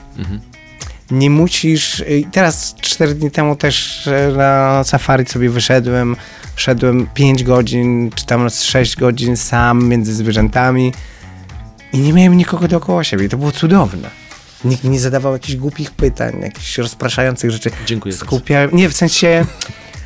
nie 1.12 1.30
musisz. 1.30 2.04
i 2.10 2.26
Teraz 2.32 2.76
cztery 2.82 3.16
dni 3.16 3.32
temu 3.32 3.56
też 3.56 4.08
e, 4.08 4.32
na 4.32 4.84
safari 4.84 5.26
sobie 5.26 5.50
wyszedłem. 5.50 6.16
Szedłem 6.56 7.08
5 7.14 7.44
godzin, 7.44 8.10
czy 8.16 8.26
tam 8.26 8.50
6 8.50 8.96
godzin 8.96 9.38
sam 9.38 9.88
między 9.88 10.14
zwierzętami 10.14 10.94
i 11.94 12.00
nie 12.00 12.14
miałem 12.14 12.38
nikogo 12.38 12.68
dookoła 12.68 13.04
siebie. 13.04 13.26
I 13.26 13.30
to 13.30 13.38
było 13.38 13.52
cudowne. 13.52 14.27
Nikt 14.68 14.84
mi 14.84 14.90
nie 14.90 15.00
zadawał 15.00 15.34
jakichś 15.34 15.56
głupich 15.56 15.92
pytań, 15.92 16.42
jakichś 16.42 16.78
rozpraszających 16.78 17.52
rzeczy. 17.52 17.72
Dziękuję. 17.86 18.16
Skupiałem. 18.16 18.70
Nie, 18.74 18.90
w 18.90 18.94
sensie 18.94 19.46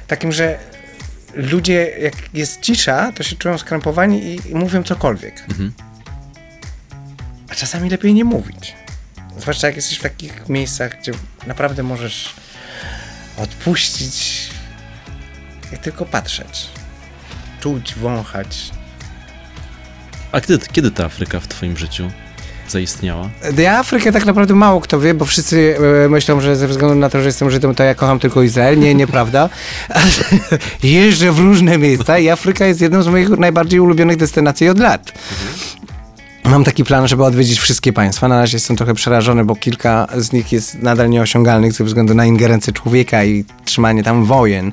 takim, 0.08 0.32
że 0.32 0.60
ludzie, 1.34 1.92
jak 2.02 2.14
jest 2.34 2.62
cisza, 2.62 3.12
to 3.12 3.24
się 3.24 3.36
czują 3.36 3.58
skrępowani 3.58 4.24
i, 4.24 4.52
i 4.52 4.56
mówią 4.56 4.84
cokolwiek. 4.84 5.44
Mhm. 5.50 5.74
A 7.50 7.56
czasami 7.56 7.90
lepiej 7.90 8.14
nie 8.14 8.24
mówić. 8.26 8.76
Zwłaszcza 9.38 9.68
jak 9.68 9.76
jesteś 9.76 9.98
w 9.98 10.02
takich 10.02 10.50
miejscach, 10.50 11.00
gdzie 11.00 11.12
naprawdę 11.48 11.84
możesz 11.84 12.36
odpuścić 13.38 14.50
i 15.74 15.78
tylko 15.78 16.06
patrzeć. 16.06 16.68
Czuć, 17.60 17.96
wąchać. 17.96 18.72
A 20.32 20.42
kiedy, 20.42 20.68
kiedy 20.72 20.92
ta 20.92 21.06
Afryka 21.06 21.40
w 21.40 21.48
twoim 21.48 21.78
życiu 21.78 22.12
zaistniała? 22.68 23.30
Ja 23.58 23.80
Afrykę 23.80 24.12
tak 24.12 24.26
naprawdę 24.26 24.54
mało 24.54 24.82
kto 24.82 25.00
wie, 25.00 25.14
bo 25.14 25.26
wszyscy 25.26 25.76
e, 26.06 26.10
myślą, 26.10 26.42
że 26.42 26.56
ze 26.56 26.68
względu 26.68 26.96
na 26.96 27.10
to, 27.10 27.20
że 27.20 27.26
jestem 27.26 27.52
Żydem, 27.52 27.76
to 27.76 27.84
ja 27.84 27.96
kocham 27.96 28.20
tylko 28.20 28.42
Izrael. 28.42 28.80
Nie, 28.80 28.96
nieprawda. 28.96 29.50
Jeżdżę 30.84 31.32
w 31.32 31.40
różne 31.40 31.78
miejsca 31.78 32.20
i 32.20 32.30
Afryka 32.30 32.66
jest 32.66 32.82
jedną 32.82 33.02
z 33.02 33.08
moich 33.08 33.30
najbardziej 33.30 33.80
ulubionych 33.80 34.18
destynacji 34.18 34.70
od 34.70 34.80
lat. 34.80 35.12
Mam 36.52 36.64
taki 36.64 36.84
plan, 36.84 37.08
żeby 37.08 37.24
odwiedzić 37.24 37.60
wszystkie 37.60 37.94
państwa. 37.94 38.28
Na 38.28 38.40
razie 38.40 38.56
jestem 38.56 38.76
trochę 38.76 38.94
przerażony, 38.94 39.46
bo 39.46 39.56
kilka 39.56 40.08
z 40.18 40.32
nich 40.32 40.52
jest 40.52 40.82
nadal 40.82 41.10
nieosiągalnych 41.10 41.74
ze 41.74 41.84
względu 41.84 42.14
na 42.14 42.26
ingerencję 42.26 42.74
człowieka 42.74 43.24
i 43.24 43.46
trzymanie 43.66 44.04
tam 44.04 44.26
wojen, 44.26 44.72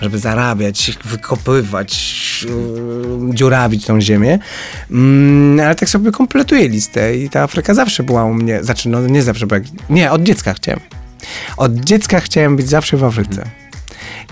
żeby 0.00 0.18
zarabiać, 0.18 0.98
wykopywać, 1.04 2.46
yy, 3.28 3.34
dziurawić 3.34 3.86
tą 3.86 4.00
ziemię. 4.00 4.38
Mm, 4.90 5.60
ale 5.60 5.74
tak 5.74 5.88
sobie 5.88 6.12
kompletuję 6.12 6.68
listę 6.68 7.16
i 7.16 7.30
ta 7.30 7.42
Afryka 7.42 7.74
zawsze 7.74 8.02
była 8.02 8.24
u 8.24 8.34
mnie, 8.34 8.64
znaczy 8.64 8.88
no 8.88 9.00
nie 9.00 9.22
zawsze, 9.22 9.46
bo 9.46 9.54
jak, 9.54 9.64
nie, 9.90 10.10
od 10.10 10.22
dziecka 10.22 10.54
chciałem. 10.54 10.80
Od 11.56 11.74
dziecka 11.74 12.20
chciałem 12.20 12.56
być 12.56 12.68
zawsze 12.68 12.96
w 12.96 13.04
Afryce. 13.04 13.44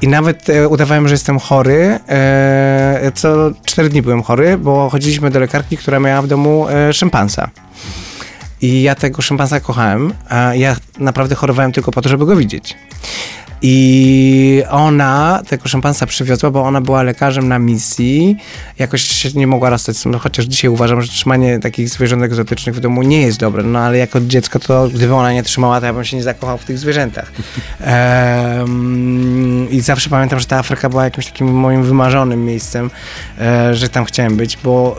I 0.02 0.08
nawet 0.08 0.50
e, 0.50 0.68
udawałem, 0.68 1.08
że 1.08 1.14
jestem 1.14 1.38
chory. 1.38 1.98
E, 2.08 2.95
co 3.12 3.50
cztery 3.64 3.88
dni 3.88 4.02
byłem 4.02 4.22
chory, 4.22 4.58
bo 4.58 4.90
chodziliśmy 4.90 5.30
do 5.30 5.40
lekarki, 5.40 5.76
która 5.76 6.00
miała 6.00 6.22
w 6.22 6.26
domu 6.26 6.68
e, 6.68 6.92
szympansa. 6.92 7.50
I 8.60 8.82
ja 8.82 8.94
tego 8.94 9.22
szympansa 9.22 9.60
kochałem, 9.60 10.12
a 10.28 10.54
ja 10.54 10.76
naprawdę 10.98 11.34
chorowałem 11.34 11.72
tylko 11.72 11.90
po 11.90 12.02
to, 12.02 12.08
żeby 12.08 12.26
go 12.26 12.36
widzieć. 12.36 12.76
I 13.62 14.62
ona 14.70 15.42
tego 15.48 15.68
szympansa 15.68 16.06
przywiozła, 16.06 16.50
bo 16.50 16.62
ona 16.62 16.80
była 16.80 17.02
lekarzem 17.02 17.48
na 17.48 17.58
misji. 17.58 18.36
Jakoś 18.78 19.02
się 19.02 19.28
nie 19.34 19.46
mogła 19.46 19.70
rozstać 19.70 19.96
z 19.96 20.02
tym, 20.02 20.12
no 20.12 20.18
chociaż 20.18 20.44
dzisiaj 20.44 20.70
uważam, 20.70 21.02
że 21.02 21.08
trzymanie 21.08 21.58
takich 21.58 21.88
zwierząt 21.88 22.22
egzotycznych 22.22 22.74
w 22.74 22.80
domu 22.80 23.02
nie 23.02 23.22
jest 23.22 23.38
dobre. 23.38 23.62
No 23.62 23.78
ale 23.78 23.98
jako 23.98 24.20
dziecko, 24.20 24.58
to 24.58 24.88
gdyby 24.88 25.14
ona 25.14 25.32
nie 25.32 25.42
trzymała, 25.42 25.80
to 25.80 25.86
ja 25.86 25.92
bym 25.92 26.04
się 26.04 26.16
nie 26.16 26.22
zakochał 26.22 26.58
w 26.58 26.64
tych 26.64 26.78
zwierzętach. 26.78 27.32
I 29.70 29.80
zawsze 29.80 30.10
pamiętam, 30.10 30.40
że 30.40 30.46
ta 30.46 30.58
Afryka 30.58 30.88
była 30.88 31.04
jakimś 31.04 31.26
takim 31.26 31.46
moim 31.46 31.82
wymarzonym 31.82 32.44
miejscem, 32.44 32.90
e, 33.40 33.74
że 33.74 33.88
tam 33.88 34.04
chciałem 34.04 34.36
być, 34.36 34.58
bo, 34.64 34.96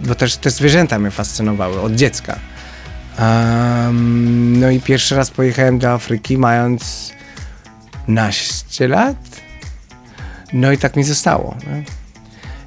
bo 0.00 0.14
też 0.14 0.36
te 0.36 0.50
zwierzęta 0.50 0.98
mnie 0.98 1.10
fascynowały 1.10 1.80
od 1.80 1.94
dziecka. 1.94 2.38
Em, 3.18 4.60
no 4.60 4.70
i 4.70 4.80
pierwszy 4.80 5.16
raz 5.16 5.30
pojechałem 5.30 5.78
do 5.78 5.92
Afryki 5.92 6.38
mając 6.38 7.12
naście 8.08 8.88
lat. 8.88 9.16
No 10.52 10.72
i 10.72 10.78
tak 10.78 10.96
mi 10.96 11.04
zostało. 11.04 11.56
Nie? 11.66 11.84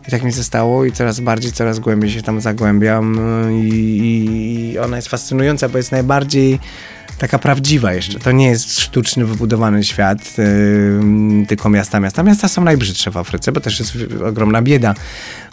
I 0.08 0.12
tak 0.12 0.24
mi 0.24 0.32
zostało 0.32 0.86
i 0.86 0.92
coraz 0.92 1.20
bardziej, 1.20 1.52
coraz 1.52 1.80
głębiej 1.80 2.12
się 2.12 2.22
tam 2.22 2.42
zagłębiam 2.42 3.20
y, 3.48 3.54
i, 3.54 4.72
i 4.72 4.80
ona 4.80 4.96
jest 4.96 5.08
fascynująca, 5.08 5.70
bo 5.70 5.78
jest 5.78 5.92
najbardziej 5.92 6.60
taka 7.20 7.40
prawdziwa 7.40 7.94
jeszcze. 7.94 8.20
To 8.20 8.32
nie 8.32 8.48
jest 8.48 8.80
sztuczny, 8.80 9.26
wybudowany 9.26 9.84
świat, 9.84 10.38
yy, 10.38 11.46
tylko 11.48 11.70
miasta, 11.70 12.00
miasta. 12.00 12.24
Miasta 12.24 12.48
są 12.48 12.64
najbrzydsze 12.64 13.12
w 13.12 13.18
Afryce, 13.18 13.52
bo 13.52 13.62
też 13.62 13.80
jest 13.80 13.98
ogromna 14.26 14.62
bieda. 14.62 14.96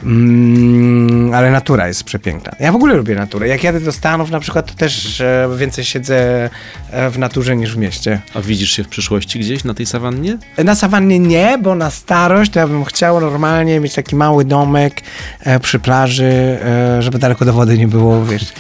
Mm, 0.03 1.35
ale 1.35 1.51
natura 1.51 1.89
jest 1.89 2.05
przepiękna. 2.05 2.53
Ja 2.61 2.73
w 2.73 2.77
ogóle 2.77 2.95
lubię 2.95 3.15
naturę. 3.15 3.49
Jak 3.49 3.65
jadę 3.65 3.81
do 3.81 3.93
Stanów 3.93 4.31
na 4.31 4.41
przykład, 4.41 4.67
to 4.67 4.75
też 4.75 5.21
e, 5.21 5.49
więcej 5.57 5.85
siedzę 5.85 6.51
e, 6.91 7.11
w 7.11 7.19
naturze 7.19 7.57
niż 7.57 7.75
w 7.75 7.79
mieście. 7.79 8.21
A 8.35 8.41
widzisz 8.41 8.71
się 8.71 8.85
w 8.85 8.89
przyszłości 8.89 9.39
gdzieś 9.39 9.65
na 9.65 9.75
tej 9.75 9.87
sawannie? 9.87 10.39
Na 10.65 10.75
sawannie 10.75 11.19
nie, 11.19 11.59
bo 11.63 11.75
na 11.75 11.91
starość 11.91 12.51
to 12.51 12.59
ja 12.59 12.69
bym 12.69 12.85
chciał 12.85 13.21
normalnie 13.21 13.81
mieć 13.81 13.95
taki 13.95 14.17
mały 14.17 14.45
domek 14.45 15.01
e, 15.41 15.61
przy 15.61 15.79
plaży, 15.79 16.59
żeby 17.01 17.19
daleko 17.19 17.45
do 17.45 17.53
wody 17.53 17.79
nie 17.79 17.89
było, 17.89 18.25
wiesz. 18.25 18.53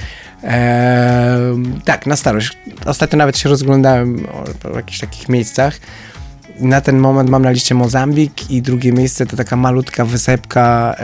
E, 0.46 1.38
tak, 1.84 2.06
na 2.06 2.16
starość. 2.16 2.58
Ostatnio 2.84 3.18
nawet 3.18 3.38
się 3.38 3.48
rozglądałem 3.48 4.26
po 4.62 4.68
jakichś 4.68 5.00
takich 5.00 5.28
miejscach. 5.28 5.78
Na 6.60 6.80
ten 6.80 6.98
moment 6.98 7.30
mam 7.30 7.42
na 7.42 7.50
liście 7.50 7.74
Mozambik 7.74 8.50
i 8.50 8.62
drugie 8.62 8.92
miejsce 8.92 9.26
to 9.26 9.36
taka 9.36 9.56
malutka 9.56 10.04
wysepka 10.04 10.96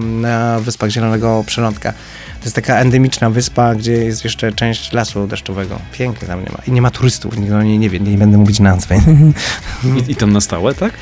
na 0.00 0.58
Wyspach 0.60 0.90
Zielonego 0.90 1.44
Przylądka. 1.46 1.92
To 2.40 2.44
jest 2.44 2.54
taka 2.54 2.76
endemiczna 2.76 3.30
wyspa, 3.30 3.74
gdzie 3.74 3.92
jest 3.92 4.24
jeszcze 4.24 4.52
część 4.52 4.92
lasu 4.92 5.26
deszczowego. 5.26 5.78
Pięknie 5.92 6.28
tam 6.28 6.44
nie 6.44 6.50
ma. 6.50 6.58
I 6.66 6.72
nie 6.72 6.82
ma 6.82 6.90
turystów, 6.90 7.38
nikt 7.38 7.52
o 7.52 7.62
niej 7.62 7.78
nie 7.78 7.90
wie, 7.90 8.00
nie 8.00 8.18
będę 8.18 8.38
mówić 8.38 8.60
nazwy. 8.60 8.94
I, 10.08 10.12
I 10.12 10.16
tam 10.16 10.32
na 10.32 10.40
stałe, 10.40 10.74
tak? 10.74 10.92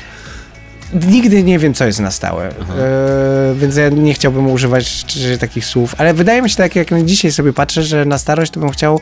Nigdy 0.93 1.43
nie 1.43 1.59
wiem, 1.59 1.73
co 1.73 1.85
jest 1.85 1.99
na 1.99 2.11
stałe, 2.11 2.49
e, 2.49 2.53
więc 3.55 3.75
ja 3.75 3.89
nie 3.89 4.13
chciałbym 4.13 4.51
używać 4.51 5.05
takich 5.39 5.65
słów, 5.65 5.95
ale 5.97 6.13
wydaje 6.13 6.41
mi 6.41 6.49
się 6.49 6.55
tak, 6.55 6.75
jak 6.75 7.05
dzisiaj 7.05 7.31
sobie 7.31 7.53
patrzę, 7.53 7.83
że 7.83 8.05
na 8.05 8.17
starość 8.17 8.51
to 8.51 8.59
bym 8.59 8.69
chciał 8.69 8.99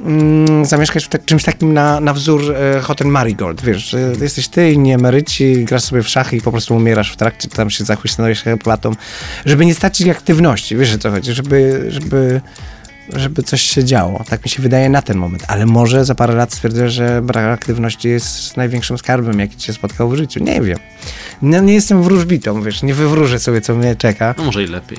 mm, 0.00 0.64
zamieszkać 0.64 1.04
w 1.04 1.08
tak, 1.08 1.24
czymś 1.24 1.44
takim 1.44 1.72
na, 1.72 2.00
na 2.00 2.12
wzór 2.12 2.54
e, 2.56 2.80
Hotel 2.80 3.06
Marigold, 3.06 3.62
wiesz, 3.62 3.90
że 3.90 4.12
jesteś 4.20 4.48
ty, 4.48 4.72
inni 4.72 4.92
emeryci, 4.92 5.64
grasz 5.64 5.82
sobie 5.82 6.02
w 6.02 6.08
szachy 6.08 6.36
i 6.36 6.40
po 6.40 6.52
prostu 6.52 6.76
umierasz 6.76 7.12
w 7.12 7.16
trakcie, 7.16 7.48
tam 7.48 7.70
się 7.70 7.84
zachłyśnąłeś 7.84 8.42
herbatą, 8.42 8.92
żeby 9.46 9.66
nie 9.66 9.74
stracić 9.74 10.08
aktywności, 10.08 10.76
wiesz 10.76 10.94
o 10.94 10.98
co 10.98 11.10
chodzi, 11.10 11.32
żeby, 11.32 11.86
żeby 11.88 12.40
żeby 13.16 13.42
coś 13.42 13.62
się 13.62 13.84
działo. 13.84 14.24
Tak 14.28 14.44
mi 14.44 14.50
się 14.50 14.62
wydaje 14.62 14.88
na 14.88 15.02
ten 15.02 15.18
moment. 15.18 15.44
Ale 15.48 15.66
może 15.66 16.04
za 16.04 16.14
parę 16.14 16.34
lat 16.34 16.52
stwierdzę, 16.52 16.90
że 16.90 17.22
brak 17.22 17.44
aktywności 17.44 18.08
jest 18.08 18.56
największym 18.56 18.98
skarbem, 18.98 19.40
jaki 19.40 19.56
cię 19.56 19.72
spotkał 19.72 20.08
w 20.08 20.16
życiu. 20.16 20.44
Nie 20.44 20.60
wiem. 20.60 20.78
No, 21.42 21.60
nie 21.60 21.74
jestem 21.74 22.02
wróżbitą, 22.02 22.62
wiesz, 22.62 22.82
nie 22.82 22.94
wywróżę 22.94 23.38
sobie, 23.38 23.60
co 23.60 23.74
mnie 23.74 23.96
czeka. 23.96 24.34
No 24.38 24.44
może 24.44 24.64
i 24.64 24.66
lepiej. 24.66 24.98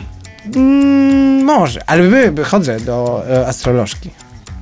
Mm, 0.56 1.44
może, 1.44 1.90
ale 1.90 2.04
by, 2.04 2.32
by 2.32 2.44
chodzę 2.44 2.80
do 2.80 3.24
e, 3.30 3.48
astrolożki. 3.48 4.10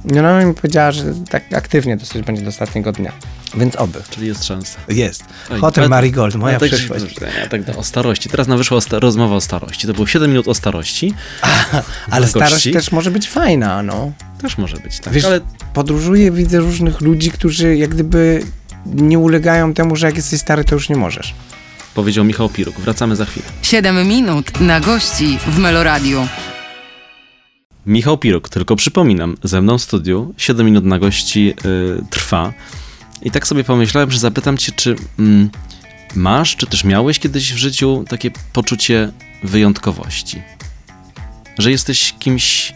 No, 0.05 0.41
i 0.41 0.45
mi 0.45 0.53
powiedziała, 0.53 0.91
że 0.91 1.03
tak 1.29 1.53
aktywnie 1.53 1.97
dosyć 1.97 2.21
będzie 2.25 2.41
do 2.41 2.49
ostatniego 2.49 2.91
dnia. 2.91 3.11
Więc 3.55 3.75
oby. 3.75 4.01
Czyli 4.09 4.27
jest 4.27 4.45
szansa. 4.45 4.79
Jest. 4.87 5.23
Oj, 5.51 5.59
Hotel 5.59 5.81
ale- 5.83 5.89
Marigold, 5.89 6.35
moja 6.35 6.53
no 6.53 6.59
tak, 6.59 6.69
przyszłość. 6.69 7.15
Ja, 7.21 7.47
tak, 7.47 7.77
o 7.77 7.83
starości. 7.83 8.29
Teraz 8.29 8.47
nam 8.47 8.57
wyszła 8.57 8.81
sta- 8.81 8.99
rozmowa 8.99 9.35
o 9.35 9.41
starości. 9.41 9.87
To 9.87 9.93
było 9.93 10.07
7 10.07 10.29
minut 10.31 10.47
o 10.47 10.53
starości. 10.53 11.13
Ale 12.11 12.25
gości. 12.25 12.39
starość 12.39 12.71
też 12.73 12.91
może 12.91 13.11
być 13.11 13.29
fajna, 13.29 13.83
no. 13.83 14.11
Też 14.41 14.57
może 14.57 14.77
być, 14.77 14.99
tak. 14.99 15.13
Wiesz, 15.13 15.25
ale 15.25 15.39
podróżuję, 15.73 16.31
widzę 16.31 16.59
różnych 16.59 17.01
ludzi, 17.01 17.31
którzy 17.31 17.75
jak 17.77 17.89
gdyby 17.89 18.43
nie 18.85 19.19
ulegają 19.19 19.73
temu, 19.73 19.95
że 19.95 20.07
jak 20.07 20.15
jesteś 20.15 20.39
stary, 20.39 20.63
to 20.63 20.75
już 20.75 20.89
nie 20.89 20.95
możesz. 20.95 21.33
powiedział 21.93 22.25
Michał 22.25 22.49
Piruk. 22.49 22.79
Wracamy 22.79 23.15
za 23.15 23.25
chwilę. 23.25 23.45
7 23.61 24.07
minut 24.07 24.59
na 24.61 24.79
gości 24.79 25.37
w 25.47 25.57
Meloradiu. 25.57 26.27
Michał 27.85 28.17
Piruk, 28.17 28.49
tylko 28.49 28.75
przypominam, 28.75 29.37
ze 29.43 29.61
mną 29.61 29.77
w 29.77 29.81
studiu 29.81 30.33
7 30.37 30.65
minut 30.65 30.85
na 30.85 30.99
gości 30.99 31.53
y, 31.99 32.03
trwa. 32.09 32.53
I 33.21 33.31
tak 33.31 33.47
sobie 33.47 33.63
pomyślałem, 33.63 34.11
że 34.11 34.19
zapytam 34.19 34.57
cię, 34.57 34.71
czy 34.75 34.95
mm, 35.19 35.49
masz, 36.15 36.55
czy 36.55 36.67
też 36.67 36.83
miałeś 36.83 37.19
kiedyś 37.19 37.53
w 37.53 37.57
życiu 37.57 38.05
takie 38.09 38.31
poczucie 38.53 39.11
wyjątkowości? 39.43 40.41
Że 41.57 41.71
jesteś 41.71 42.15
kimś, 42.19 42.73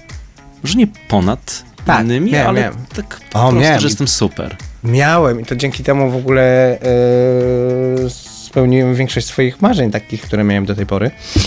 może 0.64 0.76
nie 0.76 0.88
ponad 0.88 1.64
Tak, 1.86 2.06
innymi, 2.06 2.32
miałem, 2.32 2.48
ale 2.50 2.62
miałem. 2.62 2.76
tak 2.96 3.22
po 3.32 3.40
O, 3.40 3.42
prostu, 3.42 3.60
miałem. 3.60 3.80
że 3.82 3.88
jestem 3.88 4.08
super. 4.08 4.58
Miałem 4.84 5.42
i 5.42 5.46
to 5.46 5.56
dzięki 5.56 5.84
temu 5.84 6.12
w 6.12 6.16
ogóle 6.16 6.78
e, 6.80 8.10
spełniłem 8.46 8.96
większość 8.96 9.28
swoich 9.28 9.62
marzeń 9.62 9.92
takich, 9.92 10.22
które 10.22 10.44
miałem 10.44 10.66
do 10.66 10.76
tej 10.76 10.86
pory. 10.86 11.08
E, 11.08 11.42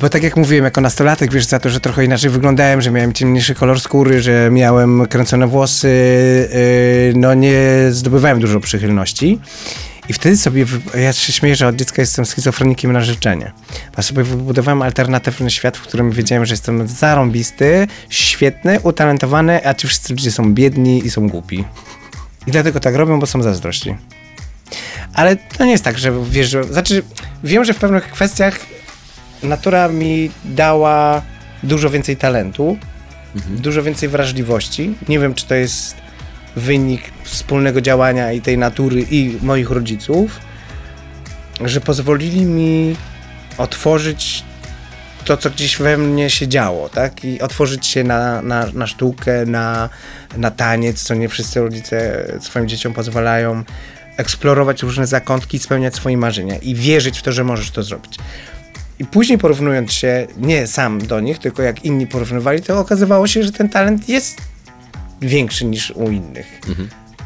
bo 0.00 0.08
tak 0.08 0.22
jak 0.22 0.36
mówiłem, 0.36 0.64
jako 0.64 0.80
nastolatek, 0.80 1.32
wiesz, 1.32 1.44
za 1.44 1.58
to, 1.58 1.70
że 1.70 1.80
trochę 1.80 2.04
inaczej 2.04 2.30
wyglądałem, 2.30 2.80
że 2.80 2.90
miałem 2.90 3.12
ciemniejszy 3.12 3.54
kolor 3.54 3.80
skóry, 3.80 4.22
że 4.22 4.48
miałem 4.52 5.06
kręcone 5.06 5.46
włosy, 5.46 5.88
e, 6.52 7.18
no 7.18 7.34
nie 7.34 7.58
zdobywałem 7.90 8.40
dużo 8.40 8.60
przychylności. 8.60 9.38
I 10.08 10.12
wtedy 10.12 10.36
sobie, 10.36 10.66
ja 10.94 11.12
się 11.12 11.32
śmieję, 11.32 11.56
że 11.56 11.66
od 11.66 11.76
dziecka 11.76 12.02
jestem 12.02 12.26
schizofrenikiem 12.26 12.92
na 12.92 13.00
życzenie. 13.00 13.52
Ja 13.96 14.02
sobie 14.02 14.22
wybudowałem 14.22 14.82
alternatywny 14.82 15.50
świat, 15.50 15.76
w 15.76 15.82
którym 15.82 16.10
wiedziałem, 16.10 16.46
że 16.46 16.52
jestem 16.52 16.88
zarąbisty, 16.88 17.86
świetny, 18.08 18.80
utalentowany, 18.80 19.66
a 19.66 19.74
ci 19.74 19.86
wszyscy 19.86 20.12
ludzie 20.12 20.30
są 20.30 20.54
biedni 20.54 21.06
i 21.06 21.10
są 21.10 21.28
głupi. 21.28 21.64
I 22.46 22.50
dlatego 22.50 22.80
tak 22.80 22.94
robią, 22.94 23.20
bo 23.20 23.26
są 23.26 23.42
zazdrości. 23.42 23.96
Ale 25.14 25.36
to 25.36 25.64
nie 25.64 25.70
jest 25.70 25.84
tak, 25.84 25.98
że 25.98 26.12
wiesz, 26.30 26.50
że... 26.50 26.64
Znaczy, 26.64 27.02
wiem, 27.44 27.64
że 27.64 27.74
w 27.74 27.78
pewnych 27.78 28.10
kwestiach 28.10 28.58
natura 29.46 29.88
mi 29.88 30.30
dała 30.44 31.22
dużo 31.62 31.90
więcej 31.90 32.16
talentu, 32.16 32.78
dużo 33.50 33.82
więcej 33.82 34.08
wrażliwości. 34.08 34.94
Nie 35.08 35.18
wiem, 35.18 35.34
czy 35.34 35.46
to 35.46 35.54
jest 35.54 35.96
wynik 36.56 37.02
wspólnego 37.22 37.80
działania 37.80 38.32
i 38.32 38.40
tej 38.40 38.58
natury 38.58 39.06
i 39.10 39.38
moich 39.42 39.70
rodziców, 39.70 40.40
że 41.64 41.80
pozwolili 41.80 42.44
mi 42.44 42.96
otworzyć 43.58 44.44
to, 45.24 45.36
co 45.36 45.50
gdzieś 45.50 45.76
we 45.76 45.98
mnie 45.98 46.30
się 46.30 46.48
działo, 46.48 46.88
tak? 46.88 47.24
I 47.24 47.40
otworzyć 47.40 47.86
się 47.86 48.04
na, 48.04 48.42
na, 48.42 48.66
na 48.74 48.86
sztukę, 48.86 49.46
na, 49.46 49.88
na 50.36 50.50
taniec, 50.50 51.02
co 51.02 51.14
nie 51.14 51.28
wszyscy 51.28 51.60
rodzice 51.60 52.26
swoim 52.40 52.68
dzieciom 52.68 52.92
pozwalają, 52.92 53.64
eksplorować 54.16 54.82
różne 54.82 55.06
zakątki, 55.06 55.58
spełniać 55.58 55.94
swoje 55.94 56.16
marzenia 56.16 56.56
i 56.56 56.74
wierzyć 56.74 57.18
w 57.18 57.22
to, 57.22 57.32
że 57.32 57.44
możesz 57.44 57.70
to 57.70 57.82
zrobić. 57.82 58.18
I 58.98 59.04
później 59.04 59.38
porównując 59.38 59.92
się 59.92 60.26
nie 60.36 60.66
sam 60.66 60.98
do 60.98 61.20
nich, 61.20 61.38
tylko 61.38 61.62
jak 61.62 61.84
inni 61.84 62.06
porównywali, 62.06 62.62
to 62.62 62.78
okazywało 62.78 63.26
się, 63.26 63.42
że 63.42 63.52
ten 63.52 63.68
talent 63.68 64.08
jest 64.08 64.40
większy 65.20 65.64
niż 65.64 65.90
u 65.90 66.10
innych. 66.10 66.60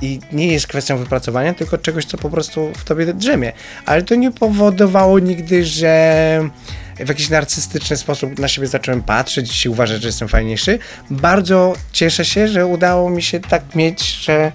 I 0.02 0.20
nie 0.32 0.46
jest 0.46 0.66
kwestią 0.66 0.96
wypracowania, 0.96 1.54
tylko 1.54 1.78
czegoś, 1.78 2.04
co 2.04 2.18
po 2.18 2.30
prostu 2.30 2.72
w 2.76 2.84
tobie 2.84 3.14
drzemie. 3.14 3.52
Ale 3.86 4.02
to 4.02 4.14
nie 4.14 4.30
powodowało 4.30 5.18
nigdy, 5.18 5.64
że 5.64 6.50
w 6.96 7.08
jakiś 7.08 7.30
narcystyczny 7.30 7.96
sposób 7.96 8.38
na 8.38 8.48
siebie 8.48 8.66
zacząłem 8.66 9.02
patrzeć 9.02 9.66
i 9.66 9.68
uważać, 9.68 10.02
że 10.02 10.08
jestem 10.08 10.28
fajniejszy. 10.28 10.78
Bardzo 11.10 11.74
cieszę 11.92 12.24
się, 12.24 12.48
że 12.48 12.66
udało 12.66 13.10
mi 13.10 13.22
się 13.22 13.40
tak 13.40 13.74
mieć, 13.74 14.04
że 14.04 14.52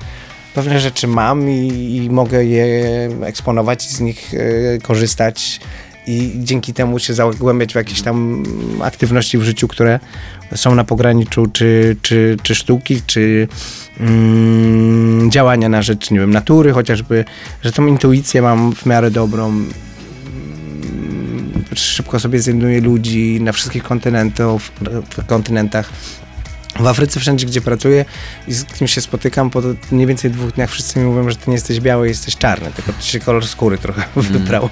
pewne 0.53 0.79
rzeczy 0.79 1.07
mam 1.07 1.49
i, 1.49 1.95
i 1.95 2.09
mogę 2.09 2.45
je 2.45 3.09
eksponować 3.23 3.85
i 3.85 3.89
z 3.89 3.99
nich 3.99 4.33
e, 4.33 4.77
korzystać 4.77 5.59
i 6.07 6.31
dzięki 6.35 6.73
temu 6.73 6.99
się 6.99 7.13
zagłębiać 7.13 7.73
w 7.73 7.75
jakieś 7.75 8.01
tam 8.01 8.43
aktywności 8.81 9.37
w 9.37 9.43
życiu, 9.43 9.67
które 9.67 9.99
są 10.55 10.75
na 10.75 10.83
pograniczu 10.83 11.47
czy, 11.47 11.97
czy, 12.01 12.37
czy 12.43 12.55
sztuki, 12.55 13.01
czy 13.07 13.47
mm, 13.99 15.31
działania 15.31 15.69
na 15.69 15.81
rzecz, 15.81 16.11
nie 16.11 16.19
wiem, 16.19 16.31
natury 16.31 16.73
chociażby, 16.73 17.25
że 17.63 17.71
tą 17.71 17.87
intuicję 17.87 18.41
mam 18.41 18.75
w 18.75 18.85
miarę 18.85 19.11
dobrą. 19.11 19.47
Mm, 19.47 19.75
Szybko 21.75 22.19
sobie 22.19 22.39
znajduję 22.39 22.81
ludzi 22.81 23.41
na 23.41 23.51
wszystkich 23.51 23.83
kontynentów, 23.83 24.71
kontynentach. 25.27 25.89
W 26.79 26.87
Afryce, 26.87 27.19
wszędzie 27.19 27.45
gdzie 27.45 27.61
pracuję 27.61 28.05
i 28.47 28.53
z 28.53 28.65
kim 28.65 28.87
się 28.87 29.01
spotykam, 29.01 29.49
po 29.49 29.61
mniej 29.91 30.07
więcej 30.07 30.31
dwóch 30.31 30.51
dniach 30.51 30.69
wszyscy 30.71 30.99
mi 30.99 31.05
mówią, 31.05 31.29
że 31.29 31.35
ty 31.35 31.43
nie 31.47 31.53
jesteś 31.53 31.79
biały, 31.79 32.07
jesteś 32.07 32.37
czarny, 32.37 32.71
tylko 32.75 32.93
ci 33.01 33.11
się 33.11 33.19
kolor 33.19 33.47
skóry 33.47 33.77
trochę 33.77 34.03
wybrał. 34.21 34.69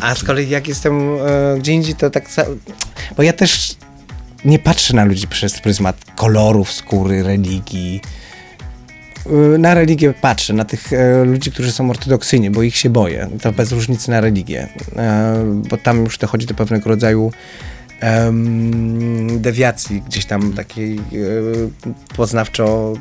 A 0.00 0.14
z 0.14 0.24
kolei 0.24 0.48
jak 0.48 0.68
jestem 0.68 1.08
e, 1.10 1.58
gdzie 1.58 1.72
indziej, 1.72 1.94
to 1.94 2.10
tak... 2.10 2.24
Bo 3.16 3.22
ja 3.22 3.32
też 3.32 3.76
nie 4.44 4.58
patrzę 4.58 4.96
na 4.96 5.04
ludzi 5.04 5.28
przez 5.28 5.60
pryzmat 5.60 5.96
kolorów 6.16 6.72
skóry, 6.72 7.22
religii. 7.22 8.00
Y, 9.54 9.58
Na 9.58 9.74
religię 9.74 10.14
patrzę, 10.20 10.52
na 10.52 10.64
tych 10.64 10.92
e, 10.92 11.24
ludzi, 11.24 11.52
którzy 11.52 11.72
są 11.72 11.90
ortodoksyjni, 11.90 12.50
bo 12.50 12.62
ich 12.62 12.76
się 12.76 12.90
boję. 12.90 13.28
To 13.42 13.52
bez 13.52 13.72
różnicy 13.72 14.10
na 14.10 14.20
religię, 14.20 14.68
e, 14.96 15.44
bo 15.68 15.76
tam 15.76 16.04
już 16.04 16.18
dochodzi 16.18 16.46
do 16.46 16.54
pewnego 16.54 16.90
rodzaju 16.90 17.32
em, 18.00 19.40
dewiacji, 19.40 20.02
gdzieś 20.02 20.26
tam 20.26 20.52
takiej 20.52 20.98
e, 20.98 21.02
poznawczo. 22.16 22.94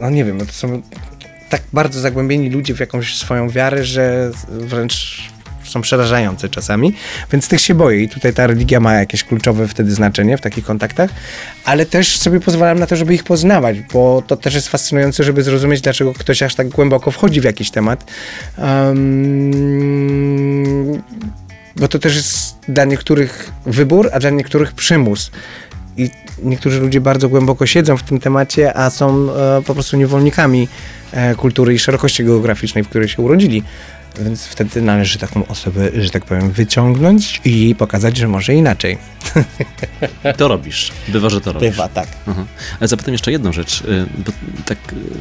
No 0.00 0.10
nie 0.10 0.24
wiem, 0.24 0.38
no 0.38 0.46
to 0.46 0.52
są 0.52 0.82
tak 1.48 1.62
bardzo 1.72 2.00
zagłębieni 2.00 2.50
ludzie 2.50 2.74
w 2.74 2.80
jakąś 2.80 3.16
swoją 3.16 3.48
wiarę, 3.48 3.84
że 3.84 4.30
wręcz 4.48 5.28
są 5.64 5.80
przerażające 5.80 6.48
czasami, 6.48 6.94
więc 7.32 7.48
tych 7.48 7.60
się 7.60 7.74
boję 7.74 8.02
i 8.02 8.08
tutaj 8.08 8.34
ta 8.34 8.46
religia 8.46 8.80
ma 8.80 8.94
jakieś 8.94 9.24
kluczowe 9.24 9.68
wtedy 9.68 9.94
znaczenie 9.94 10.38
w 10.38 10.40
takich 10.40 10.64
kontaktach, 10.64 11.10
ale 11.64 11.86
też 11.86 12.18
sobie 12.18 12.40
pozwalam 12.40 12.78
na 12.78 12.86
to, 12.86 12.96
żeby 12.96 13.14
ich 13.14 13.24
poznawać, 13.24 13.80
bo 13.80 14.22
to 14.26 14.36
też 14.36 14.54
jest 14.54 14.68
fascynujące, 14.68 15.24
żeby 15.24 15.42
zrozumieć, 15.42 15.80
dlaczego 15.80 16.12
ktoś 16.14 16.42
aż 16.42 16.54
tak 16.54 16.68
głęboko 16.68 17.10
wchodzi 17.10 17.40
w 17.40 17.44
jakiś 17.44 17.70
temat. 17.70 18.04
Um, 18.58 19.52
bo 21.76 21.88
to 21.88 21.98
też 21.98 22.16
jest 22.16 22.57
dla 22.68 22.84
niektórych 22.84 23.52
wybór, 23.66 24.10
a 24.12 24.18
dla 24.18 24.30
niektórych 24.30 24.72
przymus. 24.72 25.30
I 25.96 26.10
niektórzy 26.42 26.80
ludzie 26.80 27.00
bardzo 27.00 27.28
głęboko 27.28 27.66
siedzą 27.66 27.96
w 27.96 28.02
tym 28.02 28.20
temacie, 28.20 28.76
a 28.76 28.90
są 28.90 29.32
e, 29.32 29.62
po 29.62 29.74
prostu 29.74 29.96
niewolnikami 29.96 30.68
e, 31.12 31.34
kultury 31.34 31.74
i 31.74 31.78
szerokości 31.78 32.24
geograficznej, 32.24 32.84
w 32.84 32.88
której 32.88 33.08
się 33.08 33.22
urodzili. 33.22 33.62
Więc 34.20 34.46
wtedy 34.46 34.82
należy 34.82 35.18
taką 35.18 35.46
osobę, 35.46 35.90
że 36.02 36.10
tak 36.10 36.24
powiem, 36.24 36.50
wyciągnąć 36.50 37.40
i 37.44 37.60
jej 37.60 37.74
pokazać, 37.74 38.16
że 38.16 38.28
może 38.28 38.54
inaczej. 38.54 38.98
To 40.36 40.48
robisz. 40.48 40.92
Bywa, 41.08 41.30
że 41.30 41.40
to 41.40 41.52
robisz. 41.52 41.70
Bywa, 41.70 41.88
tak. 41.88 42.08
Aha. 42.26 42.44
Ale 42.80 42.88
zapytam 42.88 43.14
jeszcze 43.14 43.32
jedną 43.32 43.52
rzecz, 43.52 43.80
y, 43.80 44.06
bo 44.18 44.32
tak 44.64 44.78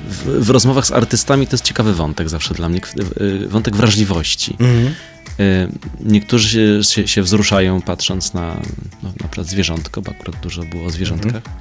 w, 0.08 0.45
w 0.45 0.50
rozmowach 0.50 0.86
z 0.86 0.91
artystami 0.91 1.48
to 1.48 1.54
jest 1.54 1.64
ciekawy 1.64 1.93
wątek 1.93 2.30
zawsze 2.30 2.54
dla 2.54 2.70
mnie, 2.70 2.82
y, 3.22 3.48
wątek 3.48 3.76
wrażliwości. 3.76 4.56
Mhm. 4.60 4.93
Y, 5.40 5.68
Niektórzy 6.00 6.80
się, 6.84 7.08
się, 7.08 7.22
wzruszają 7.22 7.82
patrząc 7.82 8.34
na 8.34 8.56
no, 9.04 9.10
na 9.22 9.28
przykład 9.28 9.48
zwierzątko, 9.48 10.02
bo 10.02 10.12
akurat 10.12 10.42
dużo 10.42 10.64
było 10.64 10.86
o 10.86 10.90
zwierzątkach, 10.90 11.36
Mhm. 11.36 11.58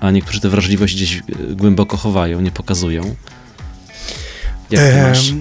a 0.00 0.10
niektórzy 0.10 0.40
tę 0.40 0.48
wrażliwość 0.48 0.94
gdzieś 0.94 1.16
y, 1.16 1.22
głęboko 1.56 1.96
chowają, 1.96 2.40
nie 2.40 2.50
pokazują. 2.50 3.14
Jak 4.70 4.92
ty 4.94 5.02
masz? 5.02 5.32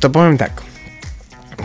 To 0.00 0.10
powiem 0.10 0.38
tak. 0.38 0.62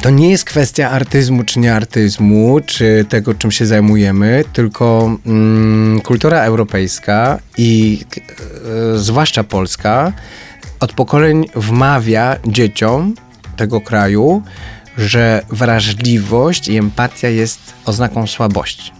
To 0.02 0.10
nie 0.10 0.30
jest 0.30 0.46
kwestia 0.46 0.90
artyzmu 0.90 1.44
czy 1.44 1.60
nie 1.60 1.74
artyzmu, 1.76 2.60
czy 2.66 3.06
tego, 3.10 3.34
czym 3.34 3.52
się 3.52 3.66
zajmujemy, 3.66 4.44
tylko 4.54 5.18
mm, 5.26 6.02
kultura 6.02 6.42
europejska 6.44 7.40
i 7.58 8.00
e, 8.96 8.98
zwłaszcza 8.98 9.44
polska 9.44 10.14
od 10.80 10.94
pokoleń 10.94 11.46
wmawia 11.56 12.36
dzieciom 12.48 13.16
tego 13.56 13.82
kraju, 13.82 14.44
że 14.98 15.42
wrażliwość 15.50 16.68
i 16.68 16.78
empatia 16.78 17.30
jest 17.30 17.74
oznaką 17.86 18.28
słabości. 18.28 18.92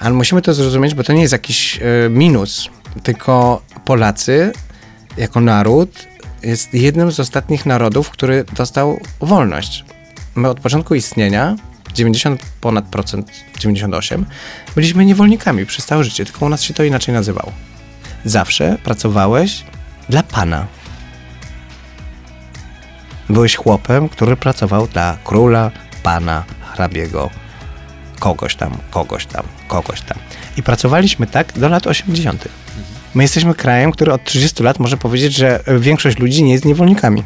Ale 0.00 0.14
musimy 0.14 0.42
to 0.42 0.54
zrozumieć, 0.54 0.94
bo 0.94 1.04
to 1.04 1.12
nie 1.12 1.20
jest 1.22 1.32
jakiś 1.32 1.80
e, 1.82 2.10
minus, 2.10 2.68
tylko 3.02 3.62
Polacy 3.84 4.52
jako 5.16 5.40
naród 5.40 6.06
jest 6.42 6.74
jednym 6.74 7.12
z 7.12 7.20
ostatnich 7.20 7.66
narodów, 7.66 8.10
który 8.10 8.44
dostał 8.56 9.00
wolność. 9.20 9.84
My 10.34 10.48
od 10.48 10.60
początku 10.60 10.94
istnienia, 10.94 11.56
90 11.94 12.42
ponad 12.60 12.84
procent, 12.84 13.30
98, 13.58 14.26
byliśmy 14.74 15.04
niewolnikami 15.04 15.66
przez 15.66 15.86
całe 15.86 16.04
życie, 16.04 16.24
tylko 16.24 16.46
u 16.46 16.48
nas 16.48 16.62
się 16.62 16.74
to 16.74 16.84
inaczej 16.84 17.14
nazywało. 17.14 17.52
Zawsze 18.24 18.78
pracowałeś 18.84 19.64
dla 20.08 20.22
pana. 20.22 20.66
Byłeś 23.28 23.56
chłopem, 23.56 24.08
który 24.08 24.36
pracował 24.36 24.86
dla 24.86 25.16
króla, 25.24 25.70
pana, 26.02 26.44
hrabiego, 26.74 27.30
kogoś 28.18 28.54
tam, 28.54 28.76
kogoś 28.90 29.26
tam, 29.26 29.44
kogoś 29.68 30.00
tam. 30.00 30.18
I 30.56 30.62
pracowaliśmy 30.62 31.26
tak 31.26 31.58
do 31.58 31.68
lat 31.68 31.86
80. 31.86 32.48
My 33.14 33.22
jesteśmy 33.22 33.54
krajem, 33.54 33.92
który 33.92 34.12
od 34.12 34.24
30 34.24 34.62
lat 34.62 34.78
może 34.78 34.96
powiedzieć, 34.96 35.34
że 35.34 35.60
większość 35.78 36.18
ludzi 36.18 36.44
nie 36.44 36.52
jest 36.52 36.64
niewolnikami. 36.64 37.22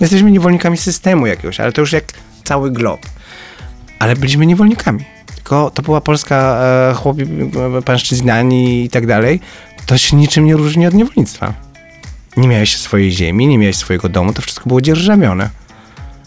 Jesteśmy 0.00 0.30
niewolnikami 0.30 0.76
systemu 0.76 1.26
jakiegoś, 1.26 1.60
ale 1.60 1.72
to 1.72 1.80
już 1.80 1.92
jak 1.92 2.04
cały 2.44 2.70
glob. 2.70 3.06
Ale 3.98 4.16
byliśmy 4.16 4.46
niewolnikami. 4.46 5.04
Tylko 5.34 5.70
to 5.70 5.82
była 5.82 6.00
Polska, 6.00 6.58
e, 6.90 6.94
chłopi, 6.94 7.22
e, 7.22 8.48
i 8.52 8.88
tak 8.90 9.06
dalej. 9.06 9.40
To 9.86 9.98
się 9.98 10.16
niczym 10.16 10.44
nie 10.44 10.56
różni 10.56 10.86
od 10.86 10.94
niewolnictwa. 10.94 11.65
Nie 12.36 12.48
miałeś 12.48 12.76
swojej 12.76 13.12
ziemi, 13.12 13.46
nie 13.46 13.58
miałeś 13.58 13.76
swojego 13.76 14.08
domu, 14.08 14.32
to 14.32 14.42
wszystko 14.42 14.68
było 14.68 14.80
dzierżawione. 14.80 15.50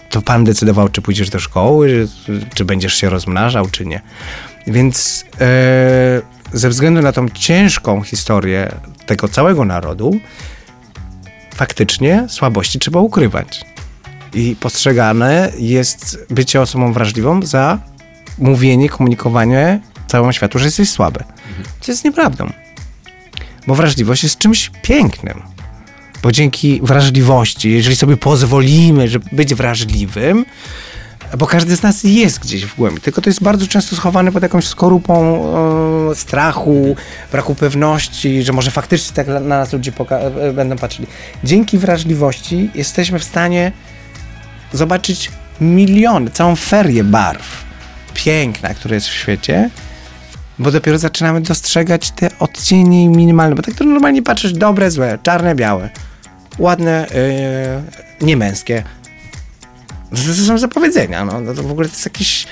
To 0.09 0.21
pan 0.21 0.43
decydował, 0.43 0.89
czy 0.89 1.01
pójdziesz 1.01 1.29
do 1.29 1.39
szkoły, 1.39 2.07
czy, 2.55 2.65
będziesz 2.65 2.93
się 2.93 3.09
rozmnażał, 3.09 3.69
czy 3.69 3.85
nie. 3.85 4.01
Więc 4.67 5.25
e, 5.41 6.21
ze 6.53 6.69
względu 6.69 7.01
na 7.01 7.11
tą 7.11 7.29
ciężką 7.29 8.01
historię 8.01 8.71
tego 9.05 9.27
całego 9.27 9.65
narodu, 9.65 10.19
faktycznie 11.55 12.25
słabości 12.29 12.79
trzeba 12.79 12.99
ukrywać. 12.99 13.65
I 14.33 14.55
postrzegane 14.59 15.51
jest 15.57 16.25
bycie 16.29 16.61
osobą 16.61 16.93
wrażliwą 16.93 17.41
za 17.41 17.79
mówienie, 18.37 18.89
komunikowanie 18.89 19.79
całemu 20.07 20.33
światu, 20.33 20.59
że 20.59 20.65
jesteś 20.65 20.89
słaby. 20.89 21.23
Co 21.79 21.91
jest 21.91 22.05
nieprawdą. 22.05 22.49
Bo 23.67 23.75
wrażliwość 23.75 24.23
jest 24.23 24.37
czymś 24.37 24.71
pięknym. 24.81 25.41
Bo 26.23 26.31
dzięki 26.31 26.79
wrażliwości, 26.83 27.71
jeżeli 27.71 27.95
sobie 27.95 28.17
pozwolimy, 28.17 29.07
żeby 29.07 29.25
być 29.31 29.55
wrażliwym, 29.55 30.45
bo 31.37 31.47
każdy 31.47 31.75
z 31.75 31.83
nas 31.83 32.03
jest 32.03 32.39
gdzieś 32.39 32.65
w 32.65 32.75
głębi, 32.75 33.01
tylko 33.01 33.21
to 33.21 33.29
jest 33.29 33.43
bardzo 33.43 33.67
często 33.67 33.95
schowane 33.95 34.31
pod 34.31 34.43
jakąś 34.43 34.67
skorupą 34.67 35.43
e, 36.11 36.15
strachu, 36.15 36.95
braku 37.31 37.55
pewności, 37.55 38.43
że 38.43 38.53
może 38.53 38.71
faktycznie 38.71 39.15
tak 39.15 39.27
na 39.27 39.39
nas 39.39 39.73
ludzie 39.73 39.91
poka- 39.91 40.39
e, 40.41 40.53
będą 40.53 40.75
patrzyli. 40.75 41.07
Dzięki 41.43 41.77
wrażliwości 41.77 42.69
jesteśmy 42.75 43.19
w 43.19 43.23
stanie 43.23 43.71
zobaczyć 44.73 45.31
miliony, 45.61 46.31
całą 46.31 46.55
ferię 46.55 47.03
barw 47.03 47.63
piękna, 48.13 48.73
które 48.73 48.95
jest 48.95 49.07
w 49.07 49.13
świecie, 49.13 49.69
bo 50.59 50.71
dopiero 50.71 50.97
zaczynamy 50.99 51.41
dostrzegać 51.41 52.11
te 52.11 52.29
odcienie 52.39 53.09
minimalne, 53.09 53.55
bo 53.55 53.61
tak 53.61 53.75
to 53.75 53.83
normalnie 53.83 54.23
patrzysz, 54.23 54.53
dobre, 54.53 54.91
złe, 54.91 55.19
czarne, 55.23 55.55
białe, 55.55 55.89
ładne, 56.59 57.07
yy, 58.21 58.27
niemęskie. 58.27 58.83
To 60.09 60.33
są 60.33 60.57
zapowiedzenia, 60.57 61.25
no. 61.25 61.41
no 61.41 61.53
to 61.53 61.63
w 61.63 61.71
ogóle 61.71 61.87
to 61.87 61.93
jest 61.93 62.05
jakiś 62.05 62.47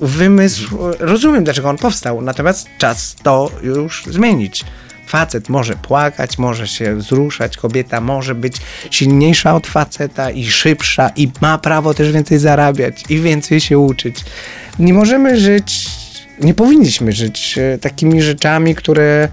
wymysł, 0.00 0.78
rozumiem 0.98 1.44
dlaczego 1.44 1.68
on 1.68 1.78
powstał, 1.78 2.22
natomiast 2.22 2.68
czas 2.78 3.16
to 3.22 3.50
już 3.62 4.04
zmienić. 4.10 4.64
Facet 5.06 5.48
może 5.48 5.76
płakać, 5.76 6.38
może 6.38 6.68
się 6.68 6.96
wzruszać, 6.96 7.56
kobieta 7.56 8.00
może 8.00 8.34
być 8.34 8.56
silniejsza 8.90 9.54
od 9.54 9.66
faceta 9.66 10.30
i 10.30 10.46
szybsza 10.46 11.10
i 11.16 11.30
ma 11.40 11.58
prawo 11.58 11.94
też 11.94 12.12
więcej 12.12 12.38
zarabiać 12.38 13.04
i 13.08 13.20
więcej 13.20 13.60
się 13.60 13.78
uczyć. 13.78 14.24
Nie 14.78 14.94
możemy 14.94 15.40
żyć, 15.40 15.90
nie 16.40 16.54
powinniśmy 16.54 17.12
żyć 17.12 17.58
e, 17.58 17.78
takimi 17.78 18.22
rzeczami, 18.22 18.74
które 18.74 19.28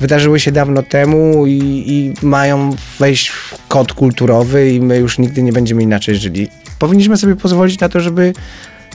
wydarzyły 0.00 0.40
się 0.40 0.52
dawno 0.52 0.82
temu 0.82 1.46
i, 1.46 1.84
i 1.86 2.26
mają 2.26 2.70
wejść 2.98 3.28
w 3.28 3.66
kod 3.68 3.92
kulturowy 3.92 4.70
i 4.70 4.80
my 4.80 4.98
już 4.98 5.18
nigdy 5.18 5.42
nie 5.42 5.52
będziemy 5.52 5.82
inaczej 5.82 6.16
żyli. 6.16 6.48
Powinniśmy 6.78 7.16
sobie 7.16 7.36
pozwolić 7.36 7.80
na 7.80 7.88
to, 7.88 8.00
żeby 8.00 8.32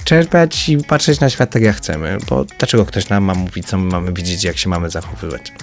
czerpać 0.04 0.70
i 0.70 0.78
patrzeć 0.78 1.20
na 1.20 1.30
świat 1.30 1.50
tak 1.50 1.62
jak 1.62 1.76
chcemy, 1.76 2.18
bo 2.30 2.46
dlaczego 2.60 2.86
ktoś 2.86 3.10
nam 3.10 3.24
ma 3.24 3.34
mówić, 3.34 3.68
co 3.68 3.78
my 3.78 3.92
mamy 3.92 4.14
widzieć, 4.14 4.44
jak 4.44 4.58
się 4.58 4.70
mamy 4.70 4.90
zachowywać? 4.90 5.54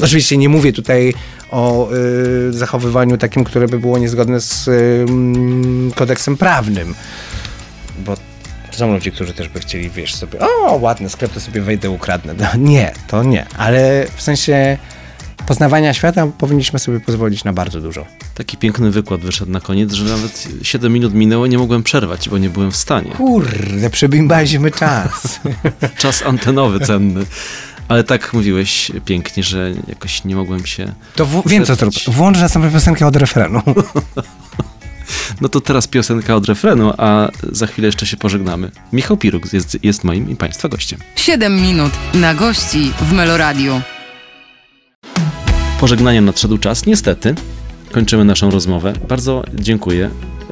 Oczywiście 0.00 0.36
nie 0.36 0.48
mówię 0.48 0.72
tutaj 0.72 1.14
o 1.50 1.88
y, 1.92 2.52
zachowywaniu 2.52 3.18
takim, 3.18 3.44
które 3.44 3.68
by 3.68 3.78
było 3.78 3.98
niezgodne 3.98 4.40
z 4.40 4.68
y, 4.68 5.94
kodeksem 5.94 6.36
prawnym, 6.36 6.94
bo 7.98 8.16
są 8.76 8.92
ludzie, 8.92 9.10
którzy 9.10 9.32
też 9.32 9.48
by 9.48 9.60
chcieli, 9.60 9.90
wiesz, 9.90 10.14
sobie, 10.14 10.38
o, 10.40 10.76
ładny 10.76 11.08
sklep, 11.08 11.32
to 11.32 11.40
sobie 11.40 11.60
wejdę, 11.60 11.90
ukradnę. 11.90 12.34
No, 12.38 12.46
nie, 12.58 12.92
to 13.08 13.22
nie, 13.22 13.46
ale 13.58 14.06
w 14.16 14.22
sensie 14.22 14.78
poznawania 15.46 15.94
świata 15.94 16.26
powinniśmy 16.38 16.78
sobie 16.78 17.00
pozwolić 17.00 17.44
na 17.44 17.52
bardzo 17.52 17.80
dużo. 17.80 18.06
Taki 18.34 18.56
piękny 18.56 18.90
wykład 18.90 19.20
wyszedł 19.20 19.50
na 19.52 19.60
koniec, 19.60 19.92
że 19.92 20.04
nawet 20.04 20.48
7 20.62 20.92
minut 20.92 21.14
minęło, 21.14 21.46
nie 21.46 21.58
mogłem 21.58 21.82
przerwać, 21.82 22.28
bo 22.28 22.38
nie 22.38 22.50
byłem 22.50 22.70
w 22.70 22.76
stanie. 22.76 23.10
Kurde, 23.10 23.90
przebimbaliśmy 23.90 24.70
czas. 24.70 25.40
Czas 25.98 26.22
antenowy 26.22 26.80
cenny. 26.80 27.24
Ale 27.88 28.04
tak 28.04 28.32
mówiłeś 28.32 28.90
pięknie, 29.04 29.42
że 29.42 29.72
jakoś 29.88 30.24
nie 30.24 30.36
mogłem 30.36 30.66
się. 30.66 30.92
To 31.16 31.26
w- 31.26 31.42
wiem 31.48 31.64
co 31.64 31.74
zrób. 31.74 31.94
Włącz 32.08 32.38
następną 32.38 32.70
piosenkę 32.72 33.06
od 33.06 33.16
refrenu. 33.16 33.62
No 35.40 35.48
to 35.48 35.60
teraz 35.60 35.86
piosenka 35.86 36.36
od 36.36 36.46
refrenu, 36.46 36.92
a 36.98 37.28
za 37.52 37.66
chwilę 37.66 37.86
jeszcze 37.86 38.06
się 38.06 38.16
pożegnamy. 38.16 38.70
Michał 38.92 39.16
Piruk 39.16 39.52
jest, 39.52 39.84
jest 39.84 40.04
moim 40.04 40.30
i 40.30 40.36
Państwa 40.36 40.68
gościem. 40.68 40.98
7 41.16 41.62
minut 41.62 41.92
na 42.14 42.34
gości 42.34 42.92
w 43.00 43.12
Meloradiu. 43.12 43.80
Pożegnania 45.80 46.20
nadszedł 46.20 46.58
czas, 46.58 46.86
niestety. 46.86 47.34
Kończymy 47.92 48.24
naszą 48.24 48.50
rozmowę. 48.50 48.92
Bardzo 49.08 49.44
dziękuję, 49.54 50.10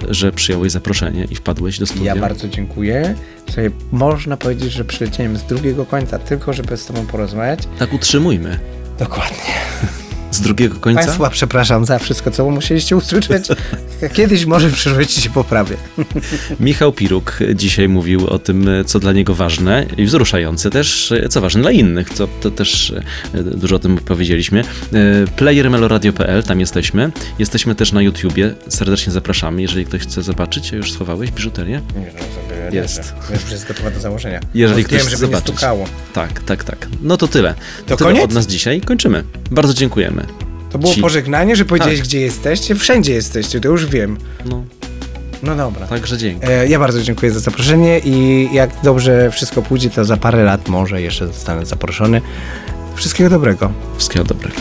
że 0.09 0.33
przyjąłeś 0.33 0.73
zaproszenie 0.73 1.25
i 1.31 1.35
wpadłeś 1.35 1.79
do 1.79 1.87
studia. 1.87 2.15
Ja 2.15 2.21
bardzo 2.21 2.49
dziękuję. 2.49 3.15
Słuchaj, 3.47 3.71
można 3.93 4.37
powiedzieć, 4.37 4.73
że 4.73 4.85
przyleciałem 4.85 5.37
z 5.37 5.43
drugiego 5.43 5.87
końca 5.87 6.19
tylko, 6.19 6.53
żeby 6.53 6.77
z 6.77 6.87
tobą 6.87 7.07
porozmawiać. 7.07 7.59
Tak 7.79 7.93
utrzymujmy. 7.93 8.59
Dokładnie. 8.99 9.55
Z 10.33 10.41
drugiego 10.41 10.77
końca. 10.81 11.05
Państwa 11.05 11.31
przepraszam 11.31 11.85
za 11.85 11.99
wszystko, 11.99 12.31
co 12.31 12.51
musieliście 12.51 12.97
usłyszeć. 12.97 13.49
Kiedyś 14.17 14.47
może 14.47 14.69
w 14.69 14.75
przyszłości 14.75 15.21
się 15.21 15.31
poprawię. 15.31 15.77
Michał 16.61 16.93
Piruk 16.93 17.39
dzisiaj 17.55 17.89
mówił 17.89 18.27
o 18.27 18.39
tym, 18.39 18.69
co 18.87 19.01
dla 19.01 19.13
niego 19.13 19.35
ważne 19.35 19.87
i 19.97 20.05
wzruszające 20.05 20.71
też, 20.71 21.13
co 21.31 21.41
ważne 21.41 21.63
dla 21.63 21.71
innych, 21.71 22.11
co 22.11 22.29
to 22.41 22.51
też 22.51 22.95
e, 23.35 23.43
dużo 23.43 23.77
o 23.77 23.79
tym 23.79 23.99
powiedzieliśmy. 23.99 24.61
E, 24.61 24.65
Playermeloradio.pl, 25.37 26.43
tam 26.43 26.61
jesteśmy. 26.61 27.13
Jesteśmy 27.39 27.75
też 27.75 27.93
na 27.93 28.03
YouTubie, 28.03 28.55
serdecznie 28.69 29.13
zapraszamy, 29.13 29.63
jeżeli 29.63 29.87
ktoś 29.87 30.03
chce 30.03 30.23
zobaczyć. 30.23 30.73
Już 30.73 30.93
schowałeś 30.93 31.31
biżuterię? 31.31 31.81
Nie, 31.97 32.13
no 32.71 32.75
Jest. 32.75 33.15
Już 33.31 33.53
jest 33.53 33.69
gotowa 33.69 33.91
do 33.91 34.01
założenia. 34.01 34.41
Jeżeli 34.55 34.85
ktoś 34.85 34.99
wiem, 34.99 35.07
chce 35.07 35.17
zobaczyć. 35.17 35.49
stukało. 35.49 35.87
Tak, 36.13 36.43
tak, 36.43 36.65
tak. 36.65 36.89
No 37.03 37.17
to 37.17 37.29
tyle. 37.29 37.55
To 37.87 37.97
tyle 37.97 38.11
koniec? 38.11 38.25
od 38.25 38.33
nas 38.33 38.47
dzisiaj. 38.47 38.81
Kończymy. 38.81 39.25
Bardzo 39.51 39.75
dziękujemy. 39.75 40.27
To 40.73 40.79
było 40.79 40.95
Ci. 40.95 41.01
pożegnanie, 41.01 41.57
że 41.57 41.65
powiedziałeś, 41.65 41.99
Tak. 41.99 42.07
gdzie 42.09 42.21
jesteście? 42.21 42.75
Wszędzie 42.75 43.13
jesteście, 43.13 43.61
to 43.61 43.69
już 43.69 43.87
wiem. 43.87 44.17
No, 44.45 44.65
No 45.43 45.57
dobra. 45.57 45.87
także 45.87 46.19
dzięki. 46.19 46.47
E, 46.51 46.69
Ja 46.69 46.79
bardzo 46.79 47.03
dziękuję 47.03 47.33
za 47.33 47.41
zaproszenie 47.41 47.99
i 48.05 48.49
jak 48.53 48.71
dobrze 48.83 49.31
wszystko 49.31 49.63
pójdzie, 49.63 49.91
to 49.91 50.05
za 50.05 50.17
parę 50.17 50.45
lat 50.45 50.69
może 50.69 51.03
jeszcze 51.03 51.27
zostanę 51.27 51.67
zaproszony. 51.67 52.21
Wszystkiego 52.95 53.31
dobrego. 53.31 53.73
Wszystkiego 53.97 54.25
dobrego. 54.25 54.57